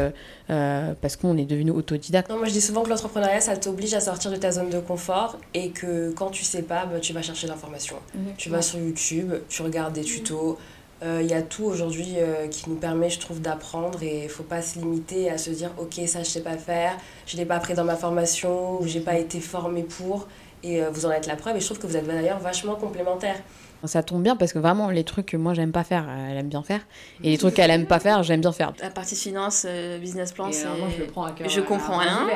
parce 0.49 1.17
qu'on 1.17 1.37
est 1.37 1.45
devenu 1.45 1.71
autodidacte. 1.71 2.29
Non, 2.29 2.39
moi 2.39 2.47
je 2.47 2.53
dis 2.53 2.61
souvent 2.61 2.83
que 2.83 2.89
l'entrepreneuriat, 2.89 3.41
ça 3.41 3.57
t'oblige 3.57 3.95
à 3.95 4.01
sortir 4.01 4.31
de 4.31 4.37
ta 4.37 4.51
zone 4.51 4.71
de 4.71 4.81
confort 4.81 5.39
et 5.55 5.71
que 5.71 6.11
quand 6.13 6.31
tu 6.31 6.45
sais 6.45 6.63
pas, 6.63 6.87
bah, 6.87 7.01
tu 7.01 7.13
vas 7.13 7.23
chercher 7.23 7.47
l'information. 7.47 7.97
Mmh. 8.15 8.19
Tu 8.37 8.51
vas 8.51 8.63
sur 8.63 8.79
YouTube, 8.79 9.33
tu 9.49 9.63
regardes 9.63 9.95
des 9.95 10.03
tutos. 10.03 10.59
Il 11.01 11.07
euh, 11.07 11.23
y 11.23 11.33
a 11.33 11.43
tout 11.43 11.63
aujourd'hui 11.63 12.15
euh, 12.17 12.49
qui 12.49 12.69
nous 12.69 12.75
permet, 12.75 13.09
je 13.09 13.21
trouve, 13.21 13.41
d'apprendre 13.41 14.03
et 14.03 14.25
il 14.25 14.29
faut 14.29 14.43
pas 14.43 14.63
se 14.63 14.81
limiter 14.81 15.31
à 15.31 15.39
se 15.39 15.51
dire 15.51 15.71
ok 15.79 16.01
ça 16.09 16.25
je 16.25 16.29
sais 16.29 16.43
pas 16.43 16.57
faire, 16.57 16.97
je 17.25 17.37
l'ai 17.37 17.45
pas 17.45 17.55
appris 17.55 17.75
dans 17.75 17.85
ma 17.85 17.95
formation 17.95 18.81
ou 18.81 18.87
j'ai 18.89 18.99
pas 18.99 19.17
été 19.17 19.39
formé 19.39 19.85
pour 19.85 20.27
et 20.65 20.83
euh, 20.83 20.91
vous 20.91 21.07
en 21.07 21.13
êtes 21.13 21.29
la 21.29 21.37
preuve 21.37 21.57
et 21.57 21.61
je 21.61 21.67
trouve 21.67 21.79
que 21.79 21.87
vous 21.87 21.97
êtes 21.97 22.07
d'ailleurs 22.07 22.41
vachement 22.41 22.75
complémentaires. 22.75 23.41
Ça 23.85 24.03
tombe 24.03 24.23
bien 24.23 24.37
parce 24.37 24.53
que 24.53 24.59
vraiment, 24.59 24.91
les 24.91 25.05
trucs 25.05 25.27
que 25.27 25.37
moi 25.37 25.55
j'aime 25.55 25.73
pas 25.73 25.85
faire, 25.85 26.09
elle 26.09 26.37
aime 26.37 26.49
bien 26.49 26.63
faire. 26.63 26.81
Et 27.23 27.31
les 27.31 27.39
trucs 27.39 27.55
qu'elle 27.55 27.71
aime 27.71 27.87
pas 27.87 28.01
faire, 28.01 28.23
j'aime 28.23 28.41
bien 28.41 28.53
faire. 28.53 28.73
La 28.81 28.91
partie 28.91 29.15
finance, 29.15 29.65
euh, 29.69 29.99
business 29.99 30.33
plan, 30.33 30.51
c'est. 30.51 30.67
Moi 30.67 30.89
je 30.95 31.03
le 31.03 31.07
prends 31.07 31.25
à 31.25 31.33
cœur. 31.33 31.49
Je 31.49 31.61
comprends 31.61 31.99
rien. 31.99 32.29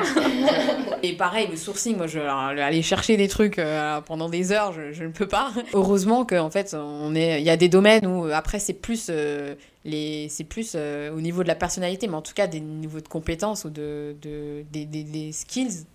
et 1.03 1.17
pareil, 1.17 1.49
le 1.51 1.57
sourcing, 1.57 1.97
moi 1.97 2.07
je 2.07 2.21
aller 2.21 2.83
chercher 2.83 3.17
des 3.17 3.29
trucs 3.29 3.59
euh, 3.59 4.01
pendant 4.03 4.29
des 4.29 4.53
heures, 4.53 4.73
je, 4.73 4.93
je 4.93 5.05
ne 5.05 5.11
peux 5.11 5.27
pas. 5.27 5.53
Heureusement 5.75 6.25
qu'en 6.25 6.51
fait, 6.51 6.75
on 6.79 7.15
est, 7.15 7.41
il 7.41 7.45
y 7.45 7.51
a 7.51 7.57
des 7.57 7.69
domaines 7.69 8.07
où 8.07 8.27
après 8.33 8.59
c'est 8.59 8.75
plus. 8.75 9.09
Euh, 9.11 9.55
les, 9.85 10.29
c'est 10.29 10.45
plus 10.45 10.73
euh, 10.75 11.13
au 11.13 11.21
niveau 11.21 11.43
de 11.43 11.49
la 11.49 11.55
personnalité, 11.55 12.07
mais 12.07 12.15
en 12.15 12.23
tout 12.23 12.35
cas 12.35 12.47
des 12.47 12.61
niveaux 12.61 13.01
de 13.01 13.09
compétences 13.09 13.65
ou 13.65 13.71
de, 13.71 14.15
de, 14.23 14.65
des, 14.71 14.85
des, 14.85 15.03
des 15.03 15.33
skills, 15.33 15.87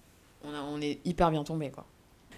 on, 0.43 0.49
a, 0.49 0.61
on 0.69 0.81
est 0.81 0.99
hyper 1.05 1.31
bien 1.31 1.43
tombé 1.43 1.69
quoi. 1.69 1.85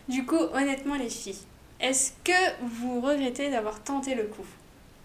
Du 0.08 0.26
coup, 0.26 0.40
honnêtement 0.54 0.96
les 0.96 1.10
filles, 1.10 1.38
est-ce 1.80 2.12
que 2.24 2.66
vous 2.82 3.02
regrettez 3.02 3.50
d'avoir 3.50 3.82
tenté 3.84 4.16
le 4.16 4.24
coup 4.24 4.46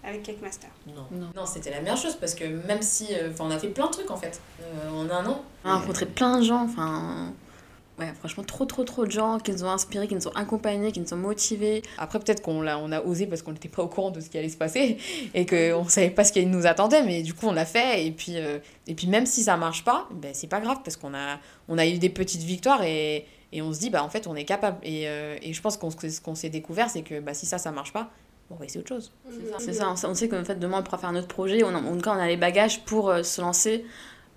avec 0.02 0.22
Cakemaster? 0.22 0.70
Non, 0.86 1.06
non, 1.12 1.28
non 1.34 1.46
c'était 1.46 1.70
la 1.70 1.80
meilleure 1.80 1.96
chose 1.96 2.16
parce 2.16 2.34
que 2.34 2.44
même 2.44 2.82
si. 2.82 3.08
Euh, 3.14 3.30
on 3.40 3.50
a 3.50 3.58
fait 3.58 3.68
plein 3.68 3.86
de 3.86 3.92
trucs 3.92 4.10
en 4.10 4.16
fait 4.16 4.40
euh, 4.60 4.90
en 4.90 5.08
un 5.08 5.26
an. 5.26 5.42
On 5.64 5.70
a 5.70 5.76
rencontré 5.76 6.06
plein 6.06 6.38
de 6.38 6.44
gens, 6.44 6.62
enfin. 6.62 7.32
Ouais, 7.96 8.12
franchement, 8.18 8.42
trop, 8.42 8.64
trop, 8.64 8.82
trop 8.82 9.06
de 9.06 9.10
gens 9.12 9.38
qui 9.38 9.52
nous 9.52 9.62
ont 9.62 9.70
inspirés, 9.70 10.08
qui 10.08 10.16
nous 10.16 10.26
ont 10.26 10.32
accompagnés, 10.32 10.90
qui 10.90 10.98
nous 10.98 11.14
ont 11.14 11.16
motivés. 11.16 11.82
Après, 11.96 12.18
peut-être 12.18 12.42
qu'on 12.42 12.60
l'a, 12.60 12.76
on 12.76 12.90
a 12.90 13.00
osé 13.00 13.26
parce 13.28 13.42
qu'on 13.42 13.52
n'était 13.52 13.68
pas 13.68 13.84
au 13.84 13.88
courant 13.88 14.10
de 14.10 14.20
ce 14.20 14.28
qui 14.28 14.36
allait 14.36 14.48
se 14.48 14.56
passer 14.56 14.98
et 15.34 15.46
qu'on 15.46 15.84
ne 15.84 15.88
savait 15.88 16.10
pas 16.10 16.24
ce 16.24 16.32
qui 16.32 16.44
nous 16.44 16.66
attendait, 16.66 17.04
mais 17.04 17.22
du 17.22 17.34
coup, 17.34 17.46
on 17.46 17.52
l'a 17.52 17.64
fait. 17.64 18.04
Et 18.04 18.10
puis, 18.10 18.36
euh, 18.36 18.58
et 18.88 18.94
puis 18.94 19.06
même 19.06 19.26
si 19.26 19.44
ça 19.44 19.56
marche 19.56 19.84
pas, 19.84 20.08
ben, 20.12 20.34
c'est 20.34 20.48
pas 20.48 20.60
grave 20.60 20.78
parce 20.82 20.96
qu'on 20.96 21.14
a, 21.14 21.38
on 21.68 21.78
a 21.78 21.86
eu 21.86 21.98
des 21.98 22.10
petites 22.10 22.42
victoires 22.42 22.82
et, 22.82 23.26
et 23.54 23.62
on 23.62 23.72
se 23.72 23.78
dit, 23.78 23.88
bah, 23.88 24.02
en 24.02 24.08
fait, 24.08 24.26
on 24.26 24.34
est 24.34 24.44
capable. 24.44 24.78
Et, 24.82 25.08
euh, 25.08 25.38
et 25.40 25.52
je 25.52 25.62
pense 25.62 25.76
qu'on 25.76 25.88
ce 25.90 26.20
qu'on 26.20 26.34
s'est 26.34 26.50
découvert, 26.50 26.90
c'est 26.90 27.02
que 27.02 27.20
bah, 27.20 27.34
si 27.34 27.46
ça, 27.46 27.56
ça 27.56 27.70
marche 27.70 27.92
pas, 27.92 28.10
on 28.50 28.56
va 28.56 28.64
essayer 28.64 28.80
autre 28.80 28.88
chose. 28.88 29.12
C'est 29.60 29.72
ça, 29.72 29.94
on 30.04 30.14
sait 30.14 30.28
qu'en 30.28 30.44
fait, 30.44 30.56
demain, 30.56 30.80
on 30.80 30.82
pourra 30.82 30.98
faire 30.98 31.08
un 31.08 31.14
autre 31.14 31.28
projet. 31.28 31.62
On 31.62 31.68
a, 31.68 31.78
en 31.78 31.94
tout 31.94 32.02
cas, 32.02 32.10
on 32.10 32.18
a 32.18 32.26
les 32.26 32.36
bagages 32.36 32.84
pour 32.84 33.08
euh, 33.08 33.22
se 33.22 33.40
lancer 33.40 33.86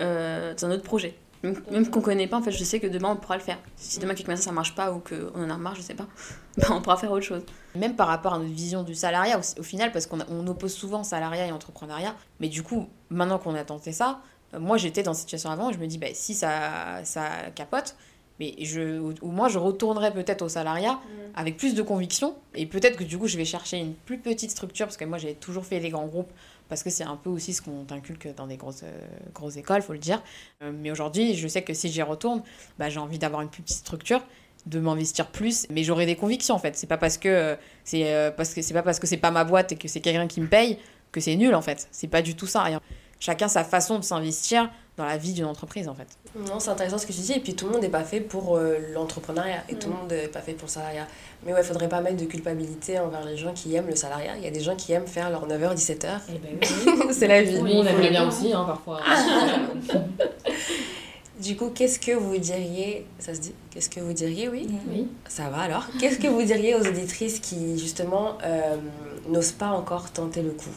euh, 0.01 0.53
dans 0.53 0.67
un 0.67 0.71
autre 0.71 0.83
projet. 0.83 1.15
Même, 1.41 1.59
même 1.71 1.89
qu'on 1.89 2.01
connaît 2.01 2.27
pas, 2.27 2.37
en 2.37 2.43
fait, 2.43 2.51
je 2.51 2.63
sais 2.63 2.79
que 2.79 2.85
demain, 2.85 3.09
on 3.09 3.15
pourra 3.15 3.37
le 3.37 3.43
faire. 3.43 3.57
Si 3.75 3.97
demain, 3.97 4.13
quelque 4.13 4.31
chose, 4.31 4.39
ça 4.39 4.51
marche 4.51 4.75
pas 4.75 4.91
ou 4.91 4.99
qu'on 4.99 5.43
en 5.43 5.49
a 5.49 5.57
marre, 5.57 5.73
je 5.73 5.81
sais 5.81 5.95
pas, 5.95 6.05
bah, 6.57 6.67
on 6.69 6.81
pourra 6.83 6.97
faire 6.97 7.11
autre 7.11 7.25
chose. 7.25 7.41
Même 7.75 7.95
par 7.95 8.07
rapport 8.07 8.35
à 8.35 8.37
notre 8.37 8.53
vision 8.53 8.83
du 8.83 8.93
salariat, 8.93 9.39
au, 9.39 9.59
au 9.59 9.63
final, 9.63 9.91
parce 9.91 10.05
qu'on 10.05 10.19
on 10.29 10.45
oppose 10.45 10.73
souvent 10.73 11.03
salariat 11.03 11.47
et 11.47 11.51
entrepreneuriat, 11.51 12.13
mais 12.39 12.49
du 12.49 12.61
coup, 12.61 12.87
maintenant 13.09 13.39
qu'on 13.39 13.55
a 13.55 13.63
tenté 13.63 13.93
ça, 13.93 14.21
moi, 14.57 14.77
j'étais 14.77 15.01
dans 15.03 15.13
cette 15.13 15.23
situation 15.23 15.49
avant, 15.49 15.71
je 15.71 15.79
me 15.79 15.87
dis, 15.87 15.97
bah, 15.97 16.07
si 16.13 16.35
ça, 16.35 17.03
ça 17.03 17.29
capote, 17.55 17.95
mais 18.39 18.55
je, 18.59 18.99
ou 18.99 19.31
moi, 19.31 19.49
je 19.49 19.57
retournerai 19.57 20.13
peut-être 20.13 20.43
au 20.43 20.49
salariat 20.49 20.93
mmh. 20.93 21.07
avec 21.35 21.57
plus 21.57 21.73
de 21.73 21.81
conviction. 21.81 22.35
Et 22.55 22.65
peut-être 22.65 22.97
que 22.97 23.03
du 23.03 23.17
coup, 23.17 23.27
je 23.27 23.37
vais 23.37 23.45
chercher 23.45 23.77
une 23.77 23.93
plus 23.93 24.17
petite 24.19 24.51
structure, 24.51 24.85
parce 24.85 24.97
que 24.97 25.05
moi, 25.05 25.17
j'ai 25.17 25.33
toujours 25.33 25.65
fait 25.65 25.79
les 25.79 25.89
grands 25.89 26.05
groupes, 26.05 26.31
parce 26.69 26.83
que 26.83 26.89
c'est 26.89 27.03
un 27.03 27.15
peu 27.15 27.29
aussi 27.29 27.53
ce 27.53 27.61
qu'on 27.61 27.83
t'inculque 27.83 28.33
dans 28.35 28.47
des 28.47 28.57
grosses, 28.57 28.83
euh, 28.83 29.07
grosses 29.33 29.57
écoles, 29.57 29.81
faut 29.81 29.93
le 29.93 29.99
dire. 29.99 30.21
Euh, 30.61 30.71
mais 30.73 30.91
aujourd'hui, 30.91 31.35
je 31.35 31.47
sais 31.47 31.63
que 31.63 31.73
si 31.73 31.89
j'y 31.89 32.01
retourne, 32.01 32.43
bah, 32.77 32.89
j'ai 32.89 32.99
envie 32.99 33.19
d'avoir 33.19 33.41
une 33.41 33.49
plus 33.49 33.63
petite 33.63 33.79
structure 33.79 34.21
de 34.65 34.79
m'investir 34.79 35.27
plus 35.27 35.65
mais 35.69 35.83
j'aurai 35.83 36.05
des 36.05 36.17
convictions 36.17 36.53
en 36.53 36.59
fait 36.59 36.75
c'est 36.75 36.87
pas 36.87 36.97
parce 36.97 37.17
que 37.17 37.57
c'est 37.85 38.13
euh, 38.13 38.31
parce 38.31 38.53
que 38.53 38.61
c'est 38.61 38.73
pas 38.73 38.83
parce 38.83 38.99
que 38.99 39.07
c'est 39.07 39.15
pas 39.15 39.31
ma 39.31 39.45
boîte 39.45 39.71
et 39.71 39.75
que 39.77 39.87
c'est 39.87 40.01
quelqu'un 40.01 40.27
qui 40.27 40.41
me 40.41 40.47
paye 40.47 40.77
que 41.13 41.21
c'est 41.21 41.35
nul 41.35 41.55
en 41.55 41.61
fait 41.61 41.87
c'est 41.91 42.07
pas 42.07 42.21
du 42.21 42.35
tout 42.35 42.47
ça 42.47 42.63
rien 42.63 42.81
chacun 43.19 43.47
sa 43.47 43.63
façon 43.63 43.97
de 43.97 44.03
s'investir 44.03 44.69
dans 44.97 45.05
la 45.05 45.17
vie 45.17 45.33
d'une 45.33 45.45
entreprise 45.45 45.87
en 45.87 45.93
fait. 45.93 46.07
Non, 46.35 46.59
c'est 46.59 46.71
intéressant 46.71 46.97
ce 46.97 47.05
que 47.05 47.13
tu 47.13 47.21
dis. 47.21 47.33
Et 47.33 47.39
puis 47.39 47.55
tout 47.55 47.67
le 47.67 47.73
monde 47.73 47.81
n'est 47.81 47.89
pas 47.89 48.03
fait 48.03 48.19
pour 48.19 48.57
euh, 48.57 48.79
l'entrepreneuriat 48.93 49.63
et 49.69 49.75
mmh. 49.75 49.79
tout 49.79 49.89
le 49.89 49.95
monde 49.95 50.11
n'est 50.11 50.27
pas 50.27 50.41
fait 50.41 50.53
pour 50.53 50.67
le 50.67 50.71
salariat. 50.71 51.07
Mais 51.45 51.53
ouais, 51.53 51.61
il 51.61 51.65
faudrait 51.65 51.87
pas 51.87 52.01
mettre 52.01 52.17
de 52.17 52.25
culpabilité 52.25 52.99
envers 52.99 53.23
les 53.23 53.37
gens 53.37 53.53
qui 53.53 53.73
aiment 53.75 53.87
le 53.87 53.95
salariat. 53.95 54.35
Il 54.37 54.43
y 54.43 54.47
a 54.47 54.51
des 54.51 54.59
gens 54.59 54.75
qui 54.75 54.91
aiment 54.93 55.07
faire 55.07 55.29
leur 55.29 55.47
9h, 55.47 55.75
17h. 55.75 56.19
Eh 56.29 56.39
ben 56.39 56.57
oui. 56.61 56.67
c'est 57.11 57.27
la 57.27 57.43
vie. 57.43 57.59
Oui, 57.61 57.73
on 57.75 57.85
aimerait 57.85 58.09
bien 58.09 58.27
aussi, 58.27 58.51
hein, 58.51 58.63
parfois. 58.65 59.01
du 61.39 61.55
coup, 61.55 61.69
qu'est-ce 61.69 61.99
que 61.99 62.13
vous 62.13 62.37
diriez 62.37 63.05
Ça 63.19 63.35
se 63.35 63.39
dit 63.39 63.53
Qu'est-ce 63.69 63.89
que 63.89 63.99
vous 63.99 64.13
diriez, 64.13 64.49
oui 64.49 64.67
Oui. 64.89 65.07
Ça 65.27 65.49
va 65.49 65.59
alors. 65.59 65.85
Qu'est-ce 65.99 66.17
que 66.17 66.27
vous 66.27 66.41
diriez 66.41 66.73
aux 66.73 66.87
auditrices 66.87 67.39
qui, 67.39 67.77
justement, 67.77 68.39
euh, 68.43 68.77
n'osent 69.29 69.51
pas 69.51 69.69
encore 69.69 70.09
tenter 70.09 70.41
le 70.41 70.51
coup? 70.51 70.73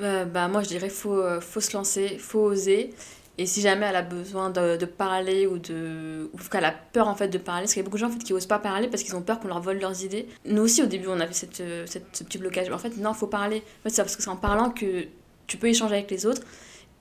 Euh, 0.00 0.24
bah, 0.24 0.48
moi 0.48 0.62
je 0.62 0.68
dirais 0.68 0.88
faut 0.88 1.20
euh, 1.20 1.40
faut 1.40 1.60
se 1.60 1.72
lancer 1.72 2.18
faut 2.18 2.40
oser 2.40 2.92
et 3.36 3.46
si 3.46 3.60
jamais 3.60 3.86
elle 3.86 3.96
a 3.96 4.02
besoin 4.02 4.50
de, 4.50 4.76
de 4.76 4.86
parler 4.86 5.46
ou 5.46 5.58
de 5.58 6.30
ou 6.32 6.38
qu'elle 6.50 6.64
a 6.64 6.72
peur 6.72 7.08
en 7.08 7.14
fait 7.14 7.28
de 7.28 7.38
parler 7.38 7.62
parce 7.62 7.72
qu'il 7.72 7.80
y 7.80 7.84
a 7.84 7.84
beaucoup 7.84 7.96
de 7.96 8.00
gens 8.00 8.08
en 8.08 8.12
fait 8.12 8.22
qui 8.22 8.32
osent 8.32 8.46
pas 8.46 8.58
parler 8.58 8.88
parce 8.88 9.02
qu'ils 9.02 9.16
ont 9.16 9.22
peur 9.22 9.40
qu'on 9.40 9.48
leur 9.48 9.60
vole 9.60 9.78
leurs 9.78 10.04
idées. 10.04 10.28
Nous 10.44 10.62
aussi 10.62 10.82
au 10.82 10.86
début 10.86 11.08
on 11.08 11.18
avait 11.18 11.32
cette, 11.32 11.62
cette 11.86 12.06
ce 12.12 12.24
petit 12.24 12.38
blocage. 12.38 12.70
En 12.70 12.78
fait 12.78 12.96
non 12.96 13.12
faut 13.12 13.26
parler. 13.26 13.58
En 13.58 13.82
fait, 13.84 13.90
c'est 13.90 14.02
parce 14.02 14.16
que 14.16 14.22
c'est 14.22 14.30
en 14.30 14.36
parlant 14.36 14.70
que 14.70 15.06
tu 15.46 15.56
peux 15.56 15.68
échanger 15.68 15.94
avec 15.94 16.10
les 16.10 16.26
autres 16.26 16.42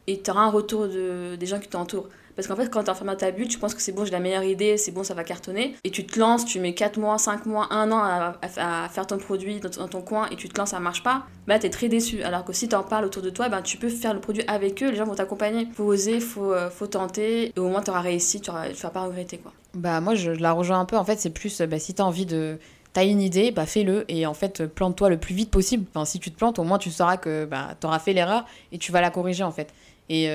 et 0.08 0.22
tu 0.22 0.32
auras 0.32 0.42
un 0.42 0.50
retour 0.50 0.88
de, 0.88 1.36
des 1.36 1.46
gens 1.46 1.60
qui 1.60 1.70
t'entourent 1.70 2.10
Parce 2.36 2.48
qu'en 2.48 2.56
fait, 2.56 2.70
quand 2.70 2.84
t'es 2.84 2.90
enfermé 2.90 3.12
dans 3.12 3.18
ta 3.18 3.32
bulle, 3.32 3.48
tu 3.48 3.60
penses 3.60 3.74
que 3.76 3.82
c'est 3.82 3.92
bon, 3.92 4.06
j'ai 4.06 4.12
la 4.12 4.20
meilleure 4.20 4.44
idée, 4.44 4.78
c'est 4.78 4.92
bon, 4.92 5.04
ça 5.04 5.14
va 5.14 5.24
cartonner. 5.24 5.76
Et 5.84 5.92
tu 5.92 6.06
te 6.06 6.20
lances, 6.20 6.46
tu 6.46 6.60
mets 6.60 6.74
4 6.74 6.98
mois, 6.98 7.18
5 7.18 7.46
mois, 7.46 7.68
1 7.72 7.92
an 7.92 8.00
à, 8.00 8.36
à- 8.58 8.86
à 8.86 8.90
faire 8.90 9.06
ton 9.08 9.18
produit 9.18 9.60
dans, 9.60 9.70
dans 9.70 9.88
ton 9.88 10.02
coin 10.02 10.28
et 10.32 10.36
tu 10.36 10.50
te 10.50 10.58
lances, 10.60 10.72
ça 10.72 10.80
marche 10.80 11.04
pas, 11.04 11.24
bah 11.48 11.60
t'es 11.60 11.70
très 11.70 11.90
déçu. 11.90 12.24
Alors 12.24 12.44
que 12.44 12.54
si 12.54 12.68
t'en 12.68 12.84
parles 12.84 13.06
autour 13.06 13.22
de 13.22 13.30
toi, 13.30 13.50
ben, 13.50 13.62
tu 13.62 13.78
peux 13.78 13.90
faire 13.90 14.14
le 14.14 14.20
produit 14.20 14.44
avec 14.48 14.82
eux, 14.82 14.90
les 14.90 14.96
gens 14.96 15.06
vont 15.06 15.16
t'accompagner. 15.16 15.68
Faut 15.74 15.84
oser, 15.84 16.20
faut, 16.20 16.52
euh, 16.54 16.70
faut 16.70 16.88
tenter, 16.88 17.52
et 17.56 17.60
au 17.60 17.70
moins 17.70 17.82
t'auras 17.82 18.02
réussi, 18.02 18.42
tu, 18.42 18.50
vas 18.52 18.90
pas 18.90 19.02
regretter 19.04 19.38
quoi. 19.38 19.52
Bah 19.76 20.02
moi 20.02 20.16
je, 20.16 20.34
je 20.34 20.40
la 20.40 20.52
rejoins 20.54 20.80
un 20.80 20.86
peu, 20.86 20.98
en 20.98 21.04
fait 21.06 21.20
c'est 21.20 21.30
plus 21.32 21.62
bah, 21.62 21.80
si 21.80 21.94
t'as 21.94 22.04
envie 22.04 22.26
de... 22.26 22.58
T'as 22.94 23.06
une 23.06 23.22
idée, 23.22 23.50
bah 23.50 23.66
fais-le 23.66 24.06
et 24.08 24.28
en 24.28 24.36
fait 24.36 24.68
plante-toi 24.68 25.10
le 25.10 25.18
plus 25.18 25.34
vite 25.34 25.50
possible. 25.50 25.86
Enfin 25.96 26.06
si 26.06 26.20
tu 26.20 26.30
te 26.32 26.38
plantes 26.38 26.60
au 26.60 26.64
moins 26.64 26.78
tu 26.78 26.92
sauras 26.92 27.18
que 27.18 27.46
bah, 27.46 27.70
t'auras 27.80 27.98
fait 27.98 28.14
l'erreur 28.14 28.46
et 28.72 28.78
tu 28.78 28.92
vas 28.92 29.02
la 29.02 29.10
corriger 29.10 29.44
en 29.44 29.52
fait. 29.52 29.74
Et 30.10 30.26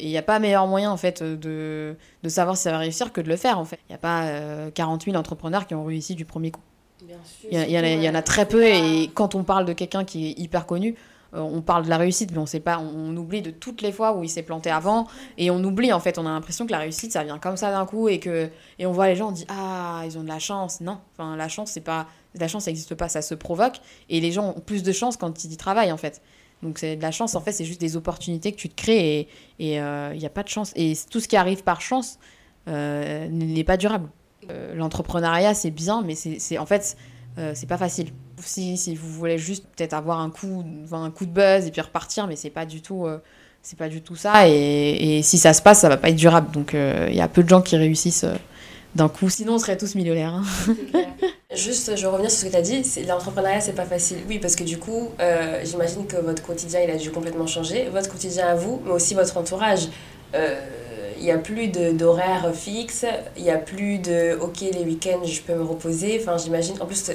il 0.00 0.08
n'y 0.08 0.16
a 0.16 0.22
pas 0.22 0.38
meilleur 0.38 0.66
moyen 0.66 0.90
en 0.90 0.96
fait 0.96 1.22
euh, 1.22 1.36
de, 1.36 1.96
de 2.22 2.28
savoir 2.28 2.56
si 2.56 2.64
ça 2.64 2.72
va 2.72 2.78
réussir 2.78 3.12
que 3.12 3.20
de 3.20 3.28
le 3.28 3.36
faire 3.36 3.58
en 3.58 3.64
fait. 3.64 3.78
Il 3.88 3.92
n'y 3.92 3.94
a 3.94 3.98
pas 3.98 4.24
euh, 4.24 4.70
40 4.70 5.04
000 5.04 5.16
entrepreneurs 5.16 5.66
qui 5.66 5.74
ont 5.74 5.84
réussi 5.84 6.14
du 6.14 6.24
premier 6.24 6.50
coup. 6.50 6.62
Il 7.50 7.58
y, 7.58 7.74
y 7.74 8.04
y 8.04 8.08
en 8.08 8.14
a 8.14 8.22
très 8.22 8.46
peu 8.46 8.64
et 8.64 9.10
quand 9.14 9.34
on 9.34 9.44
parle 9.44 9.64
de 9.64 9.72
quelqu'un 9.72 10.04
qui 10.04 10.28
est 10.28 10.38
hyper 10.38 10.66
connu, 10.66 10.96
euh, 11.34 11.40
on 11.40 11.60
parle 11.60 11.84
de 11.84 11.90
la 11.90 11.98
réussite 11.98 12.32
mais 12.32 12.38
on 12.38 12.46
sait 12.46 12.58
pas, 12.58 12.78
on, 12.78 13.12
on 13.12 13.16
oublie 13.16 13.42
de 13.42 13.50
toutes 13.50 13.82
les 13.82 13.92
fois 13.92 14.16
où 14.16 14.24
il 14.24 14.28
s'est 14.30 14.42
planté 14.42 14.70
avant 14.70 15.06
et 15.36 15.50
on 15.50 15.62
oublie 15.62 15.92
en 15.92 16.00
fait, 16.00 16.18
on 16.18 16.26
a 16.26 16.30
l'impression 16.30 16.66
que 16.66 16.72
la 16.72 16.78
réussite 16.78 17.12
ça 17.12 17.22
vient 17.22 17.38
comme 17.38 17.56
ça 17.56 17.70
d'un 17.70 17.84
coup 17.86 18.08
et 18.08 18.18
que 18.18 18.48
et 18.78 18.86
on 18.86 18.92
voit 18.92 19.08
les 19.08 19.16
gens 19.16 19.28
on 19.28 19.32
dit 19.32 19.46
ah 19.48 20.02
ils 20.06 20.18
ont 20.18 20.22
de 20.22 20.28
la 20.28 20.38
chance. 20.38 20.80
Non, 20.80 20.98
enfin 21.12 21.36
la 21.36 21.48
chance 21.48 21.70
c'est 21.70 21.82
pas 21.82 22.06
la 22.34 22.48
chance 22.48 22.64
ça 22.64 22.70
n'existe 22.70 22.94
pas, 22.94 23.08
ça 23.08 23.22
se 23.22 23.34
provoque 23.34 23.80
et 24.08 24.20
les 24.20 24.32
gens 24.32 24.54
ont 24.56 24.60
plus 24.60 24.82
de 24.82 24.92
chance 24.92 25.16
quand 25.16 25.44
ils 25.44 25.52
y 25.52 25.56
travaillent 25.56 25.92
en 25.92 25.98
fait. 25.98 26.22
Donc 26.62 26.78
c'est 26.78 26.96
de 26.96 27.02
la 27.02 27.10
chance 27.12 27.34
en 27.34 27.40
fait, 27.40 27.52
c'est 27.52 27.64
juste 27.64 27.80
des 27.80 27.96
opportunités 27.96 28.52
que 28.52 28.56
tu 28.56 28.68
te 28.68 28.74
crées 28.74 29.28
et 29.58 29.80
euh, 29.80 30.10
il 30.14 30.18
n'y 30.18 30.26
a 30.26 30.30
pas 30.30 30.42
de 30.42 30.48
chance 30.48 30.72
et 30.74 30.92
tout 31.10 31.20
ce 31.20 31.28
qui 31.28 31.36
arrive 31.36 31.62
par 31.62 31.80
chance 31.80 32.18
euh, 32.68 33.28
n'est 33.28 33.64
pas 33.64 33.76
durable. 33.76 34.08
Euh, 34.50 34.74
L'entrepreneuriat 34.74 35.54
c'est 35.54 35.70
bien 35.70 36.02
mais 36.02 36.14
c'est 36.14 36.58
en 36.58 36.66
fait 36.66 36.96
euh, 37.38 37.52
c'est 37.54 37.68
pas 37.68 37.78
facile. 37.78 38.08
Si, 38.40 38.76
si 38.76 38.96
vous 38.96 39.08
voulez 39.08 39.38
juste 39.38 39.64
peut-être 39.76 39.92
avoir 39.94 40.18
un 40.18 40.30
coup, 40.30 40.64
un 40.90 41.10
coup 41.10 41.26
de 41.26 41.30
buzz 41.30 41.66
et 41.66 41.70
puis 41.70 41.80
repartir, 41.80 42.26
mais 42.26 42.34
c'est 42.34 42.50
pas 42.50 42.66
du 42.66 42.82
tout, 42.82 43.06
euh, 43.06 43.18
c'est 43.62 43.78
pas 43.78 43.88
du 43.88 44.02
tout 44.02 44.16
ça. 44.16 44.48
Et, 44.48 45.18
et 45.18 45.22
si 45.22 45.38
ça 45.38 45.52
se 45.52 45.62
passe, 45.62 45.80
ça 45.80 45.88
va 45.88 45.96
pas 45.96 46.08
être 46.08 46.16
durable. 46.16 46.50
Donc 46.50 46.74
il 46.74 47.14
y 47.14 47.20
a 47.20 47.28
peu 47.28 47.44
de 47.44 47.48
gens 47.48 47.62
qui 47.62 47.76
réussissent 47.76 48.24
euh, 48.24 48.34
d'un 48.96 49.08
coup. 49.08 49.30
Sinon, 49.30 49.54
on 49.54 49.58
serait 49.58 49.76
tous 49.76 49.94
millionnaires. 49.94 50.34
hein. 50.34 50.44
Juste, 51.58 51.96
je 51.96 52.06
reviens 52.06 52.28
sur 52.28 52.38
ce 52.40 52.44
que 52.46 52.50
tu 52.50 52.56
as 52.56 52.62
dit, 52.62 52.82
l'entrepreneuriat, 53.06 53.60
c'est 53.60 53.72
pas 53.72 53.84
facile. 53.84 54.18
Oui, 54.28 54.38
parce 54.38 54.54
que 54.56 54.62
du 54.64 54.78
coup, 54.78 55.10
euh, 55.20 55.60
j'imagine 55.64 56.06
que 56.06 56.16
votre 56.16 56.42
quotidien, 56.42 56.80
il 56.80 56.90
a 56.90 56.96
dû 56.96 57.10
complètement 57.10 57.46
changer. 57.48 57.88
Votre 57.92 58.08
quotidien 58.10 58.46
à 58.46 58.54
vous, 58.54 58.80
mais 58.84 58.92
aussi 58.92 59.14
votre 59.14 59.36
entourage. 59.36 59.88
Euh, 60.34 60.54
Il 61.18 61.24
n'y 61.24 61.32
a 61.32 61.38
plus 61.38 61.66
d'horaire 61.66 62.52
fixe, 62.54 63.04
il 63.36 63.42
n'y 63.42 63.50
a 63.50 63.58
plus 63.58 63.98
de 63.98 64.38
OK, 64.40 64.60
les 64.60 64.84
week-ends, 64.84 65.24
je 65.24 65.40
peux 65.40 65.54
me 65.54 65.64
reposer. 65.64 66.20
Enfin, 66.22 66.36
j'imagine. 66.38 66.76
En 66.80 66.86
plus, 66.86 67.08
euh, 67.08 67.14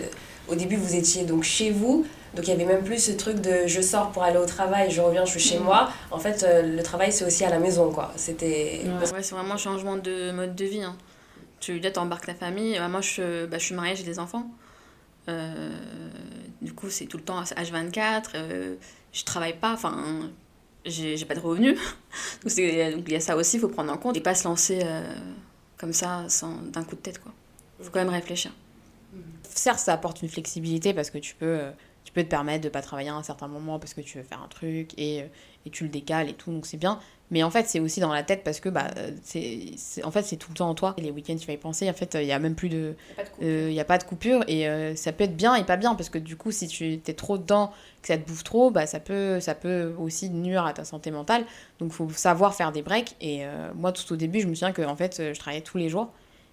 au 0.49 0.56
début, 0.56 0.75
vous 0.75 0.93
étiez 0.95 1.23
donc 1.23 1.43
chez 1.43 1.71
vous, 1.71 2.06
donc 2.36 2.45
il 2.45 2.49
y 2.49 2.53
avait 2.53 2.65
même 2.65 2.84
plus 2.84 2.99
ce 2.99 3.13
truc 3.13 3.39
de 3.39 3.65
je 3.65 3.79
sors 3.79 4.12
pour 4.12 4.23
aller 4.23 4.38
au 4.38 4.45
travail, 4.45 4.91
je 4.91 4.99
reviens, 4.99 5.23
je 5.23 5.32
suis 5.32 5.39
chez 5.51 5.58
moi. 5.60 5.89
En 6.12 6.19
fait, 6.19 6.43
euh, 6.43 6.62
le 6.63 6.84
travail, 6.84 7.13
c'est 7.13 7.23
aussi 7.23 7.45
à 7.45 7.49
la 7.49 7.60
maison, 7.60 7.91
quoi. 7.91 8.12
C'était. 8.17 8.82
Ouais, 9.13 9.21
c'est 9.21 9.36
vraiment 9.36 9.53
un 9.53 9.58
changement 9.58 9.95
de 9.95 10.32
mode 10.34 10.53
de 10.53 10.65
vie. 10.65 10.84
Hein. 10.84 10.97
Tu 11.63 11.80
là, 11.80 11.91
t'embarques 11.91 12.26
ta 12.26 12.36
famille. 12.36 12.78
Euh, 12.78 12.89
Moi, 12.89 12.99
je, 12.99 13.45
bah, 13.45 13.58
je 13.58 13.63
suis 13.63 13.76
mariée, 13.76 13.95
j'ai 13.95 14.04
des 14.04 14.19
enfants. 14.19 14.52
Euh, 15.30 15.71
du 16.62 16.73
coup, 16.73 16.89
c'est 16.89 17.06
tout 17.06 17.15
le 17.15 17.23
temps 17.23 17.41
H24. 17.41 18.32
Euh, 18.36 18.76
je 19.13 19.23
travaille 19.23 19.58
pas. 19.58 19.71
Enfin, 19.71 20.30
j'ai 20.86 21.23
pas 21.23 21.36
de 21.36 21.39
revenus. 21.39 21.80
donc, 22.43 22.54
il 22.58 23.12
y 23.12 23.15
a 23.15 23.19
ça 23.21 23.38
aussi, 23.38 23.58
il 23.58 23.60
faut 23.62 23.69
prendre 23.69 23.93
en 23.93 23.97
compte. 23.97 24.17
Et 24.17 24.21
pas 24.21 24.36
se 24.36 24.43
lancer 24.43 24.82
euh, 24.84 25.15
comme 25.78 25.93
ça, 25.93 26.26
sans 26.28 26.58
d'un 26.63 26.84
coup 26.84 26.95
de 26.95 27.02
tête. 27.02 27.19
quoi. 27.19 27.32
faut 27.80 27.91
quand 27.91 27.99
même 27.99 28.10
réfléchir. 28.10 28.52
Certes, 29.43 29.80
ça 29.80 29.93
apporte 29.93 30.21
une 30.21 30.30
flexibilité 30.30 30.93
parce 30.93 31.12
que 31.12 31.19
tu 31.19 31.34
peux, 31.34 31.62
tu 32.04 32.12
peux 32.12 32.23
te 32.23 32.30
permettre 32.30 32.63
de 32.63 32.69
pas 32.69 32.82
travailler 32.82 33.10
à 33.10 33.15
un 33.15 33.23
certain 33.23 33.47
moment 33.47 33.80
parce 33.80 33.93
que 33.93 34.02
tu 34.02 34.17
veux 34.17 34.23
faire 34.23 34.41
un 34.41 34.47
truc 34.49 34.97
et, 34.97 35.19
et 35.65 35.69
tu 35.71 35.84
le 35.84 35.89
décales 35.89 36.28
et 36.28 36.34
tout, 36.34 36.52
donc 36.52 36.65
c'est 36.65 36.78
bien. 36.78 36.99
Mais 37.31 37.41
en 37.41 37.49
fait, 37.49 37.65
c'est 37.67 37.79
aussi 37.79 37.99
dans 37.99 38.13
la 38.13 38.21
tête 38.21 38.43
parce 38.43 38.59
que 38.59 38.69
bah, 38.69 38.88
euh, 38.97 39.09
c'est, 39.23 40.03
en 40.03 40.12
fait, 40.12 40.21
c'est 40.21 40.36
tout 40.36 40.51
le 40.51 40.55
temps 40.57 40.69
en 40.69 40.75
toi. 40.75 40.93
Les 40.99 41.09
week-ends, 41.09 41.36
tu 41.36 41.47
vas 41.47 41.53
y 41.53 41.57
penser. 41.57 41.89
En 41.89 41.93
fait, 41.93 42.15
il 42.19 42.27
y 42.27 42.31
a 42.31 42.38
même 42.38 42.53
plus 42.53 42.69
de, 42.69 42.93
il 43.41 43.67
n'y 43.69 43.79
a 43.79 43.86
pas 43.86 43.97
de 43.97 44.03
coupure 44.03 44.43
et 44.47 44.67
euh, 44.67 44.95
ça 44.95 45.12
peut 45.13 45.23
être 45.23 45.36
bien 45.36 45.55
et 45.55 45.63
pas 45.63 45.77
bien 45.77 45.95
parce 45.95 46.09
que 46.09 46.19
du 46.19 46.36
coup 46.36 46.51
si 46.51 46.67
tu 46.67 46.93
es 47.05 47.13
trop 47.13 47.38
dedans 47.39 47.71
que 48.01 48.07
ça 48.09 48.17
te 48.17 48.27
bouffe 48.27 48.43
trop 48.43 48.69
bah 48.69 48.86
ça 48.86 48.99
peut 48.99 49.39
ça 49.39 49.55
peut 49.55 49.93
aussi 49.97 50.29
nuire 50.29 50.65
à 50.65 50.73
ta 50.73 50.83
santé 50.86 51.09
mentale 51.12 51.45
donc 51.79 51.91
faut 51.91 52.07
savoir 52.12 52.53
faire 52.53 52.71
des 52.71 52.81
breaks 52.81 53.15
et 53.21 53.45
euh, 53.45 53.71
moi 53.75 53.91
tout 53.91 54.12
au 54.13 54.15
début 54.15 54.39
je 54.41 54.47
me 54.47 54.53
souviens 54.53 54.71
que 54.71 54.81
en 54.83 54.95
fait 54.95 55.19
euh, 55.19 55.33
je 55.33 55.39
travaillais 55.39 55.63
tous 55.63 55.77
les 55.77 55.89
jours 55.89 56.09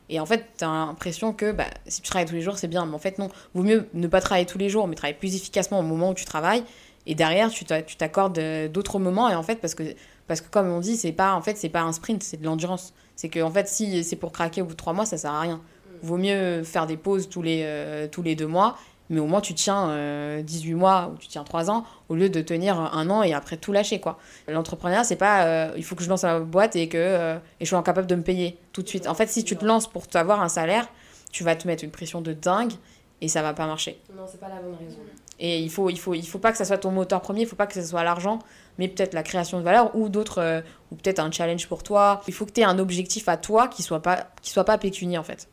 et 0.08 0.18
en 0.20 0.26
fait 0.26 0.46
tu 0.58 0.64
as 0.64 0.68
l'impression 0.68 1.32
que 1.32 1.52
bah, 1.52 1.66
si 1.86 2.00
tu 2.02 2.08
travailles 2.10 2.26
tous 2.28 2.34
les 2.34 2.42
jours 2.42 2.56
c'est 2.58 2.68
bien 2.68 2.86
mais 2.86 2.94
en 2.94 2.98
fait 2.98 3.18
non 3.18 3.28
vaut 3.54 3.62
mieux 3.62 3.86
ne 3.94 4.06
pas 4.06 4.20
travailler 4.20 4.46
tous 4.46 4.58
les 4.58 4.68
jours 4.70 4.88
mais 4.88 4.94
travailler 4.96 5.18
plus 5.18 5.34
efficacement 5.36 5.78
au 5.80 5.84
moment 5.84 6.10
où 6.10 6.14
tu 6.14 6.24
travailles 6.24 6.64
et 7.06 7.14
derrière 7.14 7.50
tu 7.50 7.64
t'a- 7.64 7.82
tu 7.82 7.96
t'accordes 7.96 8.38
euh, 8.38 8.68
d'autres 8.68 8.98
moments 8.98 9.28
et 9.28 9.34
en 9.34 9.42
fait 9.42 9.56
parce 9.56 9.74
que 9.74 9.82
parce 10.30 10.40
que 10.40 10.48
comme 10.48 10.68
on 10.68 10.78
dit 10.78 10.96
c'est 10.96 11.10
pas 11.10 11.34
en 11.34 11.42
fait 11.42 11.56
c'est 11.56 11.68
pas 11.68 11.80
un 11.80 11.90
sprint 11.90 12.22
c'est 12.22 12.36
de 12.36 12.44
l'endurance 12.44 12.94
c'est 13.16 13.28
que 13.28 13.40
en 13.40 13.50
fait 13.50 13.66
si 13.66 14.04
c'est 14.04 14.14
pour 14.14 14.30
craquer 14.30 14.62
au 14.62 14.64
bout 14.64 14.74
de 14.74 14.76
trois 14.76 14.92
mois 14.92 15.04
ça 15.04 15.18
sert 15.18 15.32
à 15.32 15.40
rien 15.40 15.60
Vaut 16.02 16.16
mieux 16.16 16.62
faire 16.62 16.86
des 16.86 16.96
pauses 16.96 17.28
tous 17.28 17.42
les, 17.42 17.62
euh, 17.64 18.08
tous 18.10 18.22
les 18.22 18.34
deux 18.34 18.46
mois, 18.46 18.78
mais 19.10 19.20
au 19.20 19.26
moins 19.26 19.42
tu 19.42 19.52
tiens 19.52 19.90
euh, 19.90 20.40
18 20.40 20.74
mois 20.74 21.12
ou 21.12 21.18
tu 21.18 21.28
tiens 21.28 21.44
3 21.44 21.70
ans 21.70 21.84
au 22.08 22.14
lieu 22.14 22.30
de 22.30 22.40
tenir 22.40 22.80
un 22.80 23.10
an 23.10 23.22
et 23.22 23.34
après 23.34 23.58
tout 23.58 23.70
lâcher. 23.70 24.00
quoi. 24.00 24.18
L'entrepreneuriat, 24.48 25.04
c'est 25.04 25.16
pas 25.16 25.44
euh, 25.44 25.72
il 25.76 25.84
faut 25.84 25.96
que 25.96 26.02
je 26.02 26.08
lance 26.08 26.22
ma 26.22 26.40
boîte 26.40 26.74
et 26.74 26.88
que 26.88 26.96
euh, 26.96 27.36
et 27.58 27.64
je 27.64 27.68
sois 27.68 27.78
incapable 27.78 28.06
de 28.06 28.14
me 28.14 28.22
payer 28.22 28.56
tout 28.72 28.82
de 28.82 28.88
suite. 28.88 29.06
En 29.06 29.14
fait, 29.14 29.28
si 29.28 29.44
tu 29.44 29.56
te 29.56 29.64
lances 29.64 29.86
pour 29.86 30.04
avoir 30.14 30.40
un 30.40 30.48
salaire, 30.48 30.88
tu 31.32 31.44
vas 31.44 31.54
te 31.54 31.66
mettre 31.66 31.84
une 31.84 31.90
pression 31.90 32.22
de 32.22 32.32
dingue 32.32 32.72
et 33.20 33.28
ça 33.28 33.42
va 33.42 33.52
pas 33.52 33.66
marcher. 33.66 34.00
Non, 34.16 34.22
c'est 34.30 34.40
pas 34.40 34.48
la 34.48 34.62
bonne 34.62 34.76
raison. 34.82 35.00
Et 35.38 35.58
il 35.58 35.70
faut, 35.70 35.88
il 35.88 35.98
faut, 35.98 36.14
il 36.14 36.26
faut 36.26 36.38
pas 36.38 36.52
que 36.52 36.58
ça 36.58 36.66
soit 36.66 36.78
ton 36.78 36.90
moteur 36.90 37.22
premier, 37.22 37.42
il 37.42 37.46
faut 37.46 37.56
pas 37.56 37.66
que 37.66 37.74
ce 37.74 37.82
soit 37.82 38.04
l'argent, 38.04 38.40
mais 38.80 38.88
peut-être 38.88 39.12
la 39.12 39.22
création 39.22 39.58
de 39.58 39.62
valeur 39.62 39.94
ou 39.94 40.08
d'autres, 40.08 40.38
euh, 40.40 40.62
ou 40.90 40.96
peut-être 40.96 41.20
un 41.20 41.30
challenge 41.30 41.68
pour 41.68 41.82
toi. 41.82 42.22
Il 42.26 42.34
faut 42.34 42.46
que 42.46 42.50
tu 42.52 42.62
aies 42.62 42.64
un 42.64 42.78
objectif 42.78 43.28
à 43.28 43.36
toi 43.36 43.68
qui 43.68 43.82
soit 43.82 44.00
pas, 44.00 44.28
qui 44.40 44.50
soit 44.50 44.64
pas 44.64 44.78
pécunier 44.78 45.18
en 45.18 45.22
fait. 45.22 45.48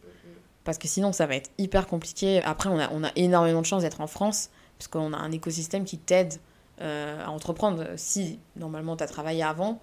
Parce 0.64 0.78
que 0.78 0.88
sinon, 0.88 1.12
ça 1.12 1.28
va 1.28 1.36
être 1.36 1.52
hyper 1.58 1.88
compliqué. 1.88 2.42
Après, 2.44 2.70
on 2.70 2.80
a, 2.80 2.90
on 2.92 3.04
a 3.04 3.12
énormément 3.16 3.62
de 3.62 3.66
chance 3.66 3.84
d'être 3.84 4.02
en 4.02 4.08
France, 4.08 4.50
parce 4.78 4.88
qu'on 4.88 5.12
a 5.14 5.18
un 5.18 5.32
écosystème 5.32 5.84
qui 5.84 5.98
t'aide 5.98 6.36
euh, 6.82 7.24
à 7.24 7.30
entreprendre. 7.30 7.86
Si 7.98 8.40
normalement 8.56 8.96
tu 8.96 9.04
as 9.04 9.08
travaillé 9.08 9.44
avant, 9.44 9.80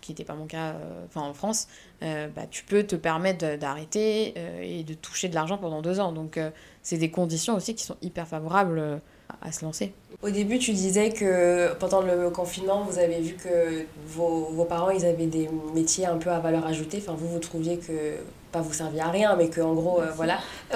qui 0.00 0.12
n'était 0.12 0.24
pas 0.24 0.34
mon 0.34 0.46
cas 0.46 0.72
euh, 0.72 1.04
enfin 1.06 1.20
en 1.22 1.34
France, 1.34 1.68
euh, 2.02 2.28
bah, 2.28 2.46
tu 2.50 2.64
peux 2.64 2.84
te 2.84 2.96
permettre 2.96 3.56
d'arrêter 3.56 4.32
euh, 4.38 4.62
et 4.62 4.82
de 4.82 4.94
toucher 4.94 5.28
de 5.28 5.34
l'argent 5.34 5.58
pendant 5.58 5.82
deux 5.82 6.00
ans. 6.00 6.12
Donc, 6.12 6.38
euh, 6.38 6.50
c'est 6.82 6.98
des 6.98 7.10
conditions 7.10 7.54
aussi 7.54 7.74
qui 7.74 7.84
sont 7.84 7.96
hyper 8.00 8.26
favorables 8.26 8.78
euh, 8.78 8.96
à, 9.40 9.52
se 9.52 9.64
lancer. 9.64 9.92
Au 10.22 10.30
début, 10.30 10.58
tu 10.58 10.72
disais 10.72 11.10
que 11.10 11.74
pendant 11.74 12.00
le 12.00 12.30
confinement, 12.30 12.82
vous 12.82 12.98
avez 12.98 13.20
vu 13.20 13.34
que 13.34 13.84
vos, 14.06 14.46
vos 14.52 14.64
parents, 14.64 14.90
ils 14.90 15.04
avaient 15.04 15.26
des 15.26 15.48
métiers 15.74 16.06
un 16.06 16.16
peu 16.16 16.30
à 16.30 16.40
valeur 16.40 16.66
ajoutée. 16.66 16.98
Enfin, 16.98 17.14
vous, 17.16 17.28
vous 17.28 17.38
trouviez 17.38 17.78
que, 17.78 18.16
pas 18.52 18.60
vous 18.60 18.72
serviez 18.72 19.00
à 19.00 19.10
rien, 19.10 19.36
mais 19.36 19.48
que 19.48 19.60
en 19.60 19.74
gros, 19.74 20.00
euh, 20.00 20.10
voilà. 20.16 20.38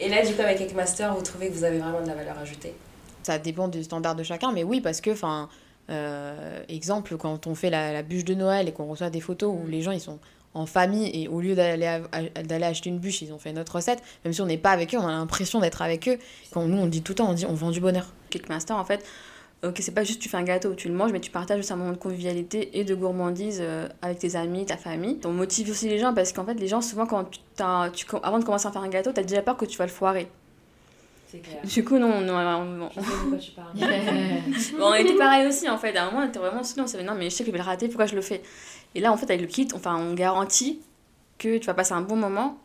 Et 0.00 0.08
là, 0.08 0.24
du 0.24 0.34
coup, 0.34 0.42
avec 0.42 0.60
Eggmaster, 0.60 1.14
vous 1.14 1.22
trouvez 1.22 1.48
que 1.48 1.54
vous 1.54 1.64
avez 1.64 1.78
vraiment 1.78 2.00
de 2.02 2.06
la 2.06 2.14
valeur 2.14 2.38
ajoutée. 2.38 2.74
Ça 3.22 3.38
dépend 3.38 3.68
du 3.68 3.82
standard 3.82 4.14
de 4.14 4.22
chacun, 4.22 4.52
mais 4.52 4.64
oui, 4.64 4.80
parce 4.80 5.00
que, 5.00 5.10
enfin, 5.10 5.48
euh, 5.90 6.62
exemple, 6.68 7.16
quand 7.16 7.46
on 7.46 7.54
fait 7.54 7.70
la, 7.70 7.92
la 7.92 8.02
bûche 8.02 8.24
de 8.24 8.34
Noël 8.34 8.68
et 8.68 8.72
qu'on 8.72 8.86
reçoit 8.86 9.10
des 9.10 9.20
photos 9.20 9.52
où 9.52 9.66
les 9.66 9.82
gens 9.82 9.90
ils 9.90 10.00
sont 10.00 10.18
en 10.54 10.66
famille 10.66 11.10
et 11.14 11.28
au 11.28 11.40
lieu 11.40 11.54
d'aller 11.54 12.00
d'aller 12.44 12.64
acheter 12.64 12.90
une 12.90 12.98
bûche, 12.98 13.22
ils 13.22 13.32
ont 13.32 13.38
fait 13.38 13.52
notre 13.52 13.76
recette, 13.76 14.02
même 14.24 14.32
si 14.32 14.40
on 14.40 14.46
n'est 14.46 14.58
pas 14.58 14.70
avec 14.70 14.94
eux, 14.94 14.98
on 14.98 15.06
a 15.06 15.12
l'impression 15.12 15.60
d'être 15.60 15.82
avec 15.82 16.08
eux. 16.08 16.18
Quand 16.52 16.64
nous 16.66 16.76
on 16.78 16.86
dit 16.86 17.02
tout 17.02 17.12
le 17.12 17.16
temps, 17.16 17.30
on 17.30 17.34
dit 17.34 17.46
on 17.46 17.54
vend 17.54 17.70
du 17.70 17.80
bonheur. 17.80 18.06
Cakemaster, 18.30 18.76
en 18.76 18.84
fait, 18.84 19.04
ok, 19.62 19.76
c'est 19.80 19.92
pas 19.94 20.02
juste 20.04 20.20
tu 20.20 20.28
fais 20.28 20.36
un 20.38 20.42
gâteau, 20.42 20.74
tu 20.74 20.88
le 20.88 20.94
manges, 20.94 21.12
mais 21.12 21.20
tu 21.20 21.30
partages 21.30 21.60
aussi 21.60 21.72
un 21.72 21.76
moment 21.76 21.92
de 21.92 21.96
convivialité 21.96 22.78
et 22.78 22.84
de 22.84 22.94
gourmandise 22.94 23.58
euh, 23.60 23.88
avec 24.02 24.18
tes 24.18 24.34
amis, 24.36 24.66
ta 24.66 24.76
famille. 24.76 25.18
On 25.24 25.30
motive 25.32 25.70
aussi 25.70 25.88
les 25.88 25.98
gens 25.98 26.14
parce 26.14 26.32
qu'en 26.32 26.44
fait, 26.44 26.54
les 26.54 26.66
gens, 26.68 26.80
souvent, 26.80 27.06
quand 27.06 27.24
tu, 27.24 27.40
t'as- 27.54 27.90
tu 27.90 28.06
avant 28.22 28.38
de 28.38 28.44
commencer 28.44 28.66
à 28.66 28.72
faire 28.72 28.82
un 28.82 28.88
gâteau, 28.88 29.12
t'as 29.12 29.22
déjà 29.22 29.42
peur 29.42 29.56
que 29.56 29.64
tu 29.66 29.78
vas 29.78 29.86
le 29.86 29.92
foirer. 29.92 30.28
Clair. 31.38 31.62
Du 31.62 31.84
coup, 31.84 31.98
non, 31.98 32.20
non, 32.20 32.34
on, 32.34 32.82
on- 32.82 33.38
parles. 33.54 33.74
Bon, 34.78 34.86
on 34.86 34.94
était 34.94 35.14
pareil 35.16 35.46
aussi 35.46 35.68
en 35.68 35.78
fait. 35.78 35.96
À 35.96 36.04
un 36.06 36.10
moment, 36.10 36.24
on 36.24 36.28
était 36.28 36.38
vraiment 36.38 36.62
sinon, 36.64 36.84
on 36.84 36.86
savait 36.86 37.04
non, 37.04 37.14
mais 37.14 37.30
je 37.30 37.36
sais 37.36 37.44
que 37.44 37.48
je 37.48 37.52
vais 37.52 37.58
le 37.58 37.64
rater, 37.64 37.86
pourquoi 37.88 38.06
je 38.06 38.14
le 38.16 38.22
fais? 38.22 38.42
Et 38.94 39.00
là, 39.00 39.12
en 39.12 39.16
fait, 39.16 39.26
avec 39.26 39.40
le 39.40 39.46
kit, 39.46 39.68
enfin, 39.74 39.96
on 39.96 40.14
garantit 40.14 40.80
que 41.38 41.58
tu 41.58 41.66
vas 41.66 41.74
passer 41.74 41.92
un 41.92 42.00
bon 42.00 42.16
moment, 42.16 42.58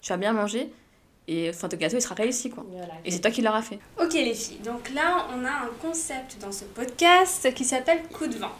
tu 0.00 0.10
vas 0.10 0.16
bien 0.16 0.32
manger 0.32 0.72
et 1.28 1.50
enfin, 1.50 1.68
ton 1.68 1.76
gâteau 1.76 1.96
il 1.96 2.02
sera 2.02 2.14
réussi 2.14 2.50
quoi. 2.50 2.64
Voilà. 2.68 2.94
Et 3.04 3.10
c'est 3.10 3.20
toi 3.20 3.30
qui 3.30 3.42
l'auras 3.42 3.62
fait. 3.62 3.78
Ok 4.00 4.12
les 4.14 4.34
filles, 4.34 4.58
donc 4.64 4.90
là 4.94 5.26
on 5.36 5.44
a 5.44 5.50
un 5.50 5.70
concept 5.80 6.38
dans 6.40 6.50
ce 6.50 6.64
podcast 6.64 7.52
qui 7.54 7.64
s'appelle 7.64 8.02
coup 8.12 8.26
de 8.26 8.36
vent. 8.36 8.50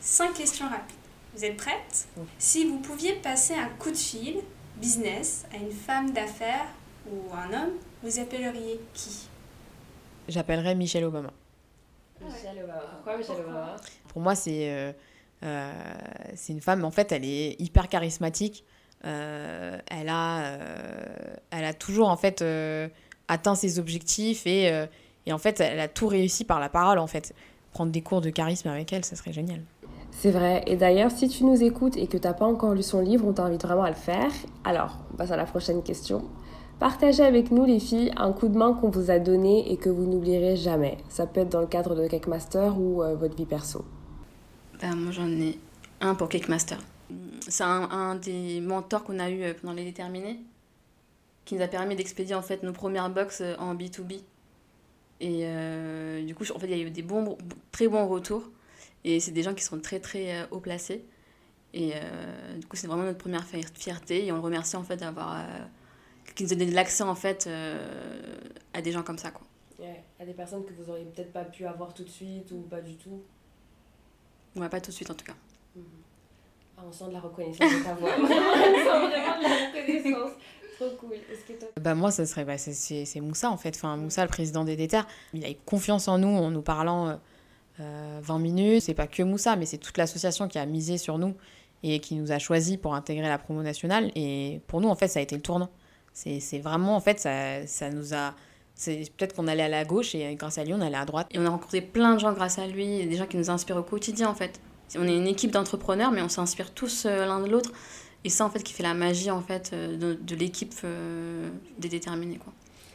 Cinq 0.00 0.34
questions 0.34 0.66
rapides. 0.66 0.96
Vous 1.34 1.44
êtes 1.44 1.56
prêtes? 1.56 2.08
Oui. 2.18 2.24
Si 2.38 2.64
vous 2.66 2.78
pouviez 2.80 3.14
passer 3.14 3.54
un 3.54 3.68
coup 3.78 3.90
de 3.90 3.96
fil 3.96 4.36
business 4.76 5.44
à 5.54 5.56
une 5.56 5.70
femme 5.72 6.10
d'affaires 6.10 6.66
ou 7.10 7.32
un 7.34 7.52
homme, 7.54 7.72
vous 8.02 8.18
appelleriez 8.20 8.80
qui? 8.94 9.28
J'appellerais 10.28 10.74
Michelle 10.74 11.04
Obama. 11.04 11.30
Michel 12.20 12.62
Obama. 12.62 12.80
Pourquoi 12.94 13.16
Michel 13.18 13.36
Obama? 13.40 13.76
Pour 14.08 14.20
moi, 14.20 14.34
c'est 14.34 14.94
euh, 15.44 15.72
c'est 16.34 16.52
une 16.52 16.60
femme, 16.60 16.84
en 16.84 16.90
fait, 16.90 17.10
elle 17.12 17.24
est 17.24 17.60
hyper 17.60 17.88
charismatique. 17.88 18.64
elle, 19.02 20.08
a, 20.08 20.56
elle 21.50 21.64
a 21.64 21.74
toujours, 21.74 22.08
en 22.08 22.16
fait, 22.16 22.44
atteint 23.26 23.56
ses 23.56 23.80
objectifs 23.80 24.46
et, 24.46 24.86
et, 25.26 25.32
en 25.32 25.38
fait, 25.38 25.58
elle 25.60 25.80
a 25.80 25.88
tout 25.88 26.06
réussi 26.06 26.44
par 26.44 26.60
la 26.60 26.68
parole, 26.68 27.00
en 27.00 27.08
fait. 27.08 27.34
Prendre 27.72 27.90
des 27.90 28.02
cours 28.02 28.20
de 28.20 28.30
charisme 28.30 28.68
avec 28.68 28.92
elle, 28.92 29.04
ça 29.04 29.16
serait 29.16 29.32
génial. 29.32 29.62
C'est 30.12 30.30
vrai. 30.30 30.62
Et 30.66 30.76
d'ailleurs, 30.76 31.10
si 31.10 31.28
tu 31.28 31.44
nous 31.44 31.60
écoutes 31.64 31.96
et 31.96 32.06
que 32.06 32.18
tu 32.18 32.28
n'as 32.28 32.34
pas 32.34 32.44
encore 32.44 32.74
lu 32.74 32.82
son 32.82 33.00
livre, 33.00 33.26
on 33.26 33.32
t'invite 33.32 33.62
vraiment 33.62 33.82
à 33.82 33.88
le 33.88 33.96
faire. 33.96 34.30
Alors, 34.62 34.98
on 35.12 35.16
passe 35.16 35.30
à 35.30 35.36
la 35.36 35.46
prochaine 35.46 35.82
question. 35.82 36.22
Partagez 36.78 37.22
avec 37.22 37.50
nous, 37.50 37.64
les 37.64 37.78
filles, 37.78 38.12
un 38.16 38.32
coup 38.32 38.48
de 38.48 38.56
main 38.56 38.74
qu'on 38.74 38.90
vous 38.90 39.10
a 39.10 39.18
donné 39.18 39.70
et 39.70 39.76
que 39.76 39.88
vous 39.88 40.04
n'oublierez 40.04 40.56
jamais. 40.56 40.98
Ça 41.08 41.26
peut 41.26 41.40
être 41.40 41.48
dans 41.48 41.60
le 41.60 41.66
cadre 41.66 41.94
de 41.94 42.06
Cake 42.08 42.26
Master 42.26 42.78
ou 42.78 43.02
euh, 43.02 43.14
votre 43.14 43.36
vie 43.36 43.46
perso. 43.46 43.84
Ben, 44.80 44.96
moi, 44.96 45.12
j'en 45.12 45.28
ai 45.28 45.58
un 46.00 46.14
pour 46.14 46.28
Cake 46.28 46.48
Master. 46.48 46.78
C'est 47.48 47.64
un, 47.64 48.14
des 48.16 48.60
mentors 48.60 49.04
qu'on 49.04 49.18
a 49.18 49.30
eu 49.30 49.42
euh, 49.42 49.54
pendant 49.60 49.74
les 49.74 49.84
déterminés 49.84 50.40
qui 51.44 51.56
nous 51.56 51.62
a 51.62 51.68
permis 51.68 51.96
d'expédier 51.96 52.36
en 52.36 52.42
fait 52.42 52.62
nos 52.62 52.72
premières 52.72 53.10
box 53.10 53.40
euh, 53.40 53.54
en 53.58 53.74
B2B. 53.74 54.20
Et 55.20 55.46
du 56.24 56.34
coup, 56.34 56.44
en 56.52 56.58
fait, 56.58 56.66
il 56.66 56.76
y 56.76 56.82
a 56.82 56.84
eu 56.84 56.90
des 56.90 57.02
bons, 57.02 57.38
très 57.70 57.86
bons 57.86 58.08
retours. 58.08 58.50
Et 59.04 59.20
c'est 59.20 59.32
des 59.32 59.42
gens 59.42 59.54
qui 59.54 59.64
sont 59.64 59.80
très 59.80 60.00
très 60.00 60.42
euh, 60.42 60.46
haut 60.50 60.60
placés. 60.60 61.04
Et 61.74 61.92
euh, 61.94 62.58
du 62.58 62.66
coup, 62.66 62.76
c'est 62.76 62.86
vraiment 62.86 63.04
notre 63.04 63.18
première 63.18 63.44
fierté. 63.44 64.26
Et 64.26 64.32
on 64.32 64.36
le 64.36 64.42
remercie 64.42 64.76
en 64.76 64.82
fait 64.82 64.96
d'avoir. 64.96 65.44
Euh, 66.32 66.34
qui 66.34 66.44
nous 66.44 66.52
a 66.52 66.56
donné 66.56 66.70
de 66.70 66.74
l'accès 66.74 67.02
en 67.02 67.14
fait 67.14 67.48
à 68.72 68.82
des 68.82 68.92
gens 68.92 69.02
comme 69.02 69.18
ça. 69.18 69.30
Quoi. 69.30 69.46
Ouais, 69.78 70.02
à 70.20 70.24
des 70.24 70.32
personnes 70.32 70.64
que 70.64 70.72
vous 70.72 70.90
auriez 70.90 71.04
peut-être 71.04 71.32
pas 71.32 71.44
pu 71.44 71.66
avoir 71.66 71.92
tout 71.92 72.04
de 72.04 72.08
suite 72.08 72.50
ou 72.52 72.60
pas 72.62 72.80
du 72.80 72.94
tout. 72.96 73.22
Ouais, 74.56 74.68
pas 74.68 74.80
tout 74.80 74.90
de 74.90 74.96
suite 74.96 75.10
en 75.10 75.14
tout 75.14 75.24
cas. 75.24 75.34
Mhm. 75.74 75.84
Ah, 76.76 76.82
on 76.86 76.92
sent 76.92 77.08
de 77.08 77.12
la 77.12 77.20
reconnaissance 77.20 77.72
de 77.72 77.84
ta 77.84 77.94
voix. 77.94 78.10
on 78.20 78.26
sent 78.26 78.34
vraiment 78.34 79.08
de 79.08 79.42
la 79.42 79.80
reconnaissance. 79.80 80.30
Trop 80.76 80.90
cool. 80.98 81.16
Que 81.46 81.52
toi... 81.52 81.68
Bah 81.80 81.94
moi, 81.94 82.10
ça 82.10 82.26
serait, 82.26 82.44
bah, 82.44 82.58
c'est 82.58 83.20
Moussa 83.20 83.50
en 83.50 83.56
fait. 83.56 83.76
Enfin, 83.76 83.96
Moussa, 83.96 84.22
le 84.22 84.28
président 84.28 84.64
des 84.64 84.76
Déterres, 84.76 85.06
il 85.34 85.44
a 85.44 85.50
eu 85.50 85.56
confiance 85.66 86.08
en 86.08 86.18
nous 86.18 86.28
en 86.28 86.50
nous 86.50 86.62
parlant 86.62 87.18
20 87.78 87.84
euh, 87.84 88.38
minutes. 88.38 88.82
C'est 88.82 88.94
pas 88.94 89.06
que 89.06 89.22
Moussa, 89.22 89.56
mais 89.56 89.66
c'est 89.66 89.78
toute 89.78 89.98
l'association 89.98 90.48
qui 90.48 90.58
a 90.58 90.66
misé 90.66 90.98
sur 90.98 91.18
nous 91.18 91.34
et 91.82 92.00
qui 92.00 92.14
nous 92.14 92.32
a 92.32 92.38
choisi 92.38 92.78
pour 92.78 92.94
intégrer 92.94 93.28
la 93.28 93.38
promo 93.38 93.62
nationale. 93.62 94.10
Et 94.14 94.60
pour 94.66 94.80
nous, 94.80 94.88
en 94.88 94.94
fait, 94.94 95.08
ça 95.08 95.18
a 95.18 95.22
été 95.22 95.34
le 95.34 95.42
tournant. 95.42 95.68
C'est 96.12 96.58
vraiment, 96.58 96.96
en 96.96 97.00
fait, 97.00 97.18
ça, 97.18 97.66
ça 97.66 97.90
nous 97.90 98.14
a. 98.14 98.34
Peut-être 98.84 99.34
qu'on 99.34 99.46
allait 99.46 99.62
à 99.62 99.68
la 99.68 99.84
gauche 99.84 100.14
et 100.14 100.34
grâce 100.34 100.58
à 100.58 100.64
lui, 100.64 100.74
on 100.74 100.80
allait 100.80 100.96
à 100.96 101.04
droite. 101.04 101.28
Et 101.30 101.38
on 101.38 101.46
a 101.46 101.50
rencontré 101.50 101.80
plein 101.80 102.14
de 102.14 102.20
gens 102.20 102.32
grâce 102.32 102.58
à 102.58 102.66
lui, 102.66 103.06
des 103.06 103.16
gens 103.16 103.26
qui 103.26 103.36
nous 103.36 103.50
inspirent 103.50 103.76
au 103.76 103.82
quotidien, 103.82 104.28
en 104.28 104.34
fait. 104.34 104.60
On 104.96 105.06
est 105.06 105.16
une 105.16 105.26
équipe 105.26 105.50
d'entrepreneurs, 105.50 106.10
mais 106.10 106.22
on 106.22 106.28
s'inspire 106.28 106.72
tous 106.72 107.06
euh, 107.06 107.26
l'un 107.26 107.40
de 107.40 107.48
l'autre. 107.48 107.70
Et 108.24 108.28
ça, 108.28 108.44
en 108.44 108.50
fait, 108.50 108.62
qui 108.62 108.72
fait 108.72 108.82
la 108.82 108.94
magie, 108.94 109.30
en 109.30 109.40
fait, 109.40 109.70
euh, 109.72 109.96
de, 109.96 110.14
de 110.14 110.34
l'équipe 110.34 110.74
des 111.78 111.88
déterminés, 111.88 112.38
quoi. 112.38 112.52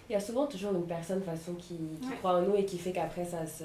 Il 0.09 0.13
y 0.13 0.15
a 0.15 0.21
souvent 0.21 0.47
toujours 0.47 0.71
une 0.73 0.85
personne 0.85 1.21
façon 1.21 1.53
qui, 1.55 1.75
qui 2.01 2.09
croit 2.19 2.37
en 2.37 2.41
nous 2.41 2.55
et 2.55 2.65
qui 2.65 2.77
fait 2.77 2.93
qu'après 2.93 3.25
ça 3.25 3.45
se, 3.45 3.63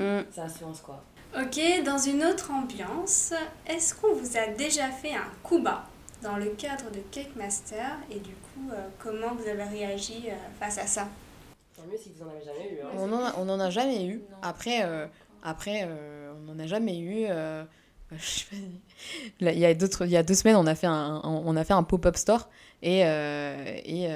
mm. 0.00 0.24
ça 0.30 0.48
se 0.48 0.62
lance 0.62 0.80
quoi. 0.80 1.02
Ok, 1.38 1.60
dans 1.84 1.98
une 1.98 2.24
autre 2.24 2.50
ambiance, 2.50 3.34
est-ce 3.66 3.94
qu'on 3.94 4.14
vous 4.14 4.36
a 4.36 4.46
déjà 4.48 4.88
fait 4.88 5.14
un 5.14 5.30
coup 5.42 5.58
bas 5.58 5.84
dans 6.22 6.36
le 6.36 6.50
cadre 6.50 6.90
de 6.90 7.00
Cake 7.10 7.34
Master 7.36 7.98
et 8.10 8.18
du 8.18 8.32
coup, 8.32 8.70
euh, 8.72 8.88
comment 8.98 9.34
vous 9.34 9.48
avez 9.48 9.64
réagi 9.64 10.24
euh, 10.28 10.34
face 10.58 10.78
à 10.78 10.86
ça? 10.86 11.08
Tant 11.76 11.82
mieux 11.90 11.98
si 11.98 12.10
vous 12.16 12.24
en 12.24 12.30
avez 12.30 12.44
jamais 12.44 12.74
eu. 12.74 12.80
Hein. 12.82 12.88
On, 12.96 13.12
en 13.12 13.24
a, 13.24 13.34
on 13.38 13.48
en 13.48 13.60
a 13.60 13.70
jamais 13.70 14.06
eu. 14.06 14.22
Après, 14.42 14.84
euh, 14.84 15.06
après 15.42 15.88
on 16.36 16.52
n'en 16.52 16.58
a 16.58 16.66
jamais 16.66 16.98
eu. 16.98 17.26
il, 19.40 19.46
y 19.46 19.48
a 19.48 19.52
il 19.52 20.10
y 20.10 20.16
a 20.16 20.22
deux 20.22 20.34
semaines, 20.34 20.56
on 20.56 20.66
a 20.66 20.74
fait 20.74 20.86
un, 20.86 21.22
on 21.24 21.56
a 21.56 21.64
fait 21.64 21.72
un 21.72 21.82
pop-up 21.82 22.16
store 22.16 22.50
et, 22.82 23.00
et, 23.00 24.06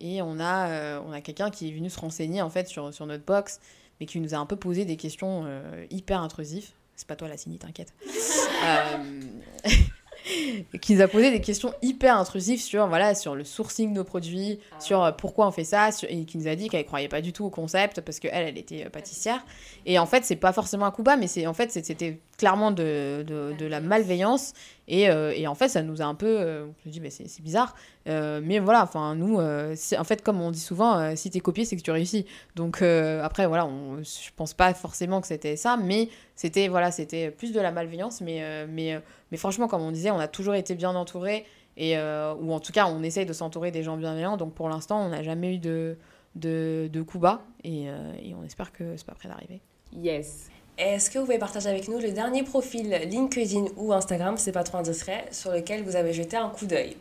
et 0.00 0.22
on 0.22 0.40
a, 0.40 0.68
euh, 0.68 1.00
on 1.06 1.12
a 1.12 1.20
quelqu'un 1.20 1.50
qui 1.50 1.68
est 1.68 1.72
venu 1.72 1.90
se 1.90 2.00
renseigner 2.00 2.42
en 2.42 2.50
fait 2.50 2.66
sur, 2.66 2.92
sur 2.92 3.06
notre 3.06 3.24
box, 3.24 3.60
mais 4.00 4.06
qui 4.06 4.18
nous 4.20 4.34
a 4.34 4.38
un 4.38 4.46
peu 4.46 4.56
posé 4.56 4.84
des 4.84 4.96
questions 4.96 5.44
euh, 5.46 5.86
hyper 5.90 6.20
intrusives. 6.20 6.70
C'est 6.96 7.06
pas 7.06 7.16
toi 7.16 7.28
la 7.28 7.36
cynie, 7.36 7.58
t'inquiète. 7.58 7.92
qui 10.80 10.94
nous 10.94 11.00
a 11.00 11.08
posé 11.08 11.30
des 11.30 11.40
questions 11.40 11.72
hyper 11.82 12.16
intrusives 12.16 12.60
sur, 12.60 12.86
voilà, 12.88 13.14
sur 13.14 13.34
le 13.34 13.44
sourcing 13.44 13.90
de 13.90 13.96
nos 13.96 14.04
produits, 14.04 14.58
ah. 14.72 14.80
sur 14.80 15.02
euh, 15.02 15.12
pourquoi 15.12 15.46
on 15.46 15.50
fait 15.50 15.64
ça, 15.64 15.90
et 16.08 16.24
qui 16.24 16.38
nous 16.38 16.48
a 16.48 16.54
dit 16.54 16.68
qu'elle 16.68 16.84
croyait 16.84 17.08
pas 17.08 17.20
du 17.20 17.32
tout 17.32 17.44
au 17.44 17.50
concept 17.50 18.00
parce 18.00 18.20
qu'elle, 18.20 18.48
elle 18.48 18.58
était 18.58 18.86
euh, 18.86 18.90
pâtissière. 18.90 19.44
Et 19.86 19.98
en 19.98 20.06
fait, 20.06 20.24
c'est 20.24 20.36
pas 20.36 20.52
forcément 20.52 20.86
un 20.86 20.90
coup 20.90 21.02
bas, 21.02 21.16
mais 21.16 21.26
c'est 21.26 21.46
en 21.46 21.54
fait, 21.54 21.70
c'était 21.72 22.20
clairement 22.40 22.72
de, 22.72 23.24
de, 23.26 23.54
de, 23.56 23.66
la 23.66 23.80
malveillance. 23.80 24.54
Et, 24.88 25.08
euh, 25.08 25.32
et, 25.36 25.46
en 25.46 25.54
fait, 25.54 25.68
ça 25.68 25.82
nous 25.82 26.02
a 26.02 26.04
un 26.04 26.16
peu. 26.16 26.38
je 26.82 26.88
me 26.88 26.90
dis, 26.90 26.98
bah, 26.98 27.10
c'est 27.10 27.42
bizarre. 27.42 27.76
mais 28.06 28.58
voilà, 28.58 28.82
enfin, 28.82 29.14
nous, 29.14 29.38
en 29.38 30.04
fait, 30.04 30.22
comme 30.22 30.40
on 30.40 30.50
dit 30.50 30.58
souvent, 30.58 31.14
si 31.14 31.30
t'es 31.30 31.40
copié, 31.40 31.64
c'est 31.64 31.76
que 31.76 31.82
tu 31.82 31.92
réussis. 31.92 32.26
Donc 32.56 32.82
après, 32.82 33.46
voilà, 33.46 33.66
on, 33.66 34.02
je 34.02 34.30
pense 34.34 34.54
pas 34.54 34.74
forcément 34.74 35.20
que 35.20 35.28
c'était 35.28 35.56
ça, 35.56 35.76
mais 35.76 36.08
c'était 36.34 36.68
voilà, 36.68 36.90
c'était 36.90 37.30
plus 37.30 37.52
de 37.52 37.60
la 37.60 37.70
malveillance. 37.70 38.20
Mais, 38.20 38.66
mais 38.66 39.00
mais 39.30 39.36
franchement, 39.36 39.68
comme 39.68 39.82
on 39.82 39.92
disait, 39.92 40.10
on 40.10 40.18
a 40.18 40.28
toujours 40.28 40.54
été 40.54 40.74
bien 40.74 40.94
entouré, 40.94 41.44
et, 41.76 41.96
euh, 41.96 42.34
ou 42.34 42.52
en 42.52 42.60
tout 42.60 42.72
cas, 42.72 42.86
on 42.86 43.02
essaye 43.02 43.26
de 43.26 43.32
s'entourer 43.32 43.70
des 43.70 43.82
gens 43.82 43.96
bienveillants. 43.96 44.36
Donc 44.36 44.54
pour 44.54 44.68
l'instant, 44.68 45.04
on 45.04 45.08
n'a 45.10 45.22
jamais 45.22 45.54
eu 45.54 45.58
de, 45.58 45.96
de, 46.34 46.88
de 46.92 47.02
coups 47.02 47.22
bas, 47.22 47.42
et, 47.64 47.88
euh, 47.88 48.12
et 48.22 48.34
on 48.34 48.44
espère 48.44 48.72
que 48.72 48.96
c'est 48.96 49.06
pas 49.06 49.14
prêt 49.14 49.28
d'arriver. 49.28 49.60
Yes. 49.92 50.50
Est-ce 50.80 51.10
que 51.10 51.18
vous 51.18 51.26
pouvez 51.26 51.38
partager 51.38 51.68
avec 51.68 51.88
nous 51.88 51.98
le 51.98 52.10
dernier 52.10 52.42
profil 52.42 52.88
LinkedIn 52.88 53.66
ou 53.76 53.92
Instagram, 53.92 54.38
c'est 54.38 54.50
pas 54.50 54.64
trop 54.64 54.78
indiscret, 54.78 55.28
sur 55.30 55.52
lequel 55.52 55.84
vous 55.84 55.94
avez 55.94 56.14
jeté 56.14 56.38
un 56.38 56.48
coup 56.48 56.64
d'œil? 56.64 56.96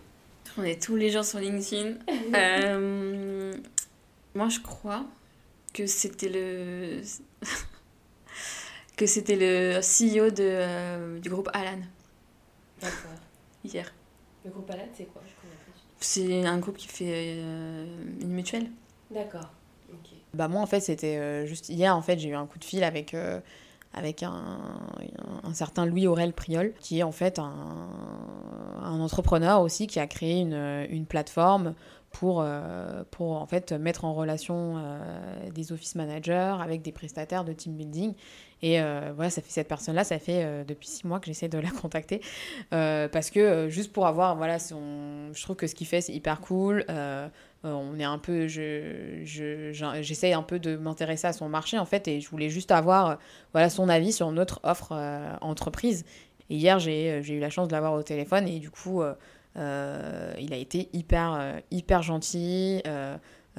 On 0.58 0.64
est 0.64 0.82
tous 0.84 0.98
les 0.98 1.10
jours 1.10 1.24
sur 1.24 1.40
LinkedIn. 1.40 1.94
Euh, 2.36 3.54
moi, 4.36 4.50
je 4.50 4.60
crois 4.60 5.06
que 5.74 5.88
c'était 5.88 6.28
le 6.28 7.02
que 8.98 9.06
c'était 9.06 9.38
le 9.38 9.80
CEO 9.80 10.30
de, 10.30 11.18
du 11.20 11.30
groupe 11.30 11.50
Alan. 11.54 11.80
D'accord. 12.82 13.18
Hier. 13.64 13.92
Le 14.44 14.52
groupe 14.52 14.70
Alan, 14.70 14.88
c'est 14.94 15.06
quoi? 15.06 15.22
C'est 16.02 16.46
un 16.46 16.58
groupe 16.60 16.78
qui 16.78 16.88
fait 16.88 17.38
euh, 17.40 17.86
une 18.22 18.32
mutuelle. 18.32 18.70
D'accord. 19.10 19.50
Bah 20.34 20.48
moi 20.48 20.62
en 20.62 20.68
fait 20.68 20.80
c'était 20.80 21.18
euh, 21.18 21.46
juste 21.48 21.70
hier 21.70 21.96
en 21.96 22.02
fait 22.04 22.20
j'ai 22.20 22.30
eu 22.30 22.36
un 22.36 22.46
coup 22.46 22.60
de 22.60 22.64
fil 22.64 22.84
avec 22.84 23.14
euh, 23.14 23.40
avec 23.94 24.24
un, 24.24 24.80
un, 25.44 25.54
certain 25.54 25.86
Louis 25.86 26.08
Aurel 26.08 26.34
Priol 26.34 26.74
qui 26.80 27.00
est 27.00 27.04
en 27.04 27.12
fait 27.12 27.40
un, 27.40 27.90
un 28.82 29.00
entrepreneur 29.00 29.62
aussi 29.62 29.88
qui 29.88 30.00
a 30.00 30.08
créé 30.08 30.40
une, 30.40 30.86
une 30.90 31.06
plateforme 31.06 31.74
pour, 32.12 32.44
pour 33.12 33.34
en 33.34 33.46
fait 33.46 33.72
mettre 33.72 34.04
en 34.04 34.16
relation 34.16 34.82
des 35.54 35.72
office 35.72 35.94
managers 35.94 36.56
avec 36.60 36.82
des 36.82 36.92
prestataires 36.92 37.46
de 37.46 37.54
team 37.54 37.76
building 37.76 38.16
et 38.62 38.82
euh, 38.82 39.12
voilà, 39.16 39.30
ça 39.30 39.42
fait 39.42 39.52
cette 39.52 39.68
personne-là, 39.68 40.04
ça 40.04 40.20
fait 40.20 40.44
euh, 40.44 40.64
depuis 40.64 40.88
six 40.88 41.06
mois 41.06 41.20
que 41.20 41.28
j'essaie 41.28 41.48
de 41.48 41.58
la 41.58 41.70
contacter. 41.82 42.22
Euh, 42.74 43.08
parce 43.08 43.30
que 43.30 43.70
juste 43.70 43.94
pour 43.94 44.08
avoir, 44.08 44.36
voilà, 44.36 44.60
son... 44.60 45.32
je 45.34 45.42
trouve 45.42 45.56
que 45.56 45.68
ce 45.68 45.76
qu'il 45.76 45.88
fait, 45.88 46.02
c'est 46.02 46.14
hyper 46.14 46.42
cool. 46.42 46.86
On 47.64 48.00
est 48.00 48.06
un 48.06 48.18
peu, 48.18 48.48
je, 48.48 49.22
je, 49.24 49.72
j'essaie 50.02 50.34
un 50.34 50.44
peu 50.44 50.60
de 50.60 50.78
m'intéresser 50.78 51.28
à 51.28 51.34
son 51.34 51.50
marché 51.50 51.78
en 51.78 51.86
fait, 51.86 52.08
et 52.08 52.22
je 52.22 52.30
voulais 52.30 52.50
juste 52.50 52.72
avoir 52.72 53.18
voilà, 53.54 53.70
son 53.70 53.90
avis 53.90 54.14
sur 54.14 54.32
notre 54.32 54.60
offre 54.64 54.94
entreprise. 55.42 56.06
Et 56.50 56.56
hier, 56.56 56.80
j'ai, 56.80 57.22
j'ai 57.22 57.36
eu 57.36 57.40
la 57.40 57.50
chance 57.50 57.68
de 57.68 57.74
l'avoir 57.74 57.94
au 57.94 58.04
téléphone, 58.04 58.48
et 58.48 58.60
du 58.60 58.70
coup, 58.70 59.02
il 59.56 59.60
a 59.60 60.56
été 60.56 60.90
hyper, 60.94 61.60
hyper 61.70 62.02
gentil. 62.02 62.82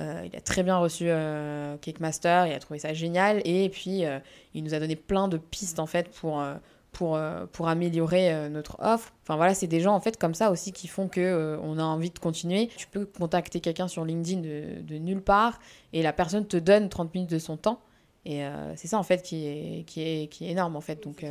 Euh, 0.00 0.22
il 0.24 0.34
a 0.36 0.40
très 0.40 0.62
bien 0.62 0.78
reçu 0.78 1.04
euh, 1.08 1.76
Cake 1.78 2.00
Master, 2.00 2.46
il 2.46 2.52
a 2.52 2.58
trouvé 2.58 2.78
ça 2.78 2.94
génial 2.94 3.42
et 3.44 3.68
puis 3.68 4.04
euh, 4.04 4.18
il 4.54 4.64
nous 4.64 4.72
a 4.72 4.78
donné 4.78 4.96
plein 4.96 5.28
de 5.28 5.36
pistes 5.36 5.78
en 5.78 5.86
fait 5.86 6.08
pour, 6.10 6.42
pour, 6.92 7.18
pour 7.52 7.68
améliorer 7.68 8.48
notre 8.50 8.76
offre. 8.80 9.12
Enfin 9.22 9.36
voilà, 9.36 9.54
c'est 9.54 9.66
des 9.66 9.80
gens 9.80 9.94
en 9.94 10.00
fait 10.00 10.18
comme 10.18 10.34
ça 10.34 10.50
aussi 10.50 10.72
qui 10.72 10.88
font 10.88 11.08
que 11.08 11.58
on 11.62 11.78
a 11.78 11.82
envie 11.82 12.10
de 12.10 12.18
continuer. 12.18 12.68
Tu 12.76 12.86
peux 12.86 13.06
contacter 13.06 13.60
quelqu'un 13.60 13.88
sur 13.88 14.04
LinkedIn 14.04 14.40
de, 14.40 14.82
de, 14.82 14.98
nulle 14.98 15.22
part 15.22 15.60
et 15.92 16.02
la 16.02 16.12
personne 16.12 16.46
te 16.46 16.56
donne 16.56 16.88
30 16.88 17.14
minutes 17.14 17.30
de 17.30 17.38
son 17.38 17.56
temps 17.56 17.80
et 18.24 18.42
c'est 18.76 18.88
ça 18.88 18.98
en 18.98 19.02
fait 19.02 19.22
qui 19.22 19.46
est, 19.46 19.84
qui 19.84 20.02
est, 20.02 20.26
qui 20.28 20.46
est 20.46 20.50
énorme 20.50 20.76
en 20.76 20.80
fait. 20.80 21.02
Donc, 21.02 21.24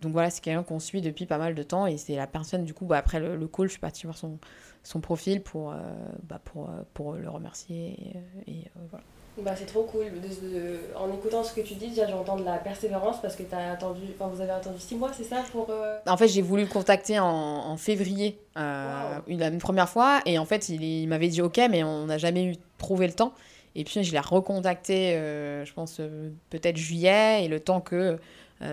donc 0.00 0.12
voilà, 0.12 0.30
c'est 0.30 0.42
quelqu'un 0.42 0.62
qu'on 0.62 0.80
suit 0.80 1.02
depuis 1.02 1.26
pas 1.26 1.38
mal 1.38 1.54
de 1.54 1.62
temps 1.62 1.86
et 1.86 1.96
c'est 1.96 2.16
la 2.16 2.26
personne 2.26 2.64
du 2.64 2.74
coup, 2.74 2.86
bah, 2.86 2.98
après 2.98 3.20
le, 3.20 3.36
le 3.36 3.48
call, 3.48 3.66
je 3.66 3.72
suis 3.72 3.80
partie 3.80 4.04
voir 4.04 4.16
son 4.16 4.38
son 4.82 5.00
profil 5.00 5.42
pour, 5.42 5.72
euh, 5.72 5.76
bah, 6.22 6.40
pour, 6.44 6.64
euh, 6.64 6.82
pour 6.94 7.12
le 7.12 7.28
remercier. 7.28 7.96
Et, 8.46 8.50
euh, 8.50 8.80
voilà. 8.90 9.04
Bah, 9.38 9.52
c'est 9.56 9.66
trop 9.66 9.84
cool. 9.84 10.04
en 10.96 11.12
écoutant 11.14 11.42
ce 11.42 11.54
que 11.54 11.62
tu 11.62 11.74
dis, 11.74 11.88
déjà 11.88 12.06
j'entends 12.06 12.36
de 12.36 12.44
la 12.44 12.58
persévérance 12.58 13.22
parce 13.22 13.36
que 13.36 13.42
as 13.52 13.72
attendu, 13.72 14.02
enfin, 14.14 14.30
vous 14.30 14.40
avez 14.42 14.50
attendu 14.50 14.78
six 14.78 14.96
mois, 14.96 15.12
c'est 15.16 15.24
ça 15.24 15.42
pour, 15.50 15.68
En 16.06 16.16
fait, 16.18 16.28
j'ai 16.28 16.42
voulu 16.42 16.64
le 16.64 16.68
contacter 16.68 17.18
en, 17.18 17.26
en 17.26 17.76
février 17.78 18.38
une, 18.56 19.42
une, 19.42 19.58
première 19.58 19.88
fois 19.88 20.20
et 20.26 20.38
en 20.38 20.44
fait, 20.44 20.68
il, 20.68 20.82
il 20.82 21.06
m'avait 21.06 21.28
dit 21.28 21.40
ok, 21.40 21.58
mais 21.70 21.82
on 21.82 22.06
n'a 22.06 22.18
jamais 22.18 22.44
eu 22.44 22.56
trouvé 22.76 23.06
le 23.06 23.14
temps. 23.14 23.32
Et 23.76 23.84
puis, 23.84 24.02
je 24.02 24.12
l'ai 24.12 24.20
recontacté, 24.20 25.12
je 25.64 25.72
pense, 25.72 26.02
peut-être 26.50 26.76
juillet 26.76 27.44
et 27.44 27.48
le 27.48 27.60
temps 27.60 27.80
que 27.80 28.18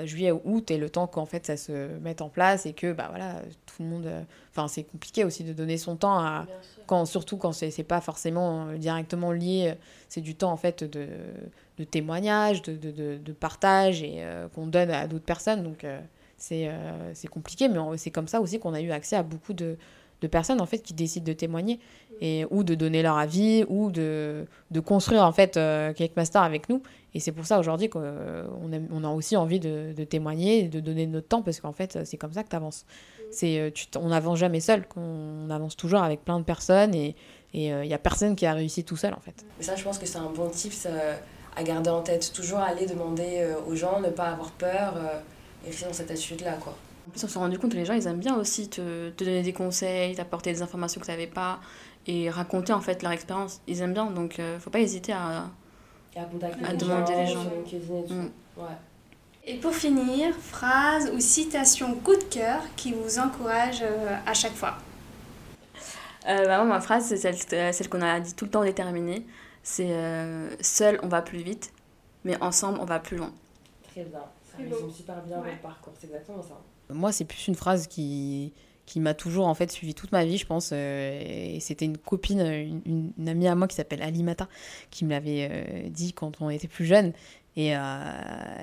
juillet 0.06 0.32
ou 0.32 0.42
août 0.44 0.70
et 0.72 0.78
le 0.78 0.90
temps 0.90 1.08
qu'en 1.08 1.26
fait 1.26 1.46
ça 1.46 1.56
se 1.56 1.98
mette 2.00 2.22
en 2.22 2.30
place 2.30 2.66
et 2.66 2.74
que 2.74 2.92
bah 2.92 3.08
voilà 3.10 3.42
tout 3.66 3.84
le 3.84 3.90
monde 3.90 4.10
enfin 4.52 4.68
c'est 4.68 4.84
compliqué 4.84 5.24
aussi 5.24 5.44
de 5.44 5.54
donner 5.54 5.78
son 5.78 5.96
temps 5.96 6.20
à 6.20 6.46
quand 6.88 7.06
surtout 7.06 7.38
quand 7.38 7.54
c'est 7.54 7.84
pas 7.84 8.02
forcément 8.02 8.74
directement 8.74 9.32
lié 9.32 9.76
c'est 10.10 10.22
du 10.22 10.36
temps 10.36 10.52
en 10.52 10.58
fait 10.58 10.84
de, 10.84 11.08
de 11.78 11.84
témoignage 11.84 12.62
de, 12.64 12.76
de, 12.76 13.18
de, 13.18 13.34
partage 13.34 14.04
et 14.04 14.24
qu'on 14.54 14.68
donne 14.68 14.92
à 14.92 15.08
d'autres 15.08 15.26
personnes. 15.26 15.64
Donc 15.64 15.86
c'est 16.38 16.70
c'est 17.14 17.28
compliqué 17.30 17.70
mais 17.70 17.80
c'est 17.98 18.12
comme 18.12 18.28
ça 18.28 18.42
aussi 18.42 18.60
qu'on 18.60 18.74
a 18.74 18.82
eu 18.82 18.92
accès 18.92 19.16
à 19.16 19.24
beaucoup 19.24 19.54
de 19.54 19.78
de 20.22 20.28
personnes 20.28 20.62
en 20.62 20.66
fait 20.66 20.80
qui 20.80 20.94
décident 20.94 21.26
de 21.26 21.34
témoigner 21.34 21.80
et 22.22 22.46
ou 22.50 22.64
de 22.64 22.76
donner 22.76 23.02
leur 23.04 23.18
avis 23.18 23.64
ou 23.68 23.92
de, 23.92 24.46
de 24.72 24.80
construire 24.80 25.24
en 25.24 25.32
fait 25.32 25.58
euh, 25.58 25.94
Cake 25.94 26.16
Master 26.16 26.42
avec 26.42 26.70
nous. 26.70 26.82
Et 27.14 27.20
c'est 27.20 27.32
pour 27.32 27.46
ça 27.46 27.60
aujourd'hui 27.60 27.90
qu'on 27.90 28.02
a, 28.02 28.78
on 28.92 29.04
a 29.04 29.10
aussi 29.10 29.36
envie 29.36 29.60
de, 29.60 29.94
de 29.96 30.04
témoigner 30.04 30.60
et 30.60 30.68
de 30.68 30.80
donner 30.80 31.08
notre 31.08 31.28
temps 31.28 31.42
parce 31.42 31.60
qu'en 31.60 31.74
fait 31.74 32.00
c'est 32.06 32.18
comme 32.18 32.34
ça 32.34 32.44
que 32.44 32.56
avances. 32.56 32.86
c'est 33.32 33.60
euh, 33.60 33.70
tu 33.72 33.86
on 33.98 34.10
n'avance 34.10 34.40
jamais 34.40 34.60
seul 34.60 34.86
on 34.96 35.50
avance 35.50 35.76
toujours 35.76 36.02
avec 36.02 36.24
plein 36.24 36.40
de 36.40 36.46
personnes 36.46 36.96
et 36.96 37.16
il 37.54 37.62
n'y 37.62 37.72
euh, 37.72 37.96
a 37.96 37.98
personne 37.98 38.36
qui 38.36 38.46
a 38.46 38.54
réussi 38.54 38.84
tout 38.84 38.98
seul 38.98 39.14
en 39.14 39.20
fait. 39.20 39.46
Ça 39.60 39.76
je 39.76 39.84
pense 39.84 39.98
que 40.00 40.06
c'est 40.06 40.20
un 40.20 40.32
bon 40.32 40.50
tips 40.50 40.88
à 41.56 41.64
garder 41.64 41.90
en 41.90 42.02
tête. 42.02 42.32
Toujours 42.34 42.60
aller 42.60 42.86
demander 42.86 43.48
aux 43.68 43.76
gens 43.76 44.00
ne 44.00 44.10
pas 44.10 44.26
avoir 44.26 44.52
peur 44.52 44.96
et 45.66 45.70
rester 45.70 45.86
dans 45.86 45.94
cette 45.94 46.12
attitude 46.12 46.42
là 46.42 46.54
quoi 46.54 46.76
en 47.08 47.10
plus, 47.10 47.24
on 47.24 47.28
s'est 47.28 47.40
rendu 47.40 47.58
compte 47.58 47.72
que 47.72 47.78
les 47.78 47.86
gens, 47.86 47.94
ils 47.94 48.06
aiment 48.08 48.20
bien 48.20 48.36
aussi 48.36 48.70
te, 48.70 49.10
te 49.12 49.24
donner 49.24 49.42
des 49.42 49.54
conseils, 49.54 50.16
t'apporter 50.16 50.52
des 50.52 50.62
informations 50.62 51.00
que 51.00 51.06
tu 51.06 51.12
n'avais 51.12 51.28
pas 51.28 51.60
et 52.06 52.30
raconter 52.30 52.74
en 52.74 52.82
fait 52.82 53.02
leur 53.02 53.12
expérience. 53.12 53.62
Ils 53.68 53.82
aiment 53.82 53.94
bien, 53.94 54.12
donc 54.12 54.40
euh, 54.40 54.60
faut 54.60 54.70
pas 54.70 54.80
hésiter 54.80 55.14
à, 55.14 55.50
à, 56.16 56.74
demander 56.74 57.16
les 57.16 57.28
gens. 57.28 57.44
Mm. 57.44 58.30
Ouais. 58.58 58.66
Et 59.46 59.56
pour 59.56 59.74
finir, 59.74 60.36
phrase 60.36 61.10
ou 61.14 61.22
citation 61.22 61.96
coup 61.96 62.16
de 62.16 62.24
cœur 62.24 62.62
qui 62.76 62.92
vous 62.92 63.18
encourage 63.18 63.82
euh, 63.82 64.18
à 64.26 64.34
chaque 64.34 64.54
fois 64.54 64.78
euh, 66.28 66.46
bah, 66.46 66.62
ma 66.66 66.82
phrase, 66.82 67.06
c'est 67.06 67.16
celle, 67.16 67.38
euh, 67.54 67.72
celle 67.72 67.88
qu'on 67.88 68.02
a 68.02 68.20
dit 68.20 68.34
tout 68.34 68.44
le 68.44 68.52
temps 68.52 68.64
déterminée. 68.64 69.26
C'est 69.64 69.94
Seul, 70.62 71.00
on 71.04 71.08
va 71.08 71.22
plus 71.22 71.40
vite, 71.40 71.72
mais 72.26 72.42
ensemble, 72.42 72.80
on 72.82 72.86
va 72.86 73.00
plus 73.00 73.16
loin. 73.16 73.32
Très 73.92 74.04
bien. 74.04 74.20
Ça 74.52 74.58
résume 74.58 74.92
super 74.92 75.22
bien 75.24 75.38
votre 75.38 75.62
parcours. 75.62 75.94
C'est 75.98 76.08
exactement 76.08 76.42
ça. 76.42 76.60
Moi, 76.90 77.12
c'est 77.12 77.26
plus 77.26 77.48
une 77.48 77.56
phrase 77.56 77.88
qui, 77.88 78.54
qui 78.88 79.02
m'a 79.02 79.14
toujours 79.14 79.48
en 79.48 79.54
fait 79.54 79.70
suivi 79.70 79.94
toute 79.94 80.12
ma 80.14 80.26
vie, 80.26 80.38
je 80.38 80.48
pense. 80.48 80.72
Euh, 80.74 81.22
et 81.22 81.60
c'était 81.60 81.86
une 81.86 81.98
copine, 81.98 82.40
une, 82.40 83.12
une, 83.18 83.30
amie 83.30 83.48
à 83.48 83.54
moi 83.54 83.68
qui 83.68 83.76
s'appelle 83.76 84.02
Alimata, 84.02 84.48
qui 84.90 85.06
me 85.06 85.12
l'avait 85.12 85.50
euh, 85.52 85.90
dit 85.90 86.14
quand 86.14 86.42
on 86.42 86.50
était 86.50 86.70
plus 86.70 86.86
jeune. 86.86 87.12
Et, 87.58 87.76
euh, 87.76 87.80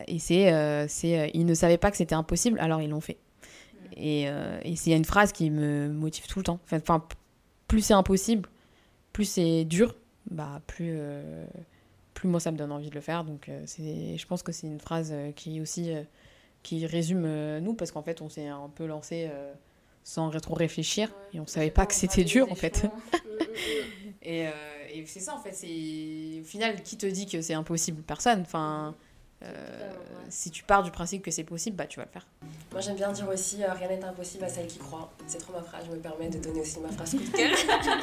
et 0.08 0.18
c'est, 0.18 0.88
c'est, 0.88 1.30
ils 1.34 1.44
ne 1.44 1.54
savaient 1.54 1.78
pas 1.78 1.90
que 1.90 1.96
c'était 1.96 2.14
impossible, 2.14 2.58
alors 2.58 2.80
ils 2.80 2.90
l'ont 2.90 3.00
fait. 3.00 3.18
Et, 3.96 4.22
et 4.62 4.76
c'est 4.76 4.92
une 4.92 5.04
phrase 5.04 5.32
qui 5.32 5.50
me 5.50 5.88
motive 5.88 6.26
tout 6.26 6.38
le 6.38 6.44
temps. 6.44 6.60
Enfin, 6.70 7.04
plus 7.66 7.80
c'est 7.80 7.94
impossible, 7.94 8.48
plus 9.12 9.24
c'est 9.24 9.64
dur, 9.64 9.96
bah 10.30 10.60
plus 10.68 10.96
plus 12.14 12.28
moi 12.28 12.38
ça 12.38 12.52
me 12.52 12.56
donne 12.56 12.70
envie 12.70 12.88
de 12.88 12.94
le 12.94 13.00
faire. 13.00 13.24
Donc 13.24 13.50
c'est, 13.66 14.16
je 14.16 14.26
pense 14.28 14.44
que 14.44 14.52
c'est 14.52 14.68
une 14.68 14.80
phrase 14.80 15.12
qui 15.34 15.60
aussi 15.60 15.92
qui 16.64 16.84
résume 16.86 17.24
euh, 17.26 17.60
nous, 17.60 17.74
parce 17.74 17.92
qu'en 17.92 18.02
fait, 18.02 18.20
on 18.20 18.28
s'est 18.28 18.48
un 18.48 18.68
peu 18.74 18.86
lancé 18.86 19.28
euh, 19.30 19.52
sans 20.02 20.30
trop 20.40 20.54
réfléchir, 20.54 21.14
et 21.32 21.38
on 21.38 21.46
savait 21.46 21.70
pas 21.70 21.86
que 21.86 21.94
c'était 21.94 22.24
dur, 22.24 22.50
en 22.50 22.56
fait. 22.56 22.86
et, 24.22 24.48
euh, 24.48 24.50
et 24.92 25.06
c'est 25.06 25.20
ça, 25.20 25.36
en 25.36 25.38
fait, 25.38 25.52
c'est 25.52 26.40
au 26.40 26.44
final, 26.44 26.82
qui 26.82 26.96
te 26.96 27.06
dit 27.06 27.26
que 27.26 27.40
c'est 27.40 27.54
impossible? 27.54 28.02
Personne. 28.02 28.40
Enfin, 28.40 28.96
euh, 29.44 29.92
si 30.28 30.50
tu 30.50 30.64
pars 30.64 30.82
du 30.82 30.90
principe 30.90 31.22
que 31.22 31.30
c'est 31.30 31.44
possible, 31.44 31.76
bah 31.76 31.86
tu 31.86 31.98
vas 31.98 32.06
le 32.06 32.10
faire. 32.10 32.26
Moi 32.72 32.80
j'aime 32.80 32.96
bien 32.96 33.12
dire 33.12 33.28
aussi 33.28 33.62
euh, 33.62 33.72
rien 33.72 33.88
n'est 33.88 34.02
impossible 34.04 34.44
à 34.44 34.48
celle 34.48 34.66
qui 34.66 34.78
croit. 34.78 35.10
C'est 35.26 35.38
trop 35.38 35.52
ma 35.52 35.62
phrase, 35.62 35.84
je 35.86 35.94
me 35.94 36.00
permets 36.00 36.28
de 36.28 36.38
donner 36.38 36.60
aussi 36.60 36.80
ma 36.80 36.90
phrase 36.90 37.12
coup 37.12 37.18
de 37.18 37.36
cœur. 37.36 37.50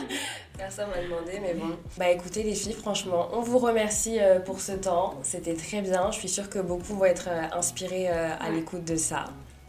Personne 0.57 0.89
m'a 0.89 1.01
demandé, 1.01 1.39
mais 1.41 1.53
bon. 1.53 1.75
Bah 1.97 2.09
écoutez 2.09 2.43
les 2.43 2.55
filles, 2.55 2.73
franchement, 2.73 3.29
on 3.33 3.41
vous 3.41 3.57
remercie 3.57 4.19
euh, 4.19 4.39
pour 4.39 4.61
ce 4.61 4.73
temps. 4.73 5.15
C'était 5.23 5.55
très 5.55 5.81
bien. 5.81 6.11
Je 6.11 6.19
suis 6.19 6.29
sûre 6.29 6.49
que 6.49 6.59
beaucoup 6.59 6.95
vont 6.95 7.05
être 7.05 7.27
inspirés 7.53 8.07
à 8.07 8.49
l'écoute 8.49 8.85
de 8.85 8.95
ça. 8.95 9.25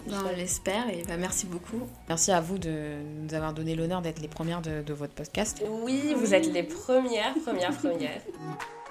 je 0.06 0.36
l'espère 0.36 0.88
et 0.90 1.02
bah, 1.08 1.16
merci 1.16 1.46
beaucoup. 1.46 1.80
Merci 2.08 2.32
à 2.32 2.40
vous 2.40 2.58
de 2.58 2.96
nous 3.22 3.34
avoir 3.34 3.52
donné 3.52 3.74
l'honneur 3.74 4.02
d'être 4.02 4.20
les 4.20 4.28
premières 4.28 4.62
de, 4.62 4.82
de 4.82 4.92
votre 4.92 5.14
podcast. 5.14 5.62
Oui, 5.82 6.14
vous 6.16 6.34
êtes 6.34 6.46
les 6.52 6.62
premières, 6.62 7.34
premières, 7.44 7.76
premières. 7.76 8.20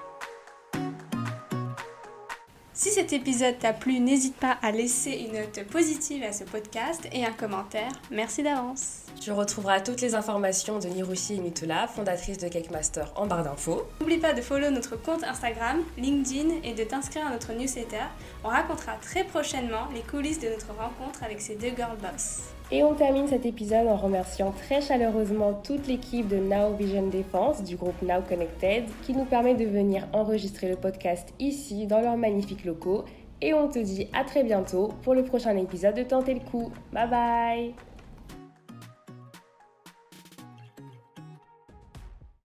Si 2.82 2.90
cet 2.90 3.14
épisode 3.14 3.60
t'a 3.60 3.74
plu, 3.74 4.00
n'hésite 4.00 4.36
pas 4.38 4.58
à 4.64 4.72
laisser 4.72 5.12
une 5.12 5.34
note 5.34 5.64
positive 5.70 6.24
à 6.24 6.34
ce 6.34 6.44
podcast 6.44 7.08
et 7.12 7.24
un 7.24 7.32
commentaire. 7.32 7.92
Merci 8.10 8.42
d'avance. 8.42 9.02
Tu 9.22 9.32
retrouveras 9.32 9.82
toutes 9.82 10.02
les 10.02 10.16
informations 10.16 10.80
de 10.80 10.88
Nirushi 10.88 11.42
Mitula, 11.42 11.86
fondatrice 11.86 12.40
de 12.40 12.48
Cake 12.48 12.72
Master 12.72 13.14
en 13.16 13.28
barre 13.28 13.44
d'infos. 13.44 13.84
N'oublie 14.00 14.18
pas 14.18 14.34
de 14.34 14.42
follow 14.42 14.72
notre 14.72 14.96
compte 14.96 15.24
Instagram, 15.24 15.84
LinkedIn 16.00 16.56
et 16.64 16.74
de 16.74 16.84
t'inscrire 16.84 17.28
à 17.28 17.30
notre 17.30 17.54
newsletter. 17.54 18.06
On 18.44 18.48
racontera 18.48 18.94
très 18.94 19.26
prochainement 19.26 19.88
les 19.94 20.02
coulisses 20.02 20.40
de 20.40 20.50
notre 20.50 20.74
rencontre 20.74 21.24
avec 21.24 21.40
ces 21.40 21.54
deux 21.54 21.76
girl 21.78 21.96
boss. 22.02 22.40
Et 22.74 22.84
on 22.84 22.93
termine 22.93 23.28
cet 23.28 23.45
épisode 23.45 23.88
en 23.88 23.97
remerciant 23.97 24.51
très 24.51 24.80
chaleureusement 24.80 25.53
toute 25.53 25.88
l'équipe 25.88 26.30
de 26.30 26.38
Now 26.38 26.74
Vision 26.78 27.07
Défense 27.07 27.63
du 27.63 27.76
groupe 27.76 28.01
Now 28.01 28.22
Connected 28.28 28.86
qui 29.03 29.13
nous 29.13 29.26
permet 29.26 29.55
de 29.55 29.65
venir 29.65 30.07
enregistrer 30.13 30.69
le 30.69 30.78
podcast 30.78 31.34
ici 31.38 31.86
dans 31.86 31.99
leurs 31.99 32.15
magnifiques 32.15 32.63
locaux. 32.63 33.03
Et 33.41 33.53
on 33.53 33.67
te 33.67 33.80
dit 33.80 34.07
à 34.13 34.24
très 34.24 34.43
bientôt 34.43 34.93
pour 35.01 35.15
le 35.15 35.24
prochain 35.24 35.57
épisode 35.57 35.95
de 35.95 36.03
Tenter 36.03 36.36
le 36.36 36.39
coup. 36.39 36.72
Bye 36.93 37.09
bye 37.09 37.91